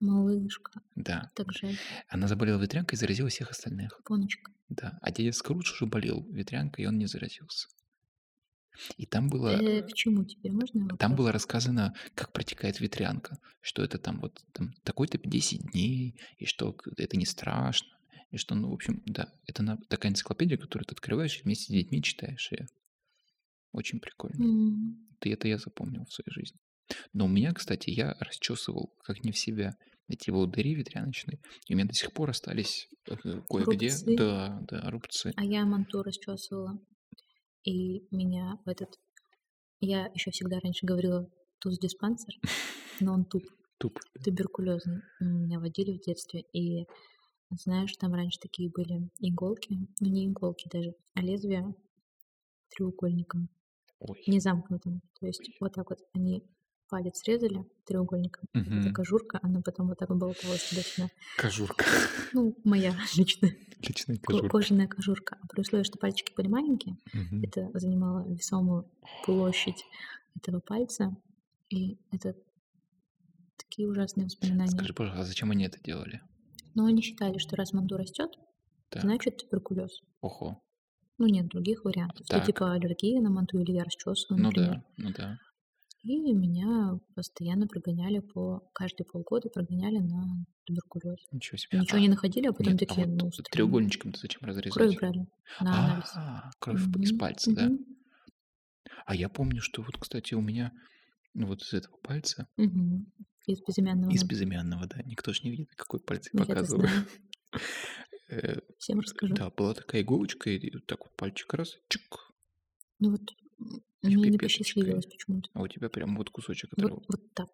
малышка. 0.00 0.80
Да. 0.96 1.30
Так 1.34 1.52
жаль. 1.52 1.76
Она 2.08 2.28
заболела 2.28 2.60
ветрянкой 2.60 2.96
и 2.96 3.00
заразила 3.00 3.28
всех 3.28 3.50
остальных. 3.50 4.00
Поночка. 4.04 4.52
Да. 4.68 4.98
А 5.02 5.10
дядя 5.12 5.32
Скрудж 5.32 5.72
уже 5.72 5.86
болел 5.86 6.22
ветрянкой, 6.30 6.84
и 6.84 6.88
он 6.88 6.98
не 6.98 7.06
заразился. 7.06 7.68
И 8.96 9.06
там 9.06 9.28
было, 9.28 9.50
Э, 9.50 9.82
к 9.82 9.92
чему 9.92 10.24
тебе? 10.24 10.50
Можно 10.50 10.82
вопрос? 10.82 10.98
там 10.98 11.14
было 11.14 11.30
рассказано, 11.30 11.94
как 12.16 12.32
протекает 12.32 12.80
ветрянка, 12.80 13.38
что 13.60 13.84
это 13.84 13.98
там 13.98 14.18
вот 14.20 14.42
там, 14.52 14.74
такой-то 14.82 15.16
10 15.18 15.70
дней, 15.70 16.18
и 16.38 16.46
что 16.46 16.76
это 16.96 17.16
не 17.16 17.24
страшно, 17.24 17.88
и 18.32 18.36
что, 18.36 18.56
ну, 18.56 18.70
в 18.70 18.72
общем, 18.72 19.00
да, 19.06 19.32
это 19.46 19.62
на- 19.62 19.76
такая 19.88 20.10
энциклопедия, 20.10 20.56
которую 20.58 20.86
ты 20.86 20.92
открываешь 20.94 21.40
вместе 21.44 21.66
с 21.66 21.68
детьми 21.68 22.02
читаешь 22.02 22.50
ее. 22.50 22.66
Очень 23.72 24.00
прикольно. 24.00 24.42
М, 24.42 25.06
Ты 25.20 25.32
это 25.32 25.46
я 25.48 25.56
запомнил 25.58 26.04
в 26.04 26.12
своей 26.12 26.30
жизни. 26.32 26.58
Но 27.12 27.24
у 27.26 27.28
меня, 27.28 27.52
кстати, 27.52 27.90
я 27.90 28.16
расчесывал, 28.20 28.92
как 29.02 29.24
не 29.24 29.32
в 29.32 29.38
себя, 29.38 29.76
эти 30.08 30.30
волдыри 30.30 30.74
ветряночные, 30.74 31.38
и 31.66 31.74
у 31.74 31.76
меня 31.76 31.86
до 31.86 31.94
сих 31.94 32.12
пор 32.12 32.30
остались 32.30 32.88
э, 33.08 33.14
кое-где, 33.48 33.88
Рубцы. 33.88 34.16
да, 34.16 34.60
да, 34.68 34.90
рубцы. 34.90 35.32
А 35.36 35.44
я 35.44 35.64
манту 35.64 36.02
расчесывала. 36.02 36.78
И 37.64 38.06
меня 38.14 38.58
в 38.64 38.68
этот... 38.68 38.90
Я 39.80 40.06
еще 40.14 40.30
всегда 40.30 40.60
раньше 40.60 40.84
говорила 40.84 41.26
туз-диспансер, 41.60 42.34
но 43.00 43.14
он 43.14 43.24
туп, 43.24 43.44
Туп. 43.78 43.98
туберкулезный. 44.22 45.00
Меня 45.20 45.58
водили 45.58 45.92
в 45.96 46.00
детстве. 46.02 46.42
И 46.52 46.86
знаешь, 47.50 47.96
там 47.96 48.12
раньше 48.12 48.38
такие 48.40 48.70
были 48.70 49.08
иголки, 49.20 49.78
ну 50.00 50.08
не 50.08 50.26
иголки 50.28 50.68
даже, 50.70 50.94
а 51.14 51.22
лезвия 51.22 51.74
треугольником, 52.70 53.48
Ой. 54.00 54.22
не 54.26 54.40
замкнутым. 54.40 55.00
То 55.20 55.26
есть 55.26 55.50
вот 55.60 55.72
так 55.72 55.88
вот 55.90 56.00
они 56.12 56.42
палец 56.88 57.18
срезали 57.18 57.64
треугольником. 57.86 58.48
Мгм. 58.52 58.80
Эта 58.80 58.92
кожурка, 58.92 59.38
она 59.42 59.60
потом 59.62 59.88
вот 59.88 59.98
так 59.98 60.08
болталась 60.10 60.68
туда-сюда. 60.70 61.08
Кожурка. 61.36 61.84
Ну, 62.32 62.56
моя 62.64 62.94
личная 63.16 63.56
Личная 63.80 64.16
ко- 64.16 64.22
кожурка. 64.32 64.48
кожаная 64.48 64.88
кожурка. 64.88 65.38
А 65.42 65.46
при 65.48 65.60
условии, 65.60 65.84
что 65.84 65.98
пальчики 65.98 66.32
были 66.36 66.48
маленькие, 66.48 66.96
Мгм. 67.12 67.42
это 67.42 67.70
занимало 67.78 68.26
весомую 68.28 68.90
площадь 69.24 69.84
этого 70.36 70.60
пальца. 70.60 71.16
И 71.70 71.98
это 72.12 72.34
такие 73.56 73.88
ужасные 73.88 74.26
воспоминания. 74.26 74.70
Скажи, 74.70 74.92
пожалуйста, 74.92 75.22
а 75.22 75.26
зачем 75.26 75.50
они 75.50 75.64
это 75.64 75.78
делали? 75.82 76.20
Но 76.74 76.86
они 76.86 77.02
считали, 77.02 77.38
что 77.38 77.56
раз 77.56 77.72
манту 77.72 77.96
растет, 77.96 78.30
Так. 78.90 79.02
значит 79.02 79.36
туберкулез. 79.38 80.00
Ого. 80.20 80.60
Ну, 81.18 81.26
нет 81.26 81.46
других 81.48 81.84
вариантов. 81.84 82.26
Так. 82.26 82.40
То 82.40 82.46
типа 82.46 82.72
аллергия 82.72 83.20
на 83.20 83.30
манту 83.30 83.58
или 83.58 83.72
я 83.72 83.84
расчесываю, 83.84 84.40
Ну 84.42 84.48
например. 84.48 84.70
да, 84.74 84.84
ну 84.96 85.10
да. 85.16 85.38
И 86.04 86.32
меня 86.34 87.00
постоянно 87.14 87.66
прогоняли 87.66 88.18
по... 88.20 88.60
Каждые 88.74 89.06
полгода 89.06 89.48
прогоняли 89.48 89.98
на 89.98 90.44
туберкулез. 90.64 91.18
Ничего 91.32 91.56
себе. 91.56 91.78
Ничего 91.80 91.98
А, 91.98 92.00
не 92.00 92.08
находили, 92.08 92.46
а 92.46 92.52
потом 92.52 92.74
нет, 92.74 92.82
а 92.82 92.86
такие, 92.86 93.06
вот 93.06 93.22
ну, 93.22 93.30
странно. 93.32 93.50
треугольничком-то 93.52 94.20
зачем 94.20 94.42
разрезать? 94.42 94.74
Кровь 94.74 94.96
брали 94.96 95.26
на 95.60 95.78
анализ. 95.78 96.12
А, 96.14 96.50
кровь 96.60 96.82
из 97.00 97.10
Мгм, 97.10 97.18
пальца, 97.18 97.50
да? 97.54 97.62
мгм, 97.66 97.84
А 99.06 99.14
я 99.14 99.30
помню, 99.30 99.62
что 99.62 99.80
вот, 99.82 99.96
кстати, 99.96 100.34
у 100.34 100.42
меня 100.42 100.72
ну, 101.34 101.46
вот 101.48 101.62
из 101.62 101.72
этого 101.74 101.96
пальца, 101.98 102.48
мгм. 102.56 103.06
Из 103.46 103.60
безымянного. 103.60 104.12
из 104.12 104.22
да. 104.22 104.28
безымянного, 104.28 104.86
да, 104.86 105.02
никто 105.04 105.32
же 105.32 105.42
не 105.42 105.50
видит, 105.50 105.74
какой 105.76 106.00
пальцы 106.00 106.30
Ну, 106.32 106.40
я-то 106.40 106.66
показываю. 106.66 106.88
Э, 108.28 108.60
Всем 108.78 109.00
расскажу. 109.00 109.34
Да, 109.34 109.50
была 109.50 109.74
такая 109.74 110.02
иголочка, 110.02 110.50
и 110.50 110.70
так 110.86 111.00
вот 111.00 111.16
пальчик 111.16 111.52
раз, 111.54 111.78
чик, 111.88 112.02
Ну 112.98 113.10
вот 113.12 113.20
мне 113.58 113.76
не 114.02 114.22
пипеточкой. 114.32 114.38
посчастливилось 114.38 115.06
почему-то. 115.06 115.50
а 115.54 115.62
у 115.62 115.68
тебя 115.68 115.88
прям 115.88 116.16
вот 116.16 116.30
кусочек 116.30 116.70
Вот, 116.76 116.78
оторвал. 116.84 117.04
вот 117.08 117.34
так. 117.34 117.48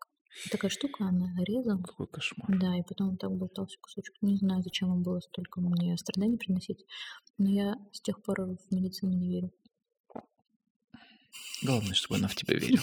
Такая 0.51 0.70
штука, 0.70 1.05
она 1.07 1.34
резала. 1.44 1.82
Какой 1.82 2.07
кошмар. 2.07 2.48
Да, 2.61 2.76
и 2.78 2.82
потом 2.82 3.11
вот 3.11 3.18
так 3.20 3.32
болтался 3.32 3.76
кусочек. 3.80 4.14
Не 4.22 4.36
знаю, 4.36 4.62
зачем 4.62 4.92
им 4.94 5.03
было 5.03 5.18
столько 5.20 5.61
мне 5.61 5.96
страданий 5.96 6.38
приносить. 6.38 6.84
Но 7.36 7.51
я 7.51 7.74
с 7.92 8.01
тех 8.01 8.22
пор 8.22 8.42
в 8.42 8.59
медицину 8.74 9.12
не 9.12 9.28
верю. 9.28 9.53
Главное, 11.62 11.94
чтобы 11.94 12.16
она 12.16 12.28
в 12.28 12.36
тебя 12.36 12.57
верила. 12.59 12.82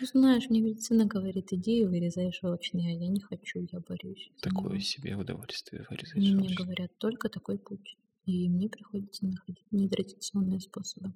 Ну, 0.00 0.06
знаешь, 0.06 0.50
мне 0.50 0.60
медицина 0.60 1.06
говорит, 1.06 1.52
иди 1.52 1.80
и 1.80 1.84
вырезай 1.84 2.30
желчные, 2.32 2.90
а 2.94 2.98
я 2.98 3.08
не 3.08 3.20
хочу, 3.20 3.66
я 3.72 3.80
борюсь. 3.80 4.30
Такое 4.42 4.80
себе 4.80 5.16
удовольствие 5.16 5.86
вырезать 5.88 6.16
Мне 6.16 6.54
говорят, 6.54 6.90
только 6.98 7.28
такой 7.28 7.58
путь. 7.58 7.96
И 8.26 8.48
мне 8.48 8.68
приходится 8.68 9.26
находить 9.26 9.66
нетрадиционные 9.70 10.60
способы. 10.60 11.12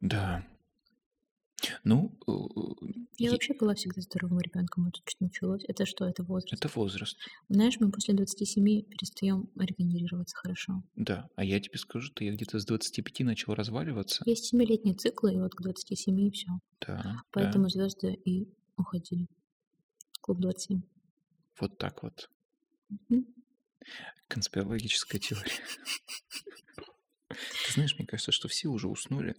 Да. 0.00 0.44
Ну, 1.84 2.16
э, 2.26 2.30
Я 3.18 3.26
е- 3.28 3.30
вообще 3.32 3.52
была 3.54 3.74
всегда 3.74 4.00
здоровым 4.00 4.38
ребенком, 4.40 4.86
это 4.88 5.00
чуть 5.04 5.20
началось. 5.20 5.62
Это 5.66 5.86
что, 5.86 6.04
это 6.06 6.22
возраст? 6.22 6.52
это 6.64 6.72
возраст. 6.74 7.16
Знаешь, 7.48 7.78
мы 7.80 7.90
после 7.90 8.14
27 8.14 8.82
перестаем 8.82 9.48
регенерироваться 9.56 10.36
хорошо. 10.36 10.82
Да. 10.94 11.28
А 11.36 11.44
я 11.44 11.60
тебе 11.60 11.78
скажу, 11.78 12.06
что 12.06 12.24
я 12.24 12.32
где-то 12.32 12.58
с 12.58 12.64
25 12.64 13.20
начал 13.20 13.54
разваливаться. 13.54 14.22
Есть 14.24 14.46
семилетние 14.46 14.94
циклы, 14.94 15.34
и 15.34 15.38
вот 15.38 15.54
к 15.54 15.62
27 15.62 16.20
и 16.20 16.30
все. 16.30 16.48
Да. 16.86 17.02
да. 17.02 17.16
Поэтому 17.32 17.68
звезды 17.68 18.14
и 18.24 18.48
уходили. 18.76 19.26
Клуб 20.20 20.40
27. 20.40 20.82
Вот 21.60 21.76
так 21.76 22.02
вот. 22.02 22.30
Мгм. 22.88 23.26
Конспирологическая 24.28 25.20
теория. 25.20 25.52
Ты 27.28 27.72
знаешь, 27.74 27.96
мне 27.98 28.06
кажется, 28.06 28.32
что 28.32 28.48
все 28.48 28.68
уже 28.68 28.88
уснули. 28.88 29.34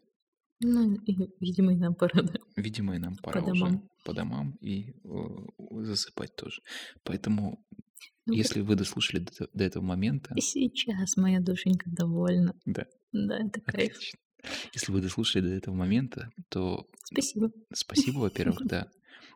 Ну, 0.61 0.95
и, 1.05 1.15
видимо, 1.39 1.73
и 1.73 1.75
нам 1.77 1.95
пора, 1.95 2.21
да. 2.21 2.33
Видимо, 2.55 2.95
и 2.95 2.99
нам 2.99 3.15
пора 3.17 3.41
уже 3.41 3.61
домам. 3.63 3.89
по 4.03 4.13
домам 4.13 4.57
и 4.61 4.91
э, 4.91 5.83
засыпать 5.85 6.35
тоже. 6.35 6.61
Поэтому, 7.03 7.63
Ну, 8.25 8.33
если 8.33 8.59
вы 8.61 8.75
дослушали 8.75 9.19
до, 9.21 9.47
до 9.53 9.63
этого 9.63 9.83
момента, 9.83 10.35
сейчас 10.39 11.15
моя 11.15 11.39
душенька 11.39 11.89
довольна. 11.89 12.53
да, 12.65 12.85
Да, 13.13 13.39
это 13.39 13.61
кайф. 13.61 13.91
отлично. 13.93 14.19
Если 14.73 14.91
вы 14.91 15.01
дослушали 15.01 15.43
до 15.47 15.53
этого 15.55 15.75
момента, 15.75 16.29
то 16.49 16.87
Спасибо. 17.05 17.51
спасибо, 17.73 18.19
во-первых, 18.19 18.59
да. 18.65 18.87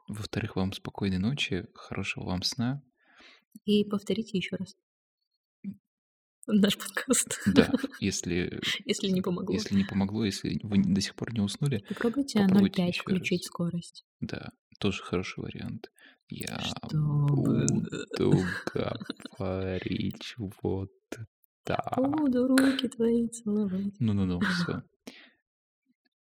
Во-вторых, 0.10 0.58
вам 0.58 0.74
спокойной 0.74 1.20
ночи, 1.20 1.66
хорошего 1.74 2.26
вам 2.26 2.44
сна. 2.44 2.82
И 3.66 3.86
повторите 3.86 4.38
еще 4.38 4.58
раз 4.58 4.76
наш 6.48 6.78
подкаст, 6.78 7.40
Да, 7.46 7.72
если, 8.00 8.60
если 8.86 9.10
не 9.10 9.22
помогло. 9.22 9.54
если 9.54 9.76
не 9.76 9.84
помогло, 9.86 10.26
если 10.26 10.60
вы 10.64 10.82
до 10.84 11.02
сих 11.02 11.16
пор 11.16 11.34
не 11.34 11.42
уснули, 11.42 11.84
Попробуйте 11.90 12.40
попробуйте 12.42 12.84
0,5 12.84 12.88
еще 12.88 13.02
раз. 13.02 13.16
включить 13.16 13.46
скорость. 13.46 14.06
да, 14.22 14.50
тоже 14.80 15.02
хороший 15.04 15.42
вариант. 15.44 15.90
Я 16.30 16.60
Чтобы... 16.60 17.66
буду 17.68 18.34
говорить 19.38 20.34
вот 20.38 20.90
так. 21.64 21.96
Буду 21.98 22.48
руки 22.48 22.88
твои 22.88 23.28
целовать. 23.28 23.94
Ну-ну-ну, 24.00 24.40
все. 24.40 24.82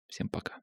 Всем 0.08 0.28
пока. 0.28 0.60